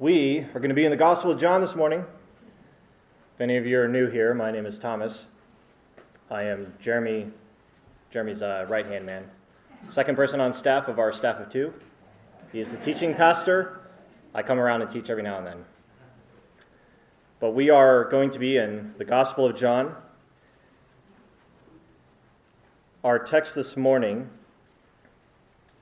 We 0.00 0.46
are 0.54 0.60
going 0.60 0.70
to 0.70 0.74
be 0.74 0.86
in 0.86 0.90
the 0.90 0.96
Gospel 0.96 1.30
of 1.30 1.38
John 1.38 1.60
this 1.60 1.74
morning. 1.74 2.00
If 3.34 3.40
any 3.42 3.58
of 3.58 3.66
you 3.66 3.78
are 3.80 3.86
new 3.86 4.08
here, 4.08 4.32
my 4.32 4.50
name 4.50 4.64
is 4.64 4.78
Thomas. 4.78 5.28
I 6.30 6.44
am 6.44 6.72
Jeremy, 6.80 7.26
Jeremy's 8.10 8.40
uh, 8.40 8.64
right 8.66 8.86
hand 8.86 9.04
man, 9.04 9.30
second 9.88 10.16
person 10.16 10.40
on 10.40 10.54
staff 10.54 10.88
of 10.88 10.98
our 10.98 11.12
staff 11.12 11.38
of 11.38 11.50
two. 11.50 11.74
He 12.50 12.60
is 12.60 12.70
the 12.70 12.78
teaching 12.78 13.14
pastor. 13.14 13.90
I 14.34 14.42
come 14.42 14.58
around 14.58 14.80
and 14.80 14.90
teach 14.90 15.10
every 15.10 15.22
now 15.22 15.36
and 15.36 15.46
then. 15.46 15.64
But 17.38 17.50
we 17.50 17.68
are 17.68 18.04
going 18.04 18.30
to 18.30 18.38
be 18.38 18.56
in 18.56 18.94
the 18.96 19.04
Gospel 19.04 19.44
of 19.44 19.54
John. 19.54 19.94
Our 23.04 23.18
text 23.18 23.54
this 23.54 23.76
morning 23.76 24.30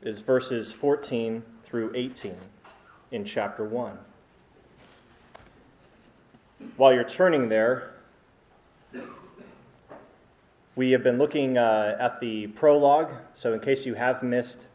is 0.02 0.22
verses 0.22 0.72
14 0.72 1.44
through 1.64 1.92
18 1.94 2.34
in 3.12 3.24
chapter 3.24 3.62
1. 3.62 3.96
While 6.76 6.92
you're 6.92 7.04
turning 7.04 7.48
there, 7.48 7.94
we 10.74 10.90
have 10.90 11.04
been 11.04 11.16
looking 11.16 11.56
uh, 11.56 11.96
at 12.00 12.18
the 12.20 12.48
prologue. 12.48 13.12
So, 13.32 13.52
in 13.52 13.60
case 13.60 13.86
you 13.86 13.94
have 13.94 14.24
missed, 14.24 14.66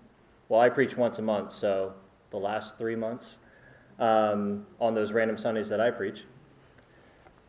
well, 0.48 0.62
I 0.62 0.70
preach 0.70 0.96
once 0.96 1.20
a 1.20 1.22
month, 1.22 1.52
so 1.52 1.94
the 2.32 2.38
last 2.38 2.78
three 2.78 2.96
months 2.96 3.38
um, 4.00 4.66
on 4.80 4.96
those 4.96 5.12
random 5.12 5.38
Sundays 5.38 5.68
that 5.70 5.82
I 5.82 5.92
preach. 5.92 6.24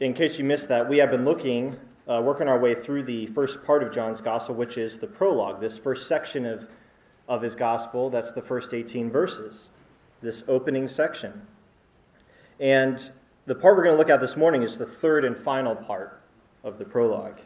In 0.00 0.12
case 0.12 0.36
you 0.36 0.44
missed 0.44 0.68
that, 0.68 0.88
we 0.88 0.98
have 0.98 1.12
been 1.12 1.24
looking, 1.24 1.76
uh, 2.08 2.20
working 2.20 2.48
our 2.48 2.58
way 2.58 2.74
through 2.74 3.04
the 3.04 3.26
first 3.28 3.62
part 3.62 3.84
of 3.84 3.92
John's 3.92 4.20
gospel, 4.20 4.56
which 4.56 4.76
is 4.76 4.98
the 4.98 5.06
prologue, 5.06 5.60
this 5.60 5.78
first 5.78 6.08
section 6.08 6.44
of, 6.44 6.66
of 7.28 7.40
his 7.40 7.54
gospel. 7.54 8.10
That's 8.10 8.32
the 8.32 8.42
first 8.42 8.74
18 8.74 9.10
verses, 9.10 9.70
this 10.20 10.42
opening 10.48 10.88
section. 10.88 11.40
And 12.58 13.12
the 13.46 13.54
part 13.54 13.76
we're 13.76 13.84
going 13.84 13.94
to 13.94 13.98
look 13.98 14.10
at 14.10 14.20
this 14.20 14.36
morning 14.36 14.62
is 14.62 14.78
the 14.78 14.86
third 14.86 15.24
and 15.24 15.36
final 15.36 15.74
part 15.74 16.22
of 16.62 16.78
the 16.78 16.84
prologue. 16.84 17.40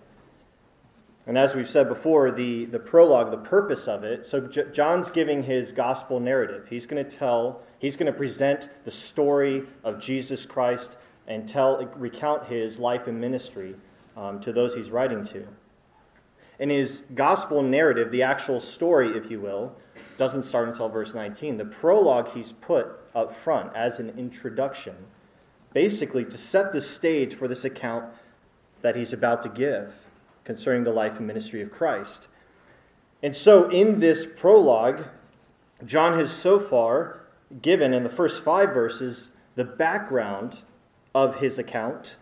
And 1.26 1.36
as 1.36 1.54
we've 1.54 1.68
said 1.68 1.88
before, 1.88 2.30
the, 2.30 2.66
the 2.66 2.78
prologue, 2.78 3.30
the 3.30 3.36
purpose 3.36 3.88
of 3.88 4.04
it, 4.04 4.24
so 4.24 4.40
J- 4.40 4.70
John's 4.72 5.10
giving 5.10 5.42
his 5.42 5.72
gospel 5.72 6.20
narrative. 6.20 6.66
He's 6.70 6.86
going 6.86 7.04
to 7.04 7.16
tell, 7.16 7.62
he's 7.80 7.96
going 7.96 8.10
to 8.10 8.16
present 8.16 8.70
the 8.84 8.92
story 8.92 9.64
of 9.84 10.00
Jesus 10.00 10.46
Christ 10.46 10.96
and 11.26 11.46
tell, 11.48 11.84
recount 11.96 12.46
his 12.46 12.78
life 12.78 13.08
and 13.08 13.20
ministry 13.20 13.74
um, 14.16 14.40
to 14.40 14.52
those 14.52 14.74
he's 14.74 14.90
writing 14.90 15.24
to. 15.26 15.46
And 16.60 16.70
his 16.70 17.02
gospel 17.14 17.62
narrative, 17.62 18.10
the 18.10 18.22
actual 18.22 18.60
story, 18.60 19.16
if 19.16 19.30
you 19.30 19.40
will, 19.40 19.74
doesn't 20.16 20.44
start 20.44 20.68
until 20.68 20.88
verse 20.88 21.12
19. 21.12 21.58
The 21.58 21.64
prologue 21.64 22.28
he's 22.32 22.52
put 22.52 22.86
up 23.14 23.36
front 23.42 23.74
as 23.76 23.98
an 23.98 24.16
introduction 24.16 24.94
basically 25.72 26.24
to 26.24 26.38
set 26.38 26.72
the 26.72 26.80
stage 26.80 27.34
for 27.34 27.48
this 27.48 27.64
account 27.64 28.06
that 28.82 28.96
he's 28.96 29.12
about 29.12 29.42
to 29.42 29.48
give 29.48 29.92
concerning 30.44 30.84
the 30.84 30.92
life 30.92 31.18
and 31.18 31.26
ministry 31.26 31.60
of 31.60 31.70
Christ. 31.70 32.28
And 33.22 33.36
so, 33.36 33.68
in 33.68 34.00
this 34.00 34.24
prologue, 34.24 35.04
John 35.84 36.18
has 36.18 36.30
so 36.30 36.58
far 36.58 37.20
given 37.62 37.92
in 37.92 38.02
the 38.02 38.10
first 38.10 38.42
five 38.42 38.70
verses 38.70 39.30
the 39.56 39.64
background 39.64 40.58
of 41.14 41.36
his 41.36 41.58
account. 41.58 42.16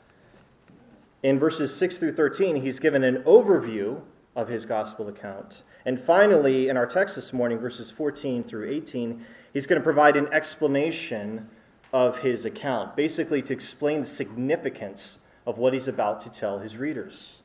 In 1.22 1.38
verses 1.38 1.74
6 1.74 1.98
through 1.98 2.14
13, 2.14 2.62
he's 2.62 2.78
given 2.78 3.04
an 3.04 3.22
overview 3.24 4.00
of 4.34 4.48
his 4.48 4.66
gospel 4.66 5.08
account. 5.08 5.62
And 5.84 5.98
finally, 5.98 6.68
in 6.68 6.76
our 6.76 6.86
text 6.86 7.14
this 7.14 7.32
morning, 7.32 7.58
verses 7.58 7.90
14 7.90 8.44
through 8.44 8.70
18, 8.70 9.24
he's 9.52 9.66
going 9.66 9.80
to 9.80 9.84
provide 9.84 10.16
an 10.16 10.28
explanation 10.32 11.48
of 11.96 12.18
his 12.18 12.44
account, 12.44 12.94
basically 12.94 13.40
to 13.40 13.54
explain 13.54 14.02
the 14.02 14.06
significance 14.06 15.18
of 15.46 15.56
what 15.56 15.72
he's 15.72 15.88
about 15.88 16.20
to 16.20 16.28
tell 16.28 16.58
his 16.58 16.76
readers. 16.76 17.40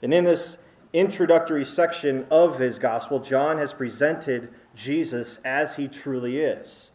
And 0.00 0.14
in 0.14 0.24
this 0.24 0.56
introductory 0.94 1.66
section 1.66 2.26
of 2.30 2.58
his 2.58 2.78
gospel, 2.78 3.18
John 3.18 3.58
has 3.58 3.74
presented 3.74 4.48
Jesus 4.74 5.38
as 5.44 5.76
he 5.76 5.86
truly 5.86 6.38
is. 6.38 6.92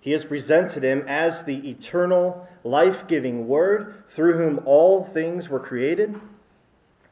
He 0.00 0.12
has 0.12 0.24
presented 0.24 0.84
him 0.84 1.02
as 1.08 1.42
the 1.42 1.68
eternal, 1.68 2.46
life 2.62 3.08
giving 3.08 3.48
Word 3.48 4.04
through 4.10 4.38
whom 4.38 4.60
all 4.64 5.02
things 5.02 5.48
were 5.48 5.58
created. 5.58 6.20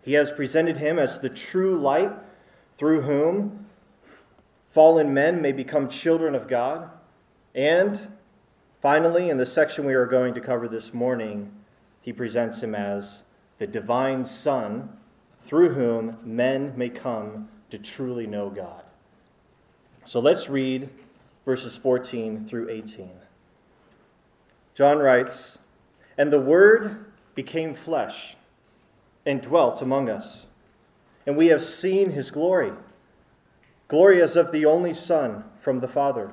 He 0.02 0.12
has 0.12 0.30
presented 0.30 0.76
him 0.76 1.00
as 1.00 1.18
the 1.18 1.30
true 1.30 1.76
light 1.76 2.12
through 2.78 3.00
whom 3.00 3.66
fallen 4.70 5.12
men 5.12 5.42
may 5.42 5.50
become 5.50 5.88
children 5.88 6.36
of 6.36 6.46
God. 6.46 6.91
And 7.56 8.08
finally, 8.82 9.30
in 9.30 9.38
the 9.38 9.46
section 9.46 9.86
we 9.86 9.94
are 9.94 10.04
going 10.04 10.34
to 10.34 10.40
cover 10.42 10.68
this 10.68 10.92
morning, 10.92 11.50
he 12.02 12.12
presents 12.12 12.62
him 12.62 12.74
as 12.74 13.22
the 13.58 13.66
divine 13.66 14.26
Son 14.26 14.90
through 15.46 15.70
whom 15.70 16.18
men 16.22 16.74
may 16.76 16.90
come 16.90 17.48
to 17.70 17.78
truly 17.78 18.26
know 18.26 18.50
God. 18.50 18.82
So 20.04 20.20
let's 20.20 20.50
read 20.50 20.90
verses 21.46 21.78
14 21.78 22.46
through 22.46 22.68
18. 22.68 23.10
John 24.74 24.98
writes, 24.98 25.58
And 26.18 26.30
the 26.30 26.40
Word 26.40 27.06
became 27.34 27.74
flesh 27.74 28.36
and 29.24 29.40
dwelt 29.40 29.80
among 29.80 30.10
us, 30.10 30.44
and 31.26 31.38
we 31.38 31.46
have 31.46 31.62
seen 31.62 32.10
his 32.10 32.30
glory 32.30 32.72
glory 33.88 34.20
as 34.20 34.34
of 34.36 34.50
the 34.50 34.66
only 34.66 34.92
Son 34.92 35.44
from 35.60 35.78
the 35.80 35.88
Father 35.88 36.32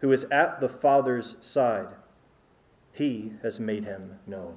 who 0.00 0.12
is 0.12 0.24
at 0.30 0.60
the 0.60 0.68
Father's 0.68 1.36
side. 1.40 1.88
He 2.92 3.32
has 3.42 3.60
made 3.60 3.84
him 3.84 4.18
known. 4.26 4.56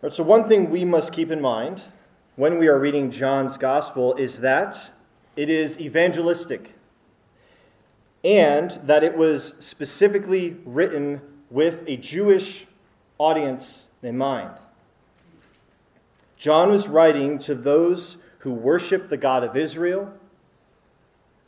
Right, 0.00 0.12
so, 0.12 0.22
one 0.22 0.48
thing 0.48 0.70
we 0.70 0.84
must 0.84 1.12
keep 1.12 1.30
in 1.30 1.40
mind 1.40 1.82
when 2.36 2.58
we 2.58 2.68
are 2.68 2.78
reading 2.78 3.10
John's 3.10 3.58
gospel 3.58 4.14
is 4.14 4.38
that 4.40 4.92
it 5.34 5.50
is 5.50 5.78
evangelistic 5.78 6.74
and 8.24 8.78
that 8.84 9.02
it 9.02 9.16
was 9.16 9.54
specifically 9.58 10.56
written 10.64 11.20
with 11.50 11.82
a 11.86 11.96
Jewish 11.96 12.66
audience 13.18 13.86
in 14.02 14.16
mind. 14.16 14.54
John 16.36 16.70
was 16.70 16.86
writing 16.86 17.38
to 17.40 17.54
those 17.54 18.16
who 18.38 18.52
worship 18.52 19.08
the 19.08 19.16
God 19.16 19.42
of 19.42 19.56
Israel 19.56 20.12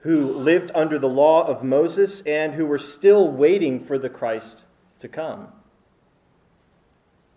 who 0.01 0.33
lived 0.33 0.71
under 0.75 0.99
the 0.99 1.09
law 1.09 1.47
of 1.47 1.63
Moses 1.63 2.23
and 2.23 2.55
who 2.55 2.67
were 2.67 2.79
still 2.79 3.31
waiting 3.31 3.85
for 3.85 3.99
the 3.99 4.09
Christ 4.09 4.65
to 4.99 5.09
come. 5.09 5.49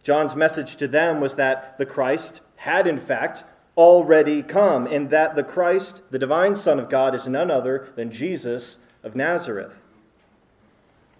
John's 0.01 0.35
message 0.35 0.75
to 0.77 0.87
them 0.87 1.19
was 1.21 1.35
that 1.35 1.77
the 1.77 1.85
Christ 1.85 2.41
had, 2.55 2.87
in 2.87 2.99
fact, 2.99 3.43
already 3.77 4.43
come, 4.43 4.85
and 4.87 5.09
that 5.09 5.35
the 5.35 5.43
Christ, 5.43 6.01
the 6.11 6.19
divine 6.19 6.55
Son 6.55 6.79
of 6.79 6.89
God, 6.89 7.15
is 7.15 7.27
none 7.27 7.49
other 7.49 7.89
than 7.95 8.11
Jesus 8.11 8.79
of 9.01 9.15
Nazareth. 9.15 9.73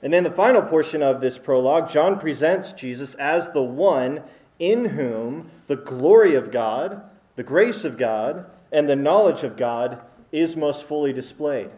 And 0.01 0.13
in 0.13 0.23
the 0.23 0.31
final 0.31 0.61
portion 0.61 1.01
of 1.01 1.21
this 1.21 1.37
prologue, 1.37 1.89
John 1.89 2.19
presents 2.19 2.73
Jesus 2.73 3.15
as 3.15 3.49
the 3.49 3.63
one 3.63 4.21
in 4.59 4.85
whom 4.85 5.49
the 5.67 5.77
glory 5.77 6.35
of 6.35 6.51
God, 6.51 7.01
the 7.37 7.43
grace 7.43 7.85
of 7.85 7.97
God, 7.97 8.45
and 8.71 8.87
the 8.87 8.95
knowledge 8.95 9.43
of 9.43 9.55
God 9.55 10.01
is 10.33 10.57
most 10.57 10.85
fully 10.85 11.13
displayed. 11.13 11.69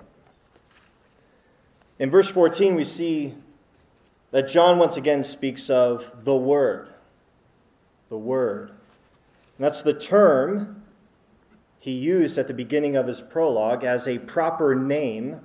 In 2.00 2.10
verse 2.10 2.30
14, 2.30 2.74
we 2.74 2.86
see 2.86 3.36
that 4.31 4.50
John 4.50 4.80
once 4.80 4.98
again 4.98 5.24
speaks 5.24 5.69
of 5.69 6.10
the 6.24 6.36
Word. 6.36 6.90
The 8.10 8.18
Word. 8.18 8.69
And 8.69 9.66
that's 9.66 9.81
the 9.81 9.94
term 9.94 10.84
he 11.80 11.92
used 11.92 12.38
at 12.38 12.48
the 12.48 12.54
beginning 12.54 12.96
of 12.96 13.07
his 13.07 13.22
prologue 13.22 13.84
as 13.84 14.07
a 14.07 14.18
proper 14.19 14.74
name 14.74 15.42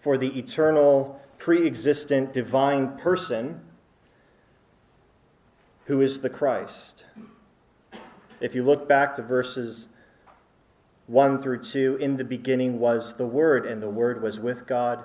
for 0.00 0.16
the 0.16 0.38
eternal, 0.38 1.20
pre 1.38 1.66
existent, 1.66 2.32
divine 2.32 2.96
person 2.96 3.60
who 5.86 6.00
is 6.00 6.20
the 6.20 6.30
Christ. 6.30 7.04
If 8.40 8.54
you 8.54 8.62
look 8.62 8.88
back 8.88 9.14
to 9.16 9.22
verses 9.22 9.88
1 11.06 11.42
through 11.42 11.62
2 11.62 11.96
In 12.00 12.16
the 12.16 12.24
beginning 12.24 12.78
was 12.78 13.14
the 13.14 13.26
Word, 13.26 13.66
and 13.66 13.82
the 13.82 13.88
Word 13.88 14.22
was 14.22 14.40
with 14.40 14.66
God, 14.66 15.04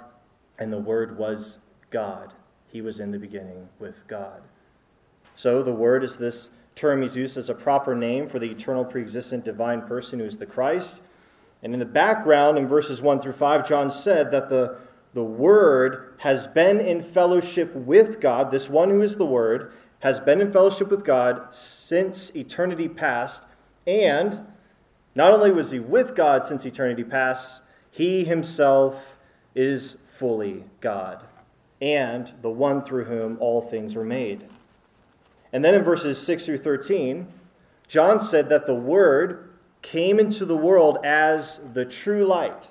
and 0.58 0.72
the 0.72 0.80
Word 0.80 1.18
was 1.18 1.58
God. 1.90 2.34
He 2.68 2.82
was 2.82 3.00
in 3.00 3.12
the 3.12 3.20
beginning 3.20 3.68
with 3.80 3.96
God. 4.08 4.42
So 5.36 5.62
the 5.62 5.74
Word 5.74 6.04
is 6.04 6.16
this 6.16 6.50
term 6.76 7.02
he's 7.02 7.16
used 7.16 7.36
as 7.38 7.50
a 7.50 7.54
proper 7.54 7.96
name 7.96 8.30
for 8.30 8.40
the 8.40 8.50
eternal, 8.50 8.86
preexistent, 8.86 9.44
divine 9.44 9.82
person 9.82 10.20
who 10.20 10.26
is 10.26 10.38
the 10.38 10.46
Christ. 10.46 11.02
And 11.64 11.74
in 11.74 11.80
the 11.80 11.86
background, 11.86 12.58
in 12.58 12.68
verses 12.68 13.02
1 13.02 13.22
through 13.22 13.34
5, 13.34 13.68
John 13.68 13.92
said 13.92 14.32
that 14.32 14.50
the, 14.50 14.78
the 15.14 15.24
Word 15.24 16.14
has 16.20 16.48
been 16.48 16.80
in 16.80 17.04
fellowship 17.04 17.76
with 17.76 18.22
God, 18.22 18.52
this 18.52 18.70
one 18.70 18.90
who 18.90 19.02
is 19.02 19.18
the 19.18 19.26
Word, 19.26 19.74
has 20.00 20.22
been 20.22 20.40
in 20.40 20.54
fellowship 20.54 20.90
with 20.90 21.04
God 21.04 21.54
since 21.54 22.32
eternity 22.34 22.88
past. 22.88 23.44
And 23.86 24.46
not 25.16 25.34
only 25.34 25.52
was 25.52 25.72
he 25.72 25.80
with 25.80 26.16
God 26.16 26.46
since 26.46 26.66
eternity 26.66 27.04
past, 27.04 27.62
he 27.92 28.24
himself 28.24 28.96
is 29.56 29.98
fully 30.18 30.64
God 30.82 31.24
and 31.82 32.32
the 32.42 32.50
one 32.50 32.84
through 32.84 33.06
whom 33.06 33.38
all 33.40 33.62
things 33.62 33.96
were 33.96 34.04
made. 34.04 34.46
And 35.54 35.64
then 35.64 35.76
in 35.76 35.84
verses 35.84 36.22
6 36.22 36.46
through 36.46 36.60
13, 36.60 37.28
John 37.88 38.20
said 38.20 38.50
that 38.50 38.68
the 38.68 38.76
Word 38.76 39.50
came 39.82 40.20
into 40.20 40.46
the 40.46 40.58
world 40.58 41.00
as 41.04 41.60
the 41.74 41.86
true 41.86 42.26
light, 42.26 42.68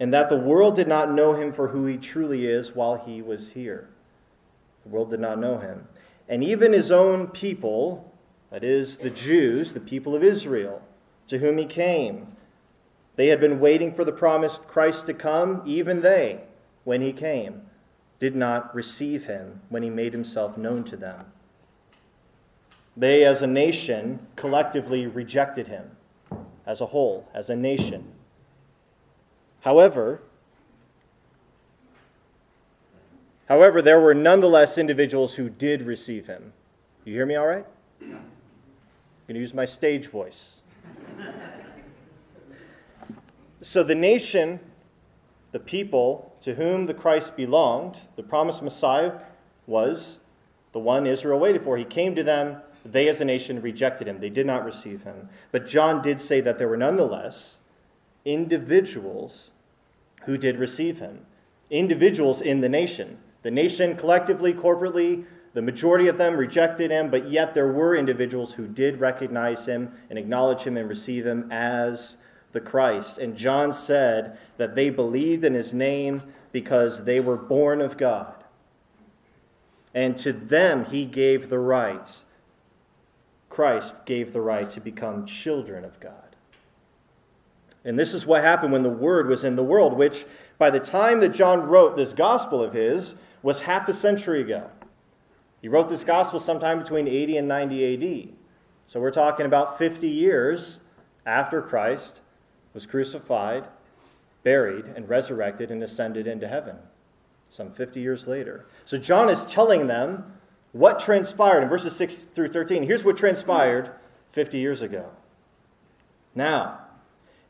and 0.00 0.12
that 0.12 0.30
the 0.30 0.38
world 0.38 0.74
did 0.74 0.88
not 0.88 1.12
know 1.12 1.34
him 1.34 1.52
for 1.52 1.68
who 1.68 1.86
he 1.86 1.96
truly 1.98 2.46
is 2.46 2.74
while 2.74 2.96
he 2.96 3.22
was 3.22 3.50
here. 3.50 3.88
The 4.84 4.88
world 4.88 5.10
did 5.10 5.20
not 5.20 5.38
know 5.38 5.58
him. 5.58 5.86
And 6.28 6.42
even 6.42 6.72
his 6.72 6.90
own 6.90 7.28
people, 7.28 8.11
that 8.52 8.62
is, 8.62 8.98
the 8.98 9.10
Jews, 9.10 9.72
the 9.72 9.80
people 9.80 10.14
of 10.14 10.22
Israel, 10.22 10.82
to 11.28 11.38
whom 11.38 11.58
he 11.58 11.64
came, 11.64 12.28
they 13.16 13.28
had 13.28 13.40
been 13.40 13.58
waiting 13.58 13.94
for 13.94 14.04
the 14.04 14.12
promised 14.12 14.68
Christ 14.68 15.06
to 15.06 15.14
come, 15.14 15.62
even 15.66 16.02
they, 16.02 16.42
when 16.84 17.00
he 17.00 17.12
came 17.12 17.62
did 18.22 18.36
not 18.36 18.72
receive 18.72 19.24
him 19.24 19.60
when 19.68 19.82
he 19.82 19.90
made 19.90 20.12
himself 20.12 20.56
known 20.56 20.84
to 20.84 20.96
them. 20.96 21.24
They, 22.96 23.24
as 23.24 23.42
a 23.42 23.48
nation, 23.48 24.24
collectively 24.36 25.08
rejected 25.08 25.66
him 25.66 25.90
as 26.64 26.80
a 26.80 26.86
whole, 26.86 27.28
as 27.34 27.50
a 27.50 27.56
nation. 27.56 28.12
However, 29.62 30.22
however, 33.48 33.82
there 33.82 33.98
were 33.98 34.14
nonetheless 34.14 34.78
individuals 34.78 35.34
who 35.34 35.48
did 35.50 35.82
receive 35.82 36.28
him. 36.28 36.52
You 37.04 37.14
hear 37.14 37.26
me 37.26 37.34
all 37.34 37.48
right? 37.48 37.66
Going 39.32 39.38
to 39.38 39.44
use 39.44 39.54
my 39.54 39.64
stage 39.64 40.08
voice. 40.08 40.60
so 43.62 43.82
the 43.82 43.94
nation 43.94 44.60
the 45.52 45.58
people 45.58 46.36
to 46.42 46.54
whom 46.54 46.84
the 46.84 46.92
Christ 46.92 47.34
belonged, 47.34 48.00
the 48.16 48.22
promised 48.22 48.60
Messiah, 48.60 49.12
was 49.66 50.18
the 50.74 50.80
one 50.80 51.06
Israel 51.06 51.40
waited 51.40 51.64
for. 51.64 51.78
He 51.78 51.84
came 51.86 52.14
to 52.14 52.22
them. 52.22 52.58
They, 52.84 53.08
as 53.08 53.22
a 53.22 53.24
nation, 53.24 53.62
rejected 53.62 54.06
him. 54.06 54.20
They 54.20 54.28
did 54.28 54.44
not 54.44 54.66
receive 54.66 55.02
him. 55.02 55.30
But 55.50 55.66
John 55.66 56.02
did 56.02 56.20
say 56.20 56.42
that 56.42 56.58
there 56.58 56.68
were 56.68 56.76
nonetheless 56.76 57.56
individuals 58.26 59.52
who 60.26 60.36
did 60.36 60.58
receive 60.58 60.98
him. 60.98 61.24
Individuals 61.70 62.42
in 62.42 62.60
the 62.60 62.68
nation. 62.68 63.16
The 63.44 63.50
nation, 63.50 63.96
collectively, 63.96 64.52
corporately, 64.52 65.24
the 65.54 65.62
majority 65.62 66.08
of 66.08 66.16
them 66.16 66.36
rejected 66.36 66.90
him, 66.90 67.10
but 67.10 67.28
yet 67.28 67.52
there 67.52 67.72
were 67.72 67.94
individuals 67.94 68.52
who 68.52 68.66
did 68.66 69.00
recognize 69.00 69.66
him 69.66 69.92
and 70.08 70.18
acknowledge 70.18 70.62
him 70.62 70.76
and 70.76 70.88
receive 70.88 71.26
him 71.26 71.50
as 71.52 72.16
the 72.52 72.60
Christ. 72.60 73.18
And 73.18 73.36
John 73.36 73.72
said 73.72 74.38
that 74.56 74.74
they 74.74 74.88
believed 74.88 75.44
in 75.44 75.52
his 75.54 75.72
name 75.72 76.22
because 76.52 77.04
they 77.04 77.20
were 77.20 77.36
born 77.36 77.80
of 77.80 77.98
God. 77.98 78.34
And 79.94 80.16
to 80.18 80.32
them 80.32 80.86
he 80.86 81.04
gave 81.04 81.50
the 81.50 81.58
right. 81.58 82.10
Christ 83.50 83.92
gave 84.06 84.32
the 84.32 84.40
right 84.40 84.70
to 84.70 84.80
become 84.80 85.26
children 85.26 85.84
of 85.84 86.00
God. 86.00 86.14
And 87.84 87.98
this 87.98 88.14
is 88.14 88.24
what 88.24 88.42
happened 88.42 88.72
when 88.72 88.82
the 88.82 88.88
Word 88.88 89.26
was 89.28 89.44
in 89.44 89.56
the 89.56 89.64
world, 89.64 89.92
which 89.92 90.24
by 90.56 90.70
the 90.70 90.80
time 90.80 91.20
that 91.20 91.30
John 91.30 91.62
wrote 91.62 91.96
this 91.96 92.14
gospel 92.14 92.62
of 92.62 92.72
his 92.72 93.14
was 93.42 93.60
half 93.60 93.88
a 93.88 93.94
century 93.94 94.40
ago. 94.40 94.70
He 95.62 95.68
wrote 95.68 95.88
this 95.88 96.04
gospel 96.04 96.40
sometime 96.40 96.80
between 96.80 97.06
80 97.08 97.38
and 97.38 97.48
90 97.48 97.94
AD. 97.94 98.28
So 98.86 99.00
we're 99.00 99.12
talking 99.12 99.46
about 99.46 99.78
50 99.78 100.08
years 100.08 100.80
after 101.24 101.62
Christ 101.62 102.20
was 102.74 102.84
crucified, 102.84 103.68
buried, 104.42 104.86
and 104.86 105.08
resurrected 105.08 105.70
and 105.70 105.82
ascended 105.82 106.26
into 106.26 106.48
heaven 106.48 106.76
some 107.48 107.70
50 107.70 108.00
years 108.00 108.26
later. 108.26 108.66
So 108.86 108.98
John 108.98 109.28
is 109.28 109.44
telling 109.44 109.86
them 109.86 110.32
what 110.72 110.98
transpired 110.98 111.62
in 111.62 111.68
verses 111.68 111.94
6 111.94 112.16
through 112.34 112.48
13. 112.48 112.82
Here's 112.82 113.04
what 113.04 113.16
transpired 113.16 113.90
50 114.32 114.58
years 114.58 114.82
ago. 114.82 115.10
Now, 116.34 116.80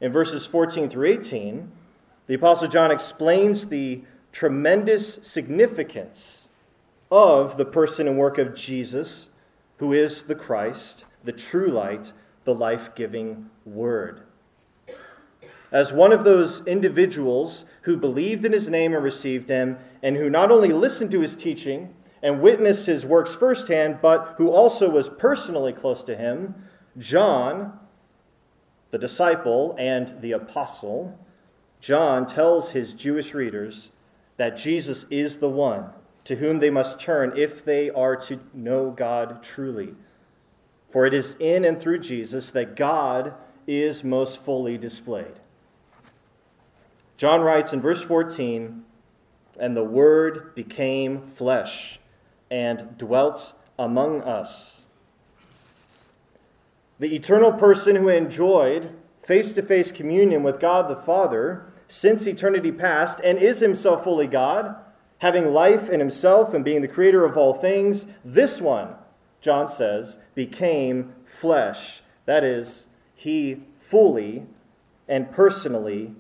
in 0.01 0.13
verses 0.13 0.45
14 0.45 0.91
through 0.91 1.07
18, 1.07 1.71
the 2.27 2.35
Apostle 2.35 2.69
John 2.69 2.91
explains 2.91 3.67
the 3.67 4.03
tremendous 4.33 5.21
significance 5.23 6.49
of 7.13 7.59
the 7.59 7.65
person 7.65 8.09
and 8.09 8.17
work 8.17 8.39
of 8.39 8.55
Jesus, 8.55 9.29
who 9.77 9.93
is 9.93 10.23
the 10.23 10.35
Christ, 10.35 11.05
the 11.25 11.33
true 11.33 11.67
light, 11.67 12.11
the 12.45 12.55
life 12.55 12.95
giving 12.95 13.51
Word. 13.67 14.23
As 15.73 15.93
one 15.93 16.11
of 16.11 16.25
those 16.25 16.67
individuals 16.67 17.67
who 17.83 17.99
believed 17.99 18.47
in 18.47 18.53
his 18.53 18.67
name 18.67 18.95
and 18.95 19.05
received 19.05 19.51
him, 19.51 19.77
and 20.03 20.17
who 20.17 20.31
not 20.31 20.51
only 20.51 20.71
listened 20.71 21.11
to 21.11 21.21
his 21.21 21.37
teaching 21.37 21.95
and 22.23 22.41
witnessed 22.41 22.87
his 22.87 23.05
works 23.05 23.35
firsthand, 23.35 23.99
but 24.01 24.35
who 24.39 24.49
also 24.49 24.89
was 24.89 25.11
personally 25.11 25.75
close 25.75 26.03
to 26.05 26.17
him, 26.17 26.55
John, 26.97 27.79
the 28.91 28.97
disciple 28.99 29.77
and 29.79 30.19
the 30.23 30.33
apostle, 30.33 31.19
John 31.79 32.27
tells 32.27 32.71
his 32.71 32.95
Jewish 32.95 33.35
readers 33.35 33.93
that 34.39 34.57
Jesus 34.57 35.05
is 35.11 35.37
the 35.37 35.51
one 35.51 35.91
to 36.25 36.37
whom 36.37 36.59
they 36.59 36.71
must 36.71 37.01
turn 37.01 37.33
if 37.37 37.65
they 37.65 37.91
are 37.91 38.17
to 38.17 38.41
know 38.55 38.91
God 38.91 39.43
truly. 39.43 39.95
For 40.91 41.07
it 41.07 41.15
is 41.15 41.37
in 41.41 41.65
and 41.65 41.81
through 41.81 42.01
Jesus 42.01 42.51
that 42.51 42.77
God 42.77 43.35
is 43.67 44.05
most 44.05 44.43
fully 44.43 44.77
displayed. 44.77 45.41
John 47.17 47.41
writes 47.41 47.73
in 47.73 47.81
verse 47.81 48.03
14, 48.03 48.85
and 49.59 49.77
the 49.77 49.85
Word 49.85 50.55
became 50.55 51.27
flesh 51.29 52.01
and 52.51 52.97
dwelt 52.99 53.55
among 53.79 54.23
us. 54.23 54.87
The 56.99 57.15
eternal 57.15 57.53
person 57.53 57.97
who 57.97 58.09
enjoyed 58.09 58.95
face 59.23 59.53
to 59.55 59.63
face 59.63 59.91
communion 59.91 60.43
with 60.43 60.61
God 60.61 60.89
the 60.89 60.97
Father 60.97 61.73
since 61.89 62.27
eternity 62.27 62.73
past 62.73 63.21
and 63.23 63.39
is 63.39 63.61
himself 63.61 64.05
fully 64.05 64.27
God, 64.27 64.77
having 65.23 65.53
life 65.53 65.89
in 65.89 66.01
himself 66.01 66.53
and 66.53 66.65
being 66.65 66.83
the 66.83 66.89
creator 66.89 67.25
of 67.25 67.37
all 67.37 67.55
things, 67.55 68.09
this 68.25 68.61
one, 68.61 68.93
John 69.41 69.69
says, 69.69 70.19
became 70.35 71.15
flesh. 71.25 72.03
That 72.27 72.43
is, 72.43 72.89
he 73.15 73.63
fully 73.79 74.47
and 75.07 75.31
personally 75.31 76.13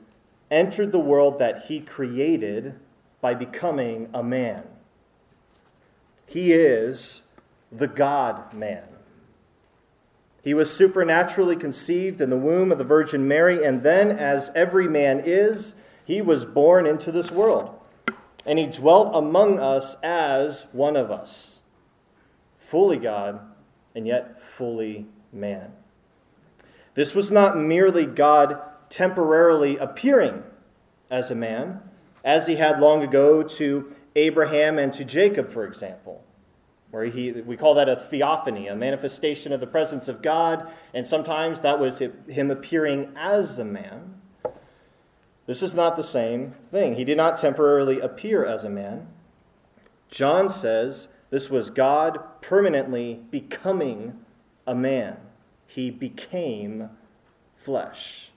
entered 0.52 0.92
the 0.92 1.00
world 1.00 1.40
that 1.40 1.64
he 1.64 1.80
created 1.80 2.74
by 3.20 3.34
becoming 3.34 4.08
a 4.14 4.22
man. 4.22 4.62
He 6.24 6.52
is 6.52 7.24
the 7.72 7.88
God 7.88 8.54
man. 8.54 8.84
He 10.44 10.54
was 10.54 10.72
supernaturally 10.72 11.56
conceived 11.56 12.20
in 12.20 12.30
the 12.30 12.36
womb 12.36 12.70
of 12.70 12.78
the 12.78 12.84
Virgin 12.84 13.26
Mary, 13.26 13.64
and 13.64 13.82
then, 13.82 14.12
as 14.12 14.52
every 14.54 14.86
man 14.86 15.20
is, 15.24 15.74
he 16.04 16.22
was 16.22 16.44
born 16.44 16.86
into 16.86 17.10
this 17.10 17.32
world. 17.32 17.80
And 18.44 18.58
he 18.58 18.66
dwelt 18.66 19.12
among 19.14 19.60
us 19.60 19.96
as 20.02 20.66
one 20.72 20.96
of 20.96 21.10
us, 21.10 21.60
fully 22.58 22.98
God 22.98 23.40
and 23.94 24.06
yet 24.06 24.42
fully 24.56 25.06
man. 25.32 25.72
This 26.94 27.14
was 27.14 27.30
not 27.30 27.56
merely 27.56 28.06
God 28.06 28.60
temporarily 28.90 29.78
appearing 29.78 30.42
as 31.10 31.30
a 31.30 31.34
man, 31.34 31.80
as 32.24 32.46
he 32.46 32.56
had 32.56 32.80
long 32.80 33.02
ago 33.02 33.42
to 33.42 33.92
Abraham 34.16 34.78
and 34.78 34.92
to 34.92 35.04
Jacob, 35.04 35.52
for 35.52 35.64
example, 35.64 36.22
where 36.90 37.04
he, 37.04 37.32
we 37.32 37.56
call 37.56 37.74
that 37.74 37.88
a 37.88 37.96
theophany, 37.96 38.68
a 38.68 38.76
manifestation 38.76 39.52
of 39.52 39.60
the 39.60 39.66
presence 39.66 40.08
of 40.08 40.22
God, 40.22 40.70
and 40.94 41.06
sometimes 41.06 41.60
that 41.62 41.78
was 41.78 41.98
him 41.98 42.50
appearing 42.50 43.12
as 43.16 43.58
a 43.58 43.64
man. 43.64 44.14
This 45.46 45.62
is 45.62 45.74
not 45.74 45.96
the 45.96 46.04
same 46.04 46.54
thing. 46.70 46.94
He 46.94 47.04
did 47.04 47.16
not 47.16 47.38
temporarily 47.38 48.00
appear 48.00 48.44
as 48.44 48.64
a 48.64 48.70
man. 48.70 49.08
John 50.08 50.48
says 50.48 51.08
this 51.30 51.50
was 51.50 51.70
God 51.70 52.18
permanently 52.40 53.20
becoming 53.30 54.18
a 54.66 54.74
man. 54.74 55.16
He 55.66 55.90
became 55.90 56.90
flesh. 57.56 58.30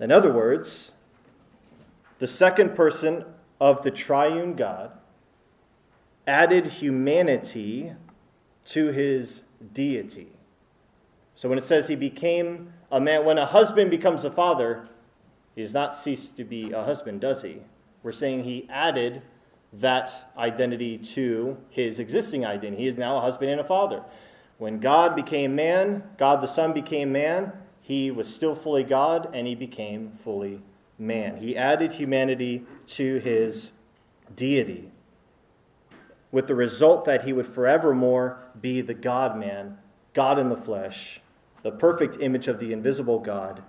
In 0.00 0.12
other 0.12 0.32
words, 0.32 0.92
the 2.18 2.26
second 2.26 2.74
person 2.74 3.24
of 3.60 3.82
the 3.82 3.90
triune 3.90 4.54
God, 4.54 4.92
added 6.26 6.66
humanity 6.66 7.92
to 8.66 8.88
his 8.88 9.42
deity. 9.72 10.28
So 11.34 11.48
when 11.48 11.58
it 11.58 11.64
says 11.64 11.88
he 11.88 11.96
became 11.96 12.72
a 12.92 13.00
man, 13.00 13.24
when 13.24 13.38
a 13.38 13.46
husband 13.46 13.90
becomes 13.90 14.24
a 14.24 14.30
father, 14.30 14.88
he 15.58 15.64
does 15.64 15.74
not 15.74 15.96
cease 15.96 16.28
to 16.28 16.44
be 16.44 16.70
a 16.70 16.84
husband, 16.84 17.20
does 17.20 17.42
he? 17.42 17.56
We're 18.04 18.12
saying 18.12 18.44
he 18.44 18.68
added 18.70 19.22
that 19.72 20.30
identity 20.38 20.98
to 20.98 21.56
his 21.68 21.98
existing 21.98 22.46
identity. 22.46 22.84
He 22.84 22.88
is 22.88 22.96
now 22.96 23.18
a 23.18 23.20
husband 23.20 23.50
and 23.50 23.60
a 23.60 23.64
father. 23.64 24.04
When 24.58 24.78
God 24.78 25.16
became 25.16 25.56
man, 25.56 26.04
God 26.16 26.42
the 26.42 26.46
Son 26.46 26.72
became 26.72 27.10
man, 27.10 27.52
he 27.80 28.12
was 28.12 28.32
still 28.32 28.54
fully 28.54 28.84
God 28.84 29.30
and 29.34 29.48
he 29.48 29.56
became 29.56 30.12
fully 30.22 30.62
man. 30.96 31.38
He 31.38 31.56
added 31.56 31.90
humanity 31.90 32.64
to 32.90 33.16
his 33.18 33.72
deity, 34.36 34.92
with 36.30 36.46
the 36.46 36.54
result 36.54 37.04
that 37.06 37.24
he 37.24 37.32
would 37.32 37.52
forevermore 37.52 38.38
be 38.60 38.80
the 38.80 38.94
God 38.94 39.36
man, 39.36 39.78
God 40.14 40.38
in 40.38 40.50
the 40.50 40.56
flesh, 40.56 41.20
the 41.64 41.72
perfect 41.72 42.18
image 42.20 42.46
of 42.46 42.60
the 42.60 42.72
invisible 42.72 43.18
God, 43.18 43.64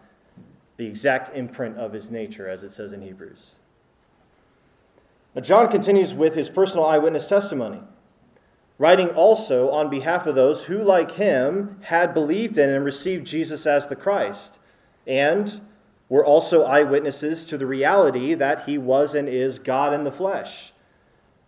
the 0.80 0.88
exact 0.88 1.36
imprint 1.36 1.78
of 1.78 1.92
his 1.92 2.10
nature, 2.10 2.48
as 2.48 2.64
it 2.64 2.72
says 2.72 2.94
in 2.94 3.02
Hebrews. 3.02 3.56
Now, 5.36 5.42
John 5.42 5.70
continues 5.70 6.14
with 6.14 6.34
his 6.34 6.48
personal 6.48 6.86
eyewitness 6.86 7.28
testimony, 7.28 7.82
writing 8.78 9.10
also 9.10 9.72
on 9.72 9.90
behalf 9.90 10.26
of 10.26 10.36
those 10.36 10.64
who, 10.64 10.82
like 10.82 11.12
him, 11.12 11.78
had 11.82 12.14
believed 12.14 12.58
in 12.58 12.70
and 12.70 12.86
received 12.86 13.28
Jesus 13.28 13.66
as 13.66 13.90
the 13.90 13.96
Christ, 13.98 14.58
and 15.06 15.60
were 16.08 16.26
also 16.26 16.64
eyewitnesses 16.64 17.44
to 17.44 17.58
the 17.58 17.68
reality 17.68 18.34
that 18.34 18.64
he 18.64 18.78
was 18.78 19.16
and 19.16 19.28
is 19.28 19.60
God 19.60 19.94
in 19.94 20.06
the 20.06 20.12
flesh. 20.14 20.72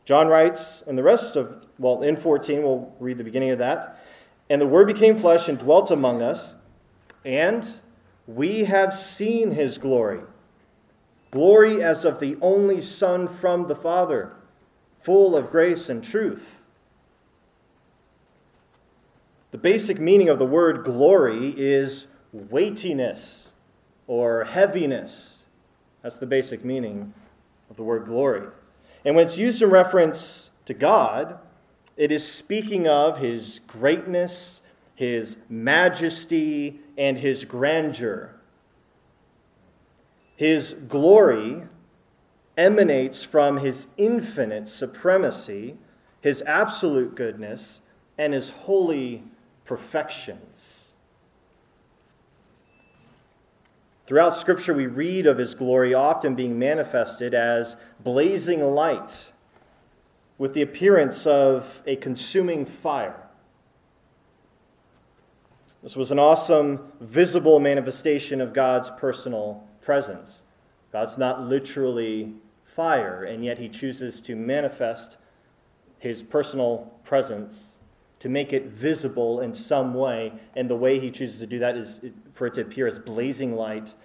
John 0.04 0.28
writes, 0.28 0.84
and 0.86 0.98
the 0.98 1.04
rest 1.04 1.38
of, 1.38 1.66
well, 1.80 2.02
in 2.02 2.18
14, 2.18 2.64
we'll 2.64 2.94
read 3.00 3.18
the 3.18 3.24
beginning 3.24 3.52
of 3.52 3.60
that. 3.60 4.04
And 4.50 4.62
the 4.62 4.68
Word 4.68 4.88
became 4.88 5.18
flesh 5.18 5.48
and 5.48 5.58
dwelt 5.58 5.90
among 5.90 6.22
us, 6.22 6.56
and 7.24 7.66
we 8.36 8.66
have 8.66 8.94
seen 8.94 9.52
his 9.52 9.78
glory. 9.78 10.22
Glory 11.32 11.84
as 11.84 12.06
of 12.06 12.20
the 12.20 12.38
only 12.42 12.82
Son 12.82 13.28
from 13.28 13.68
the 13.68 13.76
Father, 13.76 14.34
full 15.02 15.36
of 15.36 15.50
grace 15.50 15.90
and 15.90 16.04
truth. 16.04 16.62
The 19.52 19.58
basic 19.58 20.00
meaning 20.00 20.30
of 20.30 20.40
the 20.40 20.46
word 20.46 20.84
glory 20.86 21.54
is 21.58 22.08
weightiness 22.32 23.50
or 24.08 24.46
heaviness. 24.46 25.40
That's 26.02 26.18
the 26.18 26.26
basic 26.26 26.64
meaning 26.64 27.14
of 27.70 27.76
the 27.76 27.84
word 27.84 28.06
glory. 28.06 28.48
And 29.04 29.16
when 29.16 29.28
it's 29.28 29.38
used 29.38 29.62
in 29.62 29.70
reference 29.70 30.52
to 30.66 30.74
God, 30.74 31.40
it 31.98 32.12
is 32.12 32.30
speaking 32.30 32.88
of 32.88 33.18
his 33.18 33.60
greatness, 33.68 34.62
his 34.96 35.38
majesty, 35.50 36.80
and 37.02 37.18
his 37.18 37.46
grandeur. 37.46 38.30
His 40.36 40.76
glory 40.88 41.64
emanates 42.58 43.24
from 43.24 43.58
his 43.58 43.88
infinite 43.98 44.70
supremacy, 44.70 45.78
his 46.22 46.44
absolute 46.44 47.16
goodness, 47.16 47.82
and 48.20 48.36
his 48.36 48.52
holy 48.52 49.24
perfections. 49.66 50.94
Throughout 54.06 54.36
Scripture, 54.36 54.76
we 54.76 54.86
read 54.86 55.26
of 55.26 55.40
his 55.40 55.56
glory 55.56 55.96
often 55.96 56.36
being 56.36 56.60
manifested 56.60 57.34
as 57.34 57.78
blazing 58.04 58.62
light 58.62 59.32
with 60.38 60.54
the 60.54 60.62
appearance 60.62 61.26
of 61.26 61.66
a 61.88 61.96
consuming 61.96 62.64
fire. 62.64 63.31
This 65.84 65.96
was 65.96 66.12
an 66.12 66.20
awesome, 66.20 66.92
visible 67.00 67.60
manifestation 67.60 68.40
of 68.40 68.54
God's 68.54 68.92
personal 68.98 69.64
presence. 69.82 70.44
God's 70.92 71.18
not 71.18 71.42
literally 71.42 72.34
fire, 72.76 73.24
and 73.24 73.44
yet 73.44 73.58
he 73.58 73.68
chooses 73.68 74.22
to 74.22 74.36
manifest 74.36 75.18
his 75.98 76.22
personal 76.22 76.92
presence 77.04 77.80
to 78.22 78.30
make 78.30 78.54
it 78.54 78.68
visible 78.68 79.42
in 79.42 79.56
some 79.56 79.96
way. 79.96 80.32
And 80.56 80.70
the 80.70 80.76
way 80.76 81.00
he 81.00 81.10
chooses 81.10 81.40
to 81.40 81.48
do 81.48 81.58
that 81.60 81.76
is 81.76 82.02
for 82.36 82.46
it 82.46 82.54
to 82.54 82.62
appear 82.62 82.86
as 82.86 83.00
blazing 83.00 83.56
light 83.56 83.96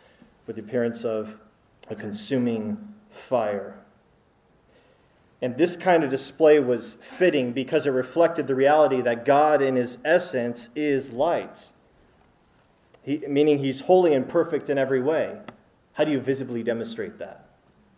with 0.46 0.56
the 0.56 0.62
appearance 0.62 1.04
of 1.04 1.38
a 1.90 1.94
consuming 1.94 2.78
fire. 3.10 3.78
And 5.42 5.56
this 5.56 5.76
kind 5.76 6.02
of 6.02 6.10
display 6.10 6.58
was 6.58 6.96
fitting 7.18 7.52
because 7.52 7.86
it 7.86 7.90
reflected 7.90 8.46
the 8.46 8.54
reality 8.54 9.02
that 9.02 9.24
God, 9.24 9.60
in 9.60 9.76
his 9.76 9.98
essence, 10.04 10.70
is 10.74 11.12
light, 11.12 11.72
he, 13.02 13.18
meaning 13.28 13.58
he's 13.58 13.82
holy 13.82 14.14
and 14.14 14.28
perfect 14.28 14.70
in 14.70 14.78
every 14.78 15.00
way. 15.00 15.38
How 15.92 16.04
do 16.04 16.10
you 16.10 16.20
visibly 16.20 16.62
demonstrate 16.62 17.18
that? 17.18 17.48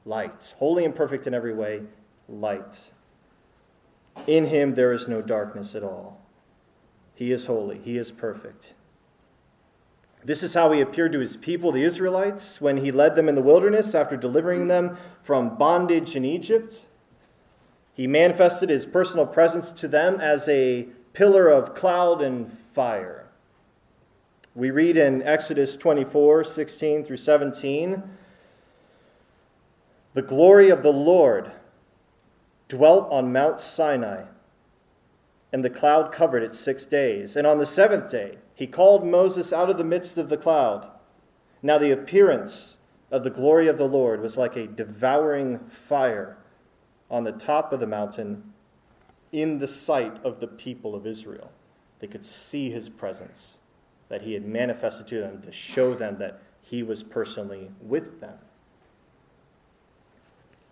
Light. 0.05 0.55
Holy 0.59 0.85
and 0.85 0.95
perfect 0.95 1.27
in 1.27 1.35
every 1.35 1.55
way, 1.55 1.83
light. 2.29 2.91
In 4.27 4.47
him 4.47 4.75
there 4.75 4.93
is 4.93 5.07
no 5.07 5.23
darkness 5.23 5.75
at 5.75 5.83
all. 5.85 6.21
He 7.15 7.33
is 7.33 7.47
holy, 7.47 7.79
he 7.79 7.99
is 7.99 8.11
perfect. 8.11 8.75
This 10.25 10.43
is 10.43 10.55
how 10.55 10.73
he 10.73 10.81
appeared 10.81 11.13
to 11.13 11.21
his 11.21 11.37
people, 11.37 11.71
the 11.71 11.85
Israelites, 11.85 12.61
when 12.61 12.79
he 12.79 12.91
led 12.91 13.15
them 13.15 13.29
in 13.29 13.37
the 13.37 13.43
wilderness 13.43 13.95
after 13.95 14.17
delivering 14.17 14.67
them 14.67 14.99
from 15.23 15.57
bondage 15.57 16.17
in 16.17 16.25
Egypt. 16.25 16.88
He 17.99 18.07
manifested 18.07 18.71
his 18.71 18.87
personal 18.87 19.27
presence 19.27 19.73
to 19.73 19.89
them 19.89 20.21
as 20.21 20.49
a 20.49 20.87
pillar 21.15 21.49
of 21.49 21.75
cloud 21.75 22.23
and 22.23 22.57
fire. 22.73 23.27
We 24.55 24.71
read 24.71 24.97
in 24.97 25.21
Exodus 25.25 25.75
24 25.75 26.45
16 26.45 27.03
through 27.03 27.17
17 27.17 28.05
The 30.15 30.23
glory 30.23 30.71
of 30.71 30.85
the 30.85 30.93
Lord 30.93 31.51
dwelt 32.69 33.11
on 33.11 33.33
Mount 33.33 33.59
Sinai, 33.59 34.27
and 35.53 35.65
the 35.65 35.71
cloud 35.71 36.13
covered 36.13 36.45
it 36.45 36.55
six 36.55 36.87
days. 36.87 37.35
And 37.35 37.49
on 37.49 37.59
the 37.59 37.67
seventh 37.67 38.13
day, 38.13 38.39
he 38.55 38.69
called 38.69 39.05
Moses 39.05 39.53
out 39.53 39.71
of 39.71 39.77
the 39.77 39.83
midst 39.83 40.17
of 40.17 40.29
the 40.29 40.37
cloud. 40.37 40.89
Now 41.65 41.79
the 41.79 41.91
appearance 41.91 42.79
of 43.11 43.25
the 43.25 43.31
glory 43.31 43.67
of 43.67 43.77
the 43.77 43.89
Lord 43.89 44.21
was 44.21 44.37
like 44.37 44.55
a 44.55 44.69
devouring 44.69 45.59
fire 45.89 46.38
on 47.11 47.25
the 47.25 47.33
top 47.33 47.73
of 47.73 47.81
the 47.81 47.87
mountain 47.87 48.53
in 49.33 49.59
the 49.59 49.69
sight 49.69 50.23
of 50.25 50.41
the 50.41 50.47
people 50.47 50.95
of 50.95 51.07
Israel. 51.07 51.51
They 52.01 52.07
could 52.07 52.25
see 52.25 52.71
his 52.71 52.89
presence, 52.89 53.59
that 54.09 54.23
he 54.23 54.33
had 54.35 54.47
manifested 54.47 55.07
to 55.09 55.21
them 55.21 55.43
to 55.43 55.53
show 55.53 55.95
them 55.95 56.19
that 56.19 56.41
he 56.63 56.83
was 56.83 57.03
personally 57.03 57.71
with 57.81 58.21
them. 58.21 58.39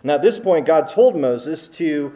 Now, 0.02 0.14
at 0.14 0.22
this 0.22 0.38
point, 0.38 0.66
God 0.66 0.88
told 0.88 1.16
Moses 1.16 1.68
to, 1.68 2.12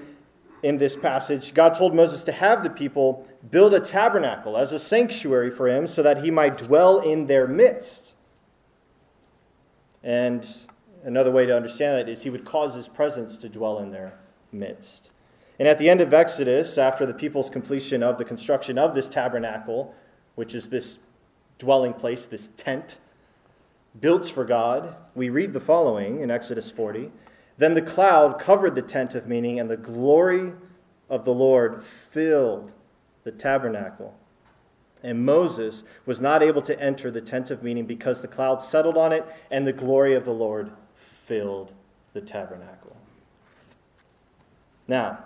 in 0.62 0.78
this 0.78 0.94
passage, 0.94 1.54
God 1.54 1.74
told 1.74 1.94
Moses 1.94 2.22
to 2.24 2.32
have 2.32 2.62
the 2.62 2.70
people 2.70 3.26
build 3.50 3.74
a 3.74 3.80
tabernacle 3.80 4.56
as 4.56 4.70
a 4.72 4.78
sanctuary 4.78 5.50
for 5.50 5.66
him 5.66 5.86
so 5.86 6.02
that 6.02 6.22
he 6.22 6.30
might 6.30 6.58
dwell 6.58 7.00
in 7.00 7.26
their 7.26 7.48
midst. 7.48 8.14
And 10.02 10.46
another 11.04 11.30
way 11.30 11.46
to 11.46 11.54
understand 11.54 11.96
that 11.96 12.08
is 12.10 12.22
he 12.22 12.30
would 12.30 12.44
cause 12.44 12.74
his 12.74 12.88
presence 12.88 13.36
to 13.38 13.48
dwell 13.48 13.78
in 13.78 13.90
their 13.90 14.18
midst. 14.52 15.10
And 15.58 15.68
at 15.68 15.78
the 15.78 15.90
end 15.90 16.00
of 16.00 16.14
Exodus, 16.14 16.78
after 16.78 17.04
the 17.04 17.12
people's 17.12 17.50
completion 17.50 18.02
of 18.02 18.18
the 18.18 18.24
construction 18.24 18.78
of 18.78 18.94
this 18.94 19.08
tabernacle, 19.08 19.94
which 20.34 20.54
is 20.54 20.68
this 20.68 20.98
dwelling 21.58 21.92
place, 21.92 22.24
this 22.24 22.48
tent 22.56 22.98
built 24.00 24.30
for 24.30 24.44
God, 24.44 25.00
we 25.14 25.28
read 25.28 25.52
the 25.52 25.60
following 25.60 26.20
in 26.20 26.30
Exodus 26.30 26.70
40. 26.70 27.10
Then 27.58 27.74
the 27.74 27.82
cloud 27.82 28.38
covered 28.38 28.74
the 28.74 28.82
tent 28.82 29.14
of 29.14 29.26
meeting, 29.26 29.60
and 29.60 29.68
the 29.68 29.76
glory 29.76 30.54
of 31.10 31.24
the 31.24 31.34
Lord 31.34 31.82
filled 32.10 32.72
the 33.24 33.32
tabernacle. 33.32 34.16
And 35.02 35.24
Moses 35.24 35.84
was 36.06 36.20
not 36.20 36.42
able 36.42 36.62
to 36.62 36.80
enter 36.80 37.10
the 37.10 37.20
tent 37.20 37.50
of 37.50 37.62
meeting 37.62 37.84
because 37.84 38.22
the 38.22 38.28
cloud 38.28 38.62
settled 38.62 38.96
on 38.96 39.12
it, 39.12 39.26
and 39.50 39.66
the 39.66 39.72
glory 39.72 40.14
of 40.14 40.24
the 40.24 40.32
Lord 40.32 40.70
filled 41.30 41.70
the 42.12 42.20
tabernacle. 42.20 42.96
Now, 44.88 45.24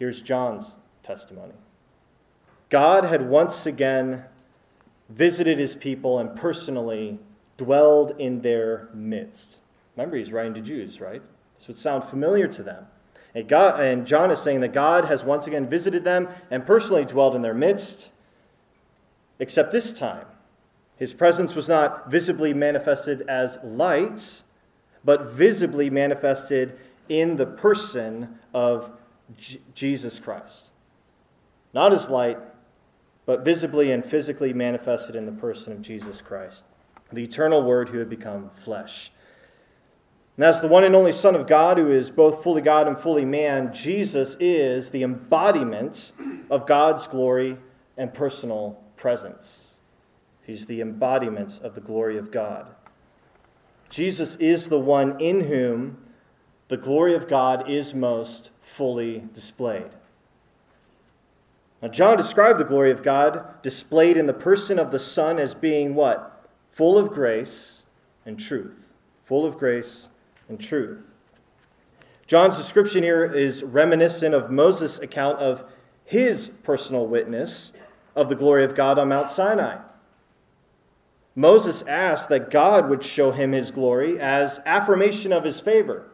here's 0.00 0.20
John's 0.20 0.80
testimony 1.04 1.52
God 2.70 3.04
had 3.04 3.30
once 3.30 3.66
again 3.66 4.24
visited 5.08 5.60
his 5.60 5.76
people 5.76 6.18
and 6.18 6.34
personally 6.34 7.20
dwelled 7.56 8.18
in 8.18 8.40
their 8.40 8.88
midst. 8.92 9.60
Remember, 9.94 10.16
he's 10.16 10.32
writing 10.32 10.54
to 10.54 10.60
Jews, 10.60 11.00
right? 11.00 11.22
This 11.56 11.68
would 11.68 11.78
sound 11.78 12.02
familiar 12.02 12.48
to 12.48 12.64
them. 12.64 12.88
And, 13.36 13.48
God, 13.48 13.78
and 13.78 14.04
John 14.08 14.32
is 14.32 14.40
saying 14.40 14.58
that 14.62 14.72
God 14.72 15.04
has 15.04 15.22
once 15.22 15.46
again 15.46 15.68
visited 15.68 16.02
them 16.02 16.28
and 16.50 16.66
personally 16.66 17.04
dwelled 17.04 17.36
in 17.36 17.42
their 17.42 17.54
midst, 17.54 18.10
except 19.38 19.70
this 19.70 19.92
time. 19.92 20.26
His 20.96 21.12
presence 21.12 21.54
was 21.54 21.68
not 21.68 22.10
visibly 22.10 22.52
manifested 22.52 23.22
as 23.28 23.56
light, 23.62 24.42
but 25.06 25.30
visibly 25.30 25.88
manifested 25.88 26.78
in 27.08 27.36
the 27.36 27.46
person 27.46 28.38
of 28.52 28.90
J- 29.38 29.60
Jesus 29.72 30.18
Christ. 30.18 30.66
Not 31.72 31.92
as 31.92 32.10
light, 32.10 32.38
but 33.24 33.44
visibly 33.44 33.92
and 33.92 34.04
physically 34.04 34.52
manifested 34.52 35.16
in 35.16 35.24
the 35.24 35.32
person 35.32 35.72
of 35.72 35.80
Jesus 35.80 36.20
Christ, 36.20 36.64
the 37.12 37.22
eternal 37.22 37.62
Word 37.62 37.88
who 37.88 37.98
had 37.98 38.10
become 38.10 38.50
flesh. 38.64 39.12
And 40.36 40.44
as 40.44 40.60
the 40.60 40.68
one 40.68 40.84
and 40.84 40.94
only 40.94 41.12
Son 41.12 41.34
of 41.34 41.46
God, 41.46 41.78
who 41.78 41.90
is 41.90 42.10
both 42.10 42.42
fully 42.42 42.60
God 42.60 42.88
and 42.88 42.98
fully 42.98 43.24
man, 43.24 43.72
Jesus 43.72 44.36
is 44.38 44.90
the 44.90 45.02
embodiment 45.02 46.12
of 46.50 46.66
God's 46.66 47.06
glory 47.06 47.56
and 47.96 48.12
personal 48.12 48.82
presence. 48.96 49.78
He's 50.42 50.66
the 50.66 50.80
embodiment 50.80 51.60
of 51.62 51.74
the 51.74 51.80
glory 51.80 52.18
of 52.18 52.30
God. 52.30 52.75
Jesus 53.88 54.34
is 54.36 54.68
the 54.68 54.78
one 54.78 55.20
in 55.20 55.42
whom 55.42 55.98
the 56.68 56.76
glory 56.76 57.14
of 57.14 57.28
God 57.28 57.70
is 57.70 57.94
most 57.94 58.50
fully 58.76 59.24
displayed. 59.34 59.90
Now, 61.82 61.88
John 61.88 62.16
described 62.16 62.58
the 62.58 62.64
glory 62.64 62.90
of 62.90 63.02
God 63.02 63.62
displayed 63.62 64.16
in 64.16 64.26
the 64.26 64.32
person 64.32 64.78
of 64.78 64.90
the 64.90 64.98
Son 64.98 65.38
as 65.38 65.54
being 65.54 65.94
what? 65.94 66.48
Full 66.72 66.98
of 66.98 67.10
grace 67.10 67.84
and 68.24 68.38
truth. 68.38 68.74
Full 69.26 69.44
of 69.44 69.58
grace 69.58 70.08
and 70.48 70.58
truth. 70.58 70.98
John's 72.26 72.56
description 72.56 73.04
here 73.04 73.24
is 73.24 73.62
reminiscent 73.62 74.34
of 74.34 74.50
Moses' 74.50 74.98
account 74.98 75.38
of 75.38 75.64
his 76.04 76.50
personal 76.64 77.06
witness 77.06 77.72
of 78.16 78.28
the 78.28 78.34
glory 78.34 78.64
of 78.64 78.74
God 78.74 78.98
on 78.98 79.08
Mount 79.08 79.28
Sinai. 79.28 79.78
Moses 81.36 81.82
asked 81.86 82.30
that 82.30 82.50
God 82.50 82.88
would 82.88 83.04
show 83.04 83.30
him 83.30 83.52
his 83.52 83.70
glory 83.70 84.18
as 84.18 84.58
affirmation 84.64 85.32
of 85.32 85.44
his 85.44 85.60
favor, 85.60 86.08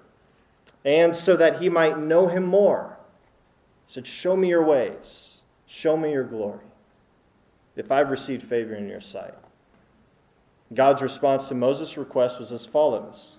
and 0.84 1.14
so 1.14 1.36
that 1.36 1.62
he 1.62 1.68
might 1.68 1.98
know 1.98 2.26
him 2.26 2.44
more. 2.44 2.98
He 3.86 3.92
said, 3.92 4.06
Show 4.06 4.36
me 4.36 4.48
your 4.48 4.64
ways, 4.64 5.42
show 5.66 5.96
me 5.96 6.10
your 6.10 6.24
glory, 6.24 6.66
if 7.76 7.92
I've 7.92 8.10
received 8.10 8.42
favor 8.42 8.74
in 8.74 8.88
your 8.88 9.00
sight. 9.00 9.34
God's 10.74 11.02
response 11.02 11.48
to 11.48 11.54
Moses' 11.54 11.96
request 11.96 12.40
was 12.40 12.50
as 12.50 12.66
follows. 12.66 13.36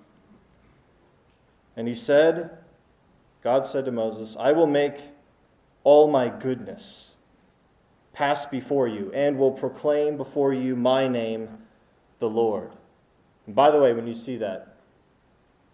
And 1.76 1.88
he 1.88 1.96
said, 1.96 2.52
God 3.44 3.66
said 3.66 3.86
to 3.86 3.92
Moses, 3.92 4.38
I 4.40 4.54
will 4.54 4.68
make 4.68 4.96
all 5.84 6.08
my 6.08 6.30
goodness 6.30 7.12
pass 8.14 8.46
before 8.46 8.88
you, 8.88 9.12
and 9.14 9.38
will 9.38 9.52
proclaim 9.52 10.16
before 10.16 10.54
you 10.54 10.76
my 10.76 11.08
name, 11.08 11.50
the 12.20 12.30
Lord. 12.30 12.72
And 13.46 13.56
by 13.56 13.72
the 13.72 13.80
way, 13.80 13.94
when 13.94 14.08
you 14.08 14.16
see 14.16 14.38
that, 14.38 14.78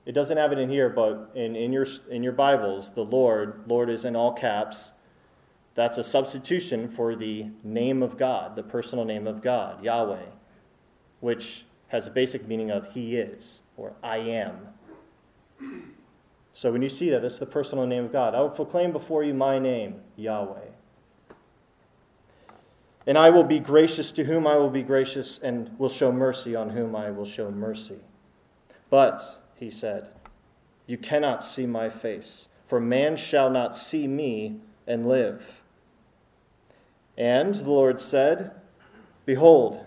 it 0.05 0.13
doesn't 0.13 0.37
have 0.37 0.51
it 0.51 0.57
in 0.57 0.69
here, 0.69 0.89
but 0.89 1.31
in, 1.35 1.55
in, 1.55 1.71
your, 1.71 1.85
in 2.09 2.23
your 2.23 2.33
Bibles, 2.33 2.91
the 2.91 3.03
Lord, 3.03 3.63
Lord 3.67 3.89
is 3.89 4.05
in 4.05 4.15
all 4.15 4.33
caps. 4.33 4.91
That's 5.75 5.97
a 5.97 6.03
substitution 6.03 6.89
for 6.89 7.15
the 7.15 7.47
name 7.63 8.01
of 8.01 8.17
God, 8.17 8.55
the 8.55 8.63
personal 8.63 9.05
name 9.05 9.27
of 9.27 9.41
God, 9.41 9.83
Yahweh, 9.83 10.25
which 11.19 11.65
has 11.89 12.07
a 12.07 12.11
basic 12.11 12.47
meaning 12.47 12.71
of 12.71 12.91
He 12.93 13.17
is, 13.17 13.61
or 13.77 13.93
I 14.01 14.17
am. 14.17 14.57
So 16.53 16.71
when 16.71 16.81
you 16.81 16.89
see 16.89 17.09
that, 17.11 17.21
that's 17.21 17.39
the 17.39 17.45
personal 17.45 17.85
name 17.85 18.05
of 18.05 18.11
God. 18.11 18.33
I 18.33 18.41
will 18.41 18.49
proclaim 18.49 18.91
before 18.91 19.23
you 19.23 19.33
my 19.33 19.59
name, 19.59 20.01
Yahweh. 20.15 20.68
And 23.09 23.17
I 23.17 23.31
will 23.31 23.43
be 23.43 23.57
gracious 23.57 24.11
to 24.11 24.23
whom 24.23 24.45
I 24.45 24.55
will 24.55 24.69
be 24.69 24.83
gracious, 24.83 25.39
and 25.39 25.71
will 25.79 25.89
show 25.89 26.11
mercy 26.11 26.55
on 26.55 26.69
whom 26.69 26.95
I 26.95 27.09
will 27.09 27.25
show 27.25 27.49
mercy. 27.49 27.97
But, 28.91 29.23
he 29.55 29.71
said, 29.71 30.09
you 30.85 30.95
cannot 30.95 31.43
see 31.43 31.65
my 31.65 31.89
face, 31.89 32.49
for 32.67 32.79
man 32.79 33.17
shall 33.17 33.49
not 33.49 33.75
see 33.75 34.07
me 34.07 34.57
and 34.85 35.09
live. 35.09 35.41
And 37.17 37.55
the 37.55 37.71
Lord 37.71 37.99
said, 37.99 38.51
Behold, 39.25 39.83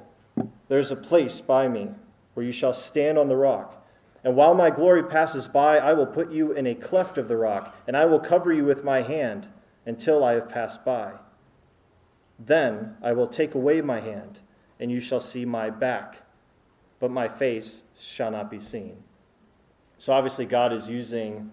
there 0.67 0.81
is 0.81 0.91
a 0.91 0.97
place 0.97 1.41
by 1.41 1.69
me 1.69 1.91
where 2.35 2.45
you 2.45 2.51
shall 2.51 2.75
stand 2.75 3.19
on 3.19 3.29
the 3.29 3.37
rock. 3.37 3.87
And 4.25 4.35
while 4.35 4.55
my 4.55 4.69
glory 4.69 5.05
passes 5.05 5.47
by, 5.47 5.79
I 5.79 5.93
will 5.93 6.07
put 6.07 6.33
you 6.33 6.55
in 6.55 6.67
a 6.67 6.75
cleft 6.75 7.19
of 7.19 7.29
the 7.29 7.37
rock, 7.37 7.73
and 7.87 7.97
I 7.97 8.05
will 8.05 8.19
cover 8.19 8.53
you 8.53 8.65
with 8.65 8.83
my 8.83 9.01
hand 9.01 9.47
until 9.87 10.25
I 10.25 10.33
have 10.33 10.49
passed 10.49 10.85
by. 10.85 11.13
Then 12.47 12.97
I 13.03 13.13
will 13.13 13.29
take 13.29 13.55
away 13.55 13.81
my 13.81 14.01
hand, 14.01 14.41
and 14.81 14.91
you 14.91 15.01
shall 15.01 15.21
see 15.21 15.45
my 15.45 15.71
back, 15.71 16.17
but 16.99 17.11
my 17.11 17.29
face 17.29 17.83
shall 18.01 18.31
not 18.31 18.51
be 18.51 18.59
seen. 18.59 18.97
So 19.99 20.13
obviously, 20.13 20.47
God 20.47 20.73
is 20.73 20.89
using 20.89 21.53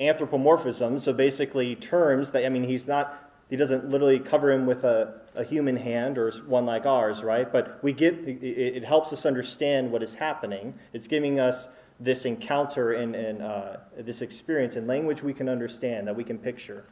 anthropomorphism, 0.00 0.98
so 0.98 1.12
basically 1.12 1.74
terms 1.76 2.30
that, 2.30 2.44
I 2.44 2.48
mean, 2.48 2.64
he's 2.64 2.86
not 2.86 3.26
he 3.48 3.56
doesn't 3.56 3.88
literally 3.88 4.18
cover 4.18 4.50
him 4.50 4.66
with 4.66 4.84
a, 4.84 5.20
a 5.34 5.44
human 5.44 5.76
hand 5.76 6.18
or 6.18 6.32
one 6.46 6.66
like 6.66 6.84
ours, 6.84 7.22
right? 7.22 7.50
But 7.50 7.78
we 7.82 7.92
get 7.92 8.14
it, 8.26 8.84
helps 8.84 9.12
us 9.12 9.24
understand 9.24 9.90
what 9.90 10.02
is 10.02 10.12
happening. 10.12 10.74
It's 10.92 11.06
giving 11.06 11.38
us 11.38 11.68
this 12.00 12.24
encounter 12.24 12.94
and, 12.94 13.14
and 13.14 13.42
uh, 13.42 13.76
this 13.98 14.20
experience 14.20 14.76
in 14.76 14.86
language 14.86 15.22
we 15.22 15.32
can 15.32 15.48
understand, 15.48 16.08
that 16.08 16.16
we 16.16 16.24
can 16.24 16.38
picture. 16.38 16.84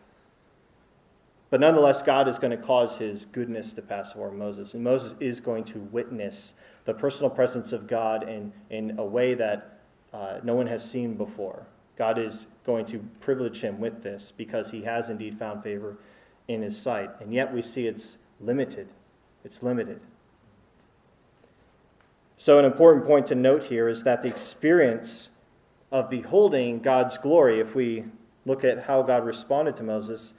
But 1.54 1.60
nonetheless, 1.60 2.02
God 2.02 2.26
is 2.26 2.36
going 2.36 2.50
to 2.50 2.56
cause 2.56 2.96
his 2.96 3.26
goodness 3.26 3.72
to 3.74 3.80
pass 3.80 4.16
over 4.16 4.32
Moses. 4.32 4.74
And 4.74 4.82
Moses 4.82 5.14
is 5.20 5.40
going 5.40 5.62
to 5.66 5.78
witness 5.92 6.54
the 6.84 6.92
personal 6.92 7.30
presence 7.30 7.72
of 7.72 7.86
God 7.86 8.28
in, 8.28 8.52
in 8.70 8.98
a 8.98 9.04
way 9.04 9.34
that 9.34 9.78
uh, 10.12 10.40
no 10.42 10.56
one 10.56 10.66
has 10.66 10.82
seen 10.82 11.14
before. 11.14 11.64
God 11.96 12.18
is 12.18 12.48
going 12.66 12.84
to 12.86 12.98
privilege 13.20 13.60
him 13.60 13.78
with 13.78 14.02
this 14.02 14.32
because 14.36 14.68
he 14.68 14.82
has 14.82 15.10
indeed 15.10 15.38
found 15.38 15.62
favor 15.62 15.96
in 16.48 16.60
his 16.60 16.76
sight. 16.76 17.10
And 17.20 17.32
yet 17.32 17.54
we 17.54 17.62
see 17.62 17.86
it's 17.86 18.18
limited. 18.40 18.88
It's 19.44 19.62
limited. 19.62 20.00
So, 22.36 22.58
an 22.58 22.64
important 22.64 23.06
point 23.06 23.28
to 23.28 23.36
note 23.36 23.62
here 23.62 23.88
is 23.88 24.02
that 24.02 24.22
the 24.22 24.28
experience 24.28 25.28
of 25.92 26.10
beholding 26.10 26.80
God's 26.80 27.16
glory, 27.16 27.60
if 27.60 27.76
we 27.76 28.06
look 28.44 28.64
at 28.64 28.82
how 28.82 29.02
God 29.02 29.24
responded 29.24 29.76
to 29.76 29.84
Moses, 29.84 30.34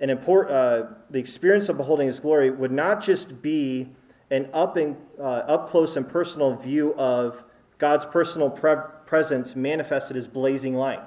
an 0.00 0.10
import, 0.10 0.50
uh, 0.50 0.86
the 1.10 1.18
experience 1.18 1.68
of 1.68 1.76
beholding 1.76 2.06
his 2.06 2.20
glory 2.20 2.50
would 2.50 2.72
not 2.72 3.02
just 3.02 3.40
be 3.42 3.88
an 4.30 4.48
up, 4.52 4.76
and, 4.76 4.96
uh, 5.18 5.22
up 5.22 5.68
close 5.68 5.96
and 5.96 6.08
personal 6.08 6.54
view 6.54 6.94
of 6.94 7.42
God's 7.78 8.04
personal 8.04 8.50
pre- 8.50 8.76
presence 9.06 9.54
manifested 9.54 10.16
as 10.16 10.26
blazing 10.26 10.74
light. 10.74 11.02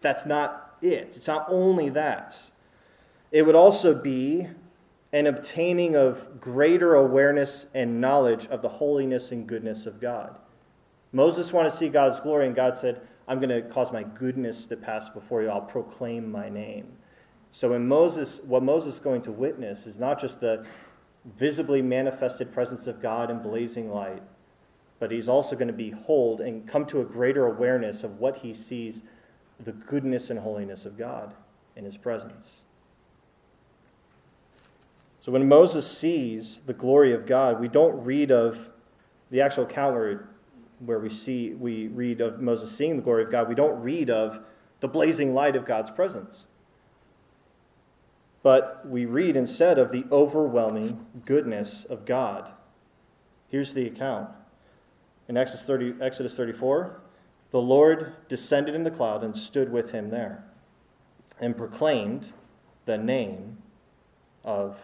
That's 0.00 0.26
not 0.26 0.76
it. 0.80 1.14
It's 1.16 1.26
not 1.26 1.46
only 1.48 1.90
that. 1.90 2.36
It 3.30 3.42
would 3.42 3.54
also 3.54 3.94
be 3.94 4.48
an 5.12 5.26
obtaining 5.26 5.96
of 5.96 6.40
greater 6.40 6.94
awareness 6.94 7.66
and 7.74 8.00
knowledge 8.00 8.46
of 8.48 8.62
the 8.62 8.68
holiness 8.68 9.32
and 9.32 9.46
goodness 9.46 9.86
of 9.86 10.00
God. 10.00 10.36
Moses 11.12 11.52
wanted 11.52 11.70
to 11.70 11.76
see 11.76 11.88
God's 11.88 12.20
glory, 12.20 12.46
and 12.46 12.54
God 12.54 12.76
said, 12.76 13.00
I'm 13.28 13.38
going 13.38 13.48
to 13.50 13.62
cause 13.62 13.92
my 13.92 14.02
goodness 14.02 14.66
to 14.66 14.76
pass 14.76 15.08
before 15.08 15.42
you. 15.42 15.48
I'll 15.48 15.60
proclaim 15.60 16.30
my 16.30 16.48
name. 16.48 16.86
So, 17.56 17.70
when 17.70 17.88
Moses, 17.88 18.42
what 18.44 18.62
Moses 18.62 18.96
is 18.96 19.00
going 19.00 19.22
to 19.22 19.32
witness 19.32 19.86
is 19.86 19.96
not 19.96 20.20
just 20.20 20.40
the 20.40 20.66
visibly 21.38 21.80
manifested 21.80 22.52
presence 22.52 22.86
of 22.86 23.00
God 23.00 23.30
in 23.30 23.38
blazing 23.38 23.90
light, 23.90 24.22
but 24.98 25.10
he's 25.10 25.26
also 25.26 25.56
going 25.56 25.68
to 25.68 25.72
behold 25.72 26.42
and 26.42 26.68
come 26.68 26.84
to 26.84 27.00
a 27.00 27.04
greater 27.06 27.46
awareness 27.46 28.04
of 28.04 28.20
what 28.20 28.36
he 28.36 28.52
sees 28.52 29.04
the 29.64 29.72
goodness 29.72 30.28
and 30.28 30.38
holiness 30.38 30.84
of 30.84 30.98
God 30.98 31.32
in 31.76 31.84
his 31.86 31.96
presence. 31.96 32.64
So 35.20 35.32
when 35.32 35.48
Moses 35.48 35.90
sees 35.90 36.60
the 36.66 36.74
glory 36.74 37.14
of 37.14 37.24
God, 37.24 37.58
we 37.58 37.68
don't 37.68 38.04
read 38.04 38.30
of 38.30 38.68
the 39.30 39.40
actual 39.40 39.64
account 39.64 39.94
where, 39.94 40.28
where 40.80 40.98
we 40.98 41.08
see 41.08 41.54
we 41.54 41.86
read 41.86 42.20
of 42.20 42.38
Moses 42.38 42.70
seeing 42.70 42.96
the 42.96 43.02
glory 43.02 43.24
of 43.24 43.30
God. 43.30 43.48
We 43.48 43.54
don't 43.54 43.80
read 43.80 44.10
of 44.10 44.40
the 44.80 44.88
blazing 44.88 45.32
light 45.32 45.56
of 45.56 45.64
God's 45.64 45.90
presence. 45.90 46.48
But 48.46 48.88
we 48.88 49.06
read 49.06 49.34
instead 49.34 49.76
of 49.76 49.90
the 49.90 50.04
overwhelming 50.12 51.04
goodness 51.24 51.84
of 51.84 52.06
God. 52.06 52.52
Here's 53.48 53.74
the 53.74 53.88
account. 53.88 54.28
In 55.26 55.36
Exodus, 55.36 55.66
30, 55.66 55.94
Exodus 56.00 56.36
34, 56.36 57.00
the 57.50 57.60
Lord 57.60 58.12
descended 58.28 58.76
in 58.76 58.84
the 58.84 58.90
cloud 58.92 59.24
and 59.24 59.36
stood 59.36 59.72
with 59.72 59.90
him 59.90 60.10
there 60.10 60.44
and 61.40 61.56
proclaimed 61.56 62.34
the 62.84 62.96
name 62.96 63.58
of 64.44 64.78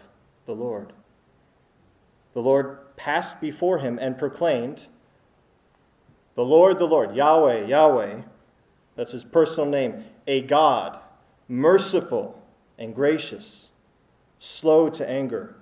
the 0.45 0.55
Lord. 0.55 0.91
The 2.33 2.41
Lord 2.41 2.97
passed 2.97 3.39
before 3.39 3.77
him 3.77 3.97
and 3.97 4.17
proclaimed, 4.17 4.87
The 6.35 6.43
Lord, 6.43 6.79
the 6.79 6.85
Lord, 6.85 7.15
Yahweh, 7.15 7.67
Yahweh, 7.67 8.23
that's 8.97 9.13
his 9.13 9.23
personal 9.23 9.69
name, 9.69 10.03
a 10.27 10.41
God, 10.41 10.99
merciful 11.47 12.42
and 12.77 12.95
gracious, 12.95 13.69
slow 14.39 14.89
to 14.89 15.07
anger, 15.07 15.55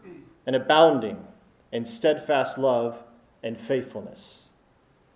and 0.46 0.56
abounding 0.56 1.26
in 1.72 1.86
steadfast 1.86 2.58
love 2.58 3.04
and 3.44 3.60
faithfulness, 3.60 4.48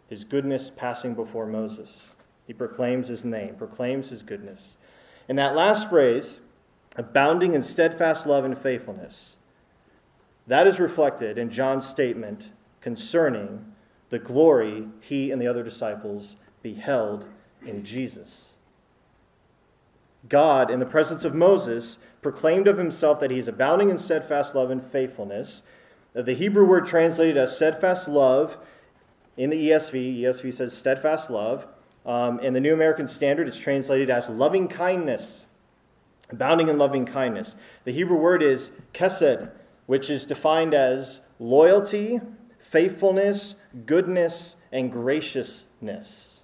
his 0.08 0.24
goodness 0.24 0.72
passing 0.76 1.14
before 1.14 1.46
Moses. 1.46 2.14
He 2.48 2.54
proclaims 2.54 3.08
his 3.08 3.24
name, 3.26 3.56
proclaims 3.56 4.10
his 4.10 4.24
goodness. 4.24 4.78
And 5.28 5.38
that 5.40 5.56
last 5.56 5.90
phrase, 5.90 6.40
abounding 6.96 7.54
in 7.56 7.64
steadfast 7.64 8.28
love 8.28 8.46
and 8.46 8.58
faithfulness, 8.58 9.38
that 10.48 10.68
is 10.68 10.80
reflected 10.80 11.38
in 11.38 11.50
John's 11.50 11.88
statement 11.88 12.52
concerning 12.82 13.74
the 14.10 14.20
glory 14.20 14.88
he 15.02 15.32
and 15.32 15.42
the 15.42 15.48
other 15.48 15.64
disciples 15.64 16.38
beheld 16.62 17.26
in 17.66 17.84
Jesus. 17.84 18.55
God, 20.30 20.72
in 20.72 20.80
the 20.80 20.86
presence 20.86 21.26
of 21.26 21.36
Moses, 21.36 21.98
proclaimed 22.22 22.68
of 22.68 22.78
himself 22.78 23.20
that 23.20 23.32
he 23.32 23.38
is 23.38 23.48
abounding 23.48 23.90
in 23.90 23.98
steadfast 23.98 24.56
love 24.56 24.72
and 24.72 24.84
faithfulness. 24.84 25.62
The 26.14 26.34
Hebrew 26.34 26.66
word 26.66 26.88
translated 26.88 27.38
as 27.38 27.56
steadfast 27.56 28.08
love 28.08 28.58
in 29.38 29.50
the 29.50 29.70
ESV, 29.70 30.22
ESV 30.22 30.54
says 30.54 30.76
steadfast 30.76 31.30
love. 31.30 31.68
Um, 32.06 32.40
in 32.40 32.54
the 32.54 32.60
New 32.60 32.74
American 32.74 33.08
Standard, 33.08 33.48
it's 33.48 33.58
translated 33.58 34.10
as 34.10 34.30
loving 34.30 34.68
kindness, 34.68 35.46
abounding 36.30 36.70
in 36.70 36.78
loving 36.78 37.06
kindness. 37.06 37.56
The 37.84 37.92
Hebrew 37.92 38.18
word 38.18 38.44
is 38.44 38.72
chesed, 38.94 39.52
which 39.88 40.10
is 40.10 40.26
defined 40.26 40.74
as 40.74 41.20
loyalty, 41.40 42.22
faithfulness, 42.60 43.56
goodness, 43.86 44.56
and 44.72 44.92
graciousness. 44.92 46.35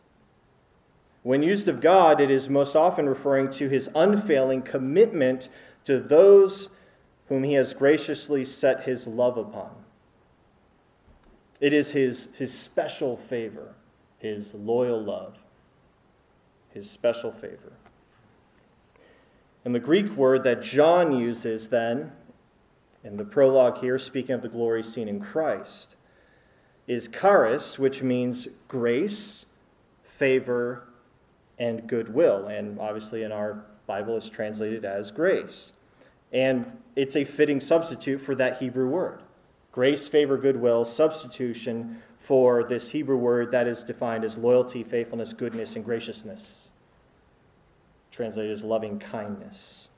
When 1.23 1.43
used 1.43 1.67
of 1.67 1.81
God, 1.81 2.19
it 2.19 2.31
is 2.31 2.49
most 2.49 2.75
often 2.75 3.07
referring 3.07 3.51
to 3.51 3.69
his 3.69 3.89
unfailing 3.93 4.63
commitment 4.63 5.49
to 5.85 5.99
those 5.99 6.69
whom 7.27 7.43
he 7.43 7.53
has 7.53 7.73
graciously 7.73 8.43
set 8.43 8.83
his 8.83 9.05
love 9.05 9.37
upon. 9.37 9.71
It 11.59 11.73
is 11.73 11.91
his, 11.91 12.29
his 12.33 12.51
special 12.51 13.17
favor, 13.17 13.75
his 14.17 14.53
loyal 14.55 15.01
love, 15.01 15.37
his 16.71 16.89
special 16.89 17.31
favor. 17.31 17.71
And 19.63 19.75
the 19.75 19.79
Greek 19.79 20.09
word 20.17 20.43
that 20.43 20.63
John 20.63 21.15
uses 21.15 21.69
then, 21.69 22.11
in 23.03 23.15
the 23.15 23.23
prologue 23.23 23.77
here, 23.79 23.99
speaking 23.99 24.33
of 24.33 24.41
the 24.41 24.49
glory 24.49 24.83
seen 24.83 25.07
in 25.07 25.19
Christ, 25.19 25.95
is 26.87 27.07
charis, 27.07 27.77
which 27.77 28.01
means 28.01 28.47
grace, 28.67 29.45
favor, 30.17 30.87
and 31.59 31.87
goodwill. 31.87 32.47
And 32.47 32.79
obviously, 32.79 33.23
in 33.23 33.31
our 33.31 33.63
Bible, 33.87 34.17
it's 34.17 34.29
translated 34.29 34.85
as 34.85 35.11
grace. 35.11 35.73
And 36.31 36.65
it's 36.95 37.15
a 37.15 37.23
fitting 37.23 37.59
substitute 37.59 38.21
for 38.21 38.35
that 38.35 38.57
Hebrew 38.57 38.87
word. 38.87 39.21
Grace, 39.71 40.07
favor, 40.07 40.37
goodwill, 40.37 40.85
substitution 40.85 42.01
for 42.19 42.63
this 42.63 42.89
Hebrew 42.89 43.17
word 43.17 43.51
that 43.51 43.67
is 43.67 43.83
defined 43.83 44.23
as 44.23 44.37
loyalty, 44.37 44.83
faithfulness, 44.83 45.33
goodness, 45.33 45.75
and 45.75 45.83
graciousness. 45.83 46.67
Translated 48.11 48.51
as 48.51 48.63
loving 48.63 48.99
kindness. 48.99 49.89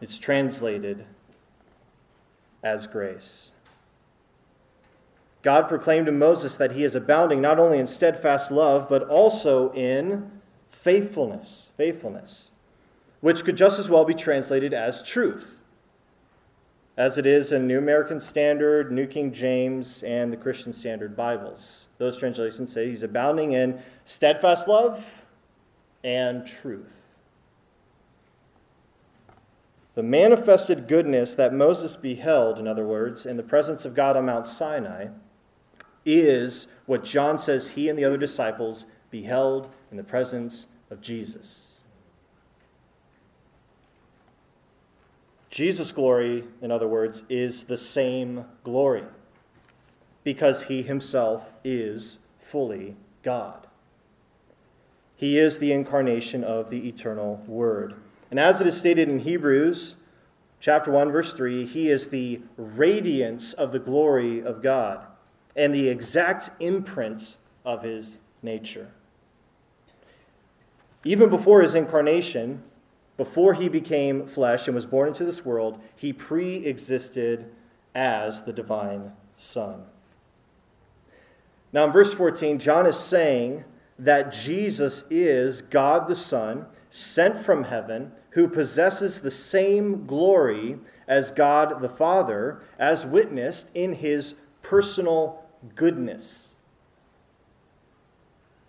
It's 0.00 0.18
translated 0.18 1.04
as 2.62 2.86
grace. 2.86 3.52
God 5.46 5.68
proclaimed 5.68 6.06
to 6.06 6.12
Moses 6.12 6.56
that 6.56 6.72
he 6.72 6.82
is 6.82 6.96
abounding 6.96 7.40
not 7.40 7.60
only 7.60 7.78
in 7.78 7.86
steadfast 7.86 8.50
love, 8.50 8.88
but 8.88 9.04
also 9.04 9.72
in 9.74 10.28
faithfulness. 10.72 11.70
Faithfulness, 11.76 12.50
which 13.20 13.44
could 13.44 13.56
just 13.56 13.78
as 13.78 13.88
well 13.88 14.04
be 14.04 14.12
translated 14.12 14.74
as 14.74 15.04
truth 15.04 15.46
as 16.96 17.16
it 17.16 17.26
is 17.26 17.52
in 17.52 17.68
New 17.68 17.78
American 17.78 18.18
Standard, 18.18 18.90
New 18.90 19.06
King 19.06 19.32
James, 19.32 20.02
and 20.02 20.32
the 20.32 20.36
Christian 20.36 20.72
Standard 20.72 21.16
Bibles. 21.16 21.86
Those 21.98 22.18
translations 22.18 22.72
say 22.72 22.88
he's 22.88 23.04
abounding 23.04 23.52
in 23.52 23.80
steadfast 24.04 24.66
love 24.66 25.00
and 26.02 26.44
truth. 26.44 26.90
The 29.94 30.02
manifested 30.02 30.88
goodness 30.88 31.36
that 31.36 31.54
Moses 31.54 31.94
beheld, 31.94 32.58
in 32.58 32.66
other 32.66 32.84
words, 32.84 33.26
in 33.26 33.36
the 33.36 33.44
presence 33.44 33.84
of 33.84 33.94
God 33.94 34.16
on 34.16 34.26
Mount 34.26 34.48
Sinai, 34.48 35.06
is 36.06 36.68
what 36.86 37.04
John 37.04 37.38
says 37.38 37.68
he 37.68 37.88
and 37.88 37.98
the 37.98 38.04
other 38.04 38.16
disciples 38.16 38.86
beheld 39.10 39.68
in 39.90 39.96
the 39.96 40.04
presence 40.04 40.68
of 40.90 41.02
Jesus. 41.02 41.80
Jesus' 45.50 45.90
glory, 45.90 46.44
in 46.62 46.70
other 46.70 46.86
words, 46.86 47.24
is 47.28 47.64
the 47.64 47.76
same 47.76 48.44
glory 48.62 49.04
because 50.22 50.62
he 50.62 50.82
himself 50.82 51.44
is 51.64 52.18
fully 52.40 52.94
God. 53.22 53.66
He 55.16 55.38
is 55.38 55.58
the 55.58 55.72
incarnation 55.72 56.44
of 56.44 56.68
the 56.68 56.88
eternal 56.88 57.42
Word. 57.46 57.94
And 58.30 58.38
as 58.38 58.60
it 58.60 58.66
is 58.66 58.76
stated 58.76 59.08
in 59.08 59.18
Hebrews 59.18 59.96
chapter 60.60 60.90
1 60.90 61.10
verse 61.10 61.32
3, 61.32 61.64
he 61.64 61.90
is 61.90 62.08
the 62.08 62.40
radiance 62.56 63.54
of 63.54 63.72
the 63.72 63.78
glory 63.78 64.44
of 64.44 64.62
God 64.62 65.06
and 65.56 65.74
the 65.74 65.88
exact 65.88 66.50
imprints 66.60 67.38
of 67.64 67.82
his 67.82 68.18
nature. 68.42 68.88
Even 71.04 71.28
before 71.30 71.62
his 71.62 71.74
incarnation, 71.74 72.62
before 73.16 73.54
he 73.54 73.68
became 73.68 74.26
flesh 74.26 74.68
and 74.68 74.74
was 74.74 74.86
born 74.86 75.08
into 75.08 75.24
this 75.24 75.44
world, 75.44 75.80
he 75.96 76.12
pre 76.12 76.66
existed 76.66 77.50
as 77.94 78.42
the 78.42 78.52
divine 78.52 79.12
Son. 79.36 79.82
Now, 81.72 81.86
in 81.86 81.92
verse 81.92 82.12
14, 82.12 82.58
John 82.58 82.86
is 82.86 82.98
saying 82.98 83.64
that 83.98 84.32
Jesus 84.32 85.04
is 85.10 85.62
God 85.62 86.08
the 86.08 86.16
Son, 86.16 86.66
sent 86.90 87.44
from 87.44 87.64
heaven, 87.64 88.12
who 88.30 88.48
possesses 88.48 89.20
the 89.20 89.30
same 89.30 90.06
glory 90.06 90.78
as 91.08 91.30
God 91.30 91.80
the 91.80 91.88
Father, 91.88 92.62
as 92.78 93.06
witnessed 93.06 93.70
in 93.74 93.94
his 93.94 94.34
personal 94.62 95.45
goodness. 95.74 96.54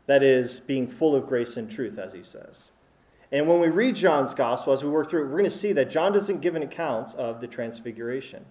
That 0.07 0.23
is, 0.23 0.60
being 0.62 0.88
full 0.88 1.15
of 1.15 1.27
grace 1.27 1.57
and 1.57 1.69
truth, 1.69 1.99
as 1.99 2.13
he 2.13 2.23
says. 2.23 2.71
And 3.31 3.47
when 3.47 3.60
we 3.60 3.67
read 3.67 3.95
John's 3.95 4.33
gospel, 4.33 4.71
as 4.71 4.83
we 4.83 4.89
work 4.89 5.10
through 5.10 5.23
it, 5.23 5.25
we're 5.25 5.39
going 5.39 5.43
to 5.43 5.49
see 5.49 5.73
that 5.73 5.91
John 5.91 6.13
doesn't 6.13 6.39
give 6.39 6.55
an 6.55 6.63
account 6.63 7.13
of 7.15 7.41
the 7.41 7.47
transfiguration, 7.47 8.45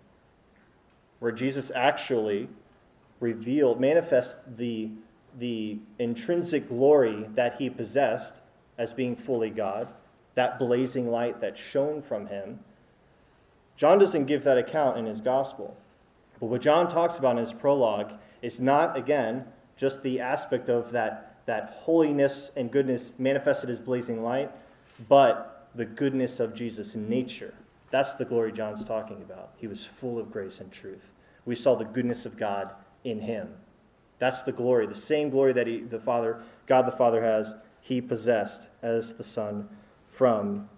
where 1.20 1.32
Jesus 1.32 1.72
actually 1.74 2.48
revealed, 3.20 3.80
manifest 3.80 4.36
the, 4.58 4.90
the 5.38 5.78
intrinsic 5.98 6.68
glory 6.68 7.26
that 7.34 7.56
he 7.58 7.70
possessed 7.70 8.34
as 8.76 8.92
being 8.92 9.16
fully 9.16 9.48
God, 9.48 9.92
that 10.34 10.58
blazing 10.58 11.10
light 11.10 11.40
that 11.40 11.56
shone 11.56 12.02
from 12.02 12.26
him. 12.26 12.60
John 13.78 13.98
doesn't 13.98 14.26
give 14.26 14.44
that 14.44 14.58
account 14.58 14.98
in 14.98 15.06
his 15.06 15.22
gospel. 15.22 15.74
But 16.38 16.46
what 16.46 16.60
John 16.60 16.88
talks 16.88 17.16
about 17.16 17.32
in 17.32 17.38
his 17.38 17.54
prologue 17.54 18.12
is 18.42 18.60
not, 18.60 18.96
again, 18.96 19.44
just 19.76 20.02
the 20.02 20.20
aspect 20.20 20.68
of 20.68 20.92
that, 20.92 21.38
that 21.46 21.78
holiness 21.80 22.50
and 22.56 22.70
goodness 22.70 23.12
manifested 23.18 23.70
as 23.70 23.80
blazing 23.80 24.22
light, 24.22 24.50
but 25.08 25.68
the 25.74 25.84
goodness 25.84 26.40
of 26.40 26.54
Jesus' 26.54 26.94
in 26.94 27.08
nature. 27.08 27.54
That's 27.90 28.14
the 28.14 28.24
glory 28.24 28.52
John's 28.52 28.84
talking 28.84 29.22
about. 29.22 29.52
He 29.56 29.66
was 29.66 29.84
full 29.84 30.18
of 30.18 30.32
grace 30.32 30.60
and 30.60 30.72
truth. 30.72 31.10
We 31.44 31.54
saw 31.54 31.76
the 31.76 31.84
goodness 31.84 32.26
of 32.26 32.36
God 32.36 32.72
in 33.04 33.20
him. 33.20 33.54
That's 34.18 34.42
the 34.42 34.52
glory, 34.52 34.86
the 34.86 34.94
same 34.94 35.30
glory 35.30 35.52
that 35.52 35.66
he, 35.66 35.80
the 35.80 36.00
Father, 36.00 36.42
God 36.66 36.86
the 36.86 36.92
Father 36.92 37.22
has, 37.22 37.54
he 37.80 38.00
possessed 38.00 38.68
as 38.82 39.14
the 39.14 39.22
Son 39.22 39.68
from 40.08 40.68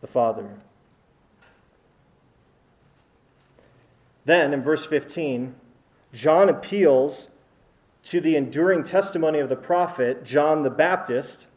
the 0.00 0.06
Father. 0.06 0.48
Then 4.24 4.54
in 4.54 4.62
verse 4.62 4.86
15, 4.86 5.54
John 6.14 6.48
appeals 6.48 7.28
to 8.04 8.20
the 8.20 8.36
enduring 8.36 8.84
testimony 8.84 9.40
of 9.40 9.48
the 9.48 9.56
prophet 9.56 10.24
John 10.24 10.62
the 10.62 10.70
Baptist 10.70 11.48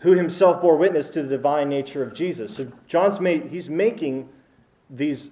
who 0.00 0.12
himself 0.12 0.62
bore 0.62 0.76
witness 0.76 1.10
to 1.10 1.22
the 1.22 1.28
divine 1.28 1.68
nature 1.68 2.02
of 2.02 2.14
Jesus. 2.14 2.56
So 2.56 2.70
John's 2.86 3.20
made, 3.20 3.46
he's 3.46 3.68
making 3.68 4.28
these, 4.88 5.30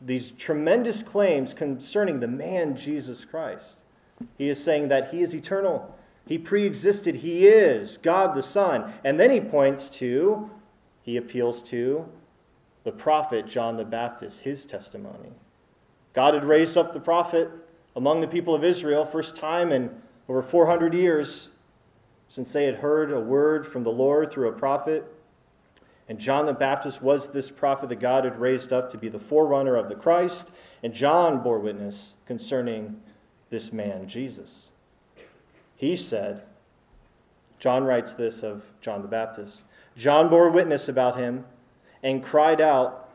these 0.00 0.32
tremendous 0.32 1.02
claims 1.02 1.54
concerning 1.54 2.20
the 2.20 2.28
man 2.28 2.76
Jesus 2.76 3.24
Christ. 3.24 3.78
He 4.38 4.48
is 4.48 4.62
saying 4.62 4.88
that 4.88 5.10
he 5.10 5.22
is 5.22 5.34
eternal. 5.34 5.94
He 6.26 6.38
pre 6.38 6.64
existed. 6.66 7.16
He 7.16 7.46
is 7.48 7.96
God 7.96 8.36
the 8.36 8.42
Son. 8.42 8.92
And 9.04 9.18
then 9.18 9.30
he 9.30 9.40
points 9.40 9.88
to, 9.90 10.50
he 11.02 11.16
appeals 11.16 11.62
to 11.64 12.06
the 12.84 12.92
prophet 12.92 13.46
John 13.46 13.76
the 13.76 13.84
Baptist, 13.84 14.40
his 14.40 14.66
testimony. 14.66 15.32
God 16.12 16.34
had 16.34 16.44
raised 16.44 16.76
up 16.76 16.92
the 16.92 17.00
prophet 17.00 17.50
among 17.96 18.20
the 18.20 18.26
people 18.26 18.54
of 18.54 18.64
Israel, 18.64 19.04
first 19.04 19.36
time 19.36 19.72
in 19.72 19.90
over 20.28 20.42
400 20.42 20.94
years 20.94 21.50
since 22.28 22.52
they 22.52 22.64
had 22.64 22.76
heard 22.76 23.12
a 23.12 23.18
word 23.18 23.66
from 23.66 23.82
the 23.82 23.90
Lord 23.90 24.30
through 24.30 24.48
a 24.48 24.52
prophet. 24.52 25.04
And 26.08 26.18
John 26.18 26.46
the 26.46 26.52
Baptist 26.52 27.02
was 27.02 27.28
this 27.28 27.50
prophet 27.50 27.88
that 27.88 28.00
God 28.00 28.24
had 28.24 28.40
raised 28.40 28.72
up 28.72 28.90
to 28.90 28.98
be 28.98 29.08
the 29.08 29.18
forerunner 29.18 29.76
of 29.76 29.88
the 29.88 29.94
Christ. 29.94 30.50
And 30.82 30.94
John 30.94 31.42
bore 31.42 31.58
witness 31.58 32.14
concerning 32.26 33.00
this 33.50 33.72
man, 33.72 34.08
Jesus. 34.08 34.70
He 35.76 35.96
said, 35.96 36.42
John 37.58 37.84
writes 37.84 38.14
this 38.14 38.42
of 38.42 38.62
John 38.80 39.02
the 39.02 39.08
Baptist. 39.08 39.64
John 39.96 40.28
bore 40.28 40.50
witness 40.50 40.88
about 40.88 41.18
him 41.18 41.44
and 42.02 42.24
cried 42.24 42.60
out, 42.60 43.10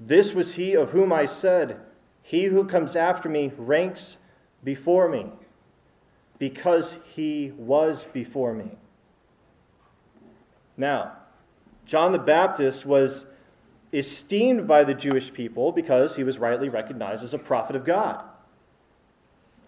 This 0.00 0.32
was 0.32 0.54
he 0.54 0.74
of 0.74 0.90
whom 0.90 1.12
I 1.12 1.26
said, 1.26 1.78
He 2.26 2.46
who 2.46 2.64
comes 2.64 2.96
after 2.96 3.28
me 3.28 3.52
ranks 3.56 4.16
before 4.64 5.08
me, 5.08 5.26
because 6.40 6.96
he 7.14 7.52
was 7.56 8.04
before 8.12 8.52
me. 8.52 8.72
Now, 10.76 11.12
John 11.84 12.10
the 12.10 12.18
Baptist 12.18 12.84
was 12.84 13.26
esteemed 13.92 14.66
by 14.66 14.82
the 14.82 14.92
Jewish 14.92 15.32
people 15.32 15.70
because 15.70 16.16
he 16.16 16.24
was 16.24 16.36
rightly 16.36 16.68
recognized 16.68 17.22
as 17.22 17.32
a 17.32 17.38
prophet 17.38 17.76
of 17.76 17.84
God. 17.84 18.24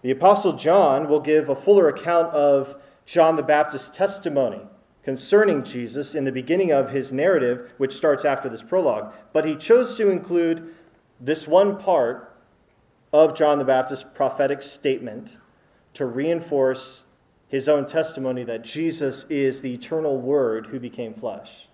The 0.01 0.11
Apostle 0.11 0.53
John 0.53 1.07
will 1.07 1.21
give 1.21 1.47
a 1.47 1.55
fuller 1.55 1.87
account 1.87 2.27
of 2.33 2.75
John 3.05 3.37
the 3.37 3.41
Baptist's 3.41 3.89
testimony 3.89 4.63
concerning 5.01 5.63
Jesus 5.63 6.13
in 6.13 6.25
the 6.25 6.31
beginning 6.33 6.73
of 6.73 6.91
his 6.91 7.13
narrative, 7.13 7.71
which 7.77 7.95
starts 7.95 8.25
after 8.25 8.49
this 8.49 8.63
prologue. 8.63 9.13
But 9.31 9.45
he 9.45 9.55
chose 9.55 9.95
to 9.95 10.09
include 10.09 10.75
this 11.21 11.47
one 11.47 11.77
part 11.77 12.28
of 13.11 13.35
John 13.35 13.57
the 13.57 13.65
Baptist's 13.65 14.05
prophetic 14.13 14.61
statement 14.61 15.37
to 15.93 16.05
reinforce 16.05 17.05
his 17.47 17.67
own 17.67 17.85
testimony 17.85 18.43
that 18.43 18.63
Jesus 18.63 19.25
is 19.29 19.61
the 19.61 19.73
eternal 19.73 20.19
Word 20.21 20.67
who 20.67 20.79
became 20.79 21.13
flesh. 21.13 21.67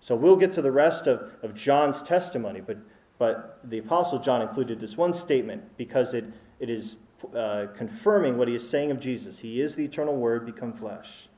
So 0.00 0.14
we'll 0.14 0.36
get 0.36 0.52
to 0.52 0.62
the 0.62 0.72
rest 0.72 1.06
of, 1.06 1.32
of 1.42 1.54
John's 1.54 2.02
testimony, 2.02 2.60
but, 2.60 2.78
but 3.18 3.60
the 3.64 3.78
Apostle 3.78 4.18
John 4.18 4.42
included 4.42 4.80
this 4.80 4.96
one 4.96 5.12
statement 5.12 5.62
because 5.76 6.12
it, 6.12 6.24
it 6.58 6.68
is 6.68 6.98
uh, 7.34 7.66
confirming 7.76 8.36
what 8.36 8.48
he 8.48 8.54
is 8.54 8.68
saying 8.68 8.90
of 8.90 9.00
Jesus. 9.00 9.38
He 9.38 9.60
is 9.60 9.74
the 9.74 9.84
eternal 9.84 10.16
Word 10.16 10.44
become 10.44 10.72
flesh. 10.72 11.28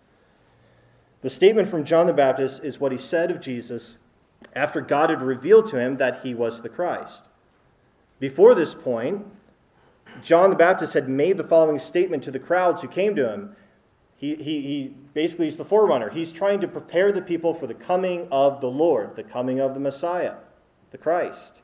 The 1.20 1.30
statement 1.30 1.68
from 1.68 1.84
John 1.84 2.06
the 2.06 2.12
Baptist 2.12 2.62
is 2.64 2.78
what 2.80 2.92
he 2.92 2.98
said 2.98 3.30
of 3.30 3.40
Jesus 3.40 3.98
after 4.54 4.80
God 4.80 5.10
had 5.10 5.20
revealed 5.20 5.66
to 5.70 5.78
him 5.78 5.96
that 5.96 6.20
he 6.20 6.34
was 6.34 6.62
the 6.62 6.68
Christ. 6.68 7.28
Before 8.20 8.54
this 8.54 8.74
point, 8.74 9.24
John 10.22 10.50
the 10.50 10.56
Baptist 10.56 10.94
had 10.94 11.08
made 11.08 11.36
the 11.36 11.44
following 11.44 11.78
statement 11.78 12.22
to 12.24 12.30
the 12.30 12.38
crowds 12.38 12.82
who 12.82 12.88
came 12.88 13.14
to 13.16 13.32
him. 13.32 13.54
He, 14.16 14.34
he, 14.34 14.60
he 14.62 14.94
basically 15.14 15.46
is 15.46 15.56
the 15.56 15.64
forerunner. 15.64 16.10
He's 16.10 16.32
trying 16.32 16.60
to 16.60 16.68
prepare 16.68 17.12
the 17.12 17.22
people 17.22 17.54
for 17.54 17.66
the 17.66 17.74
coming 17.74 18.26
of 18.32 18.60
the 18.60 18.70
Lord, 18.70 19.14
the 19.14 19.22
coming 19.22 19.60
of 19.60 19.74
the 19.74 19.80
Messiah, 19.80 20.34
the 20.90 20.98
Christ. 20.98 21.62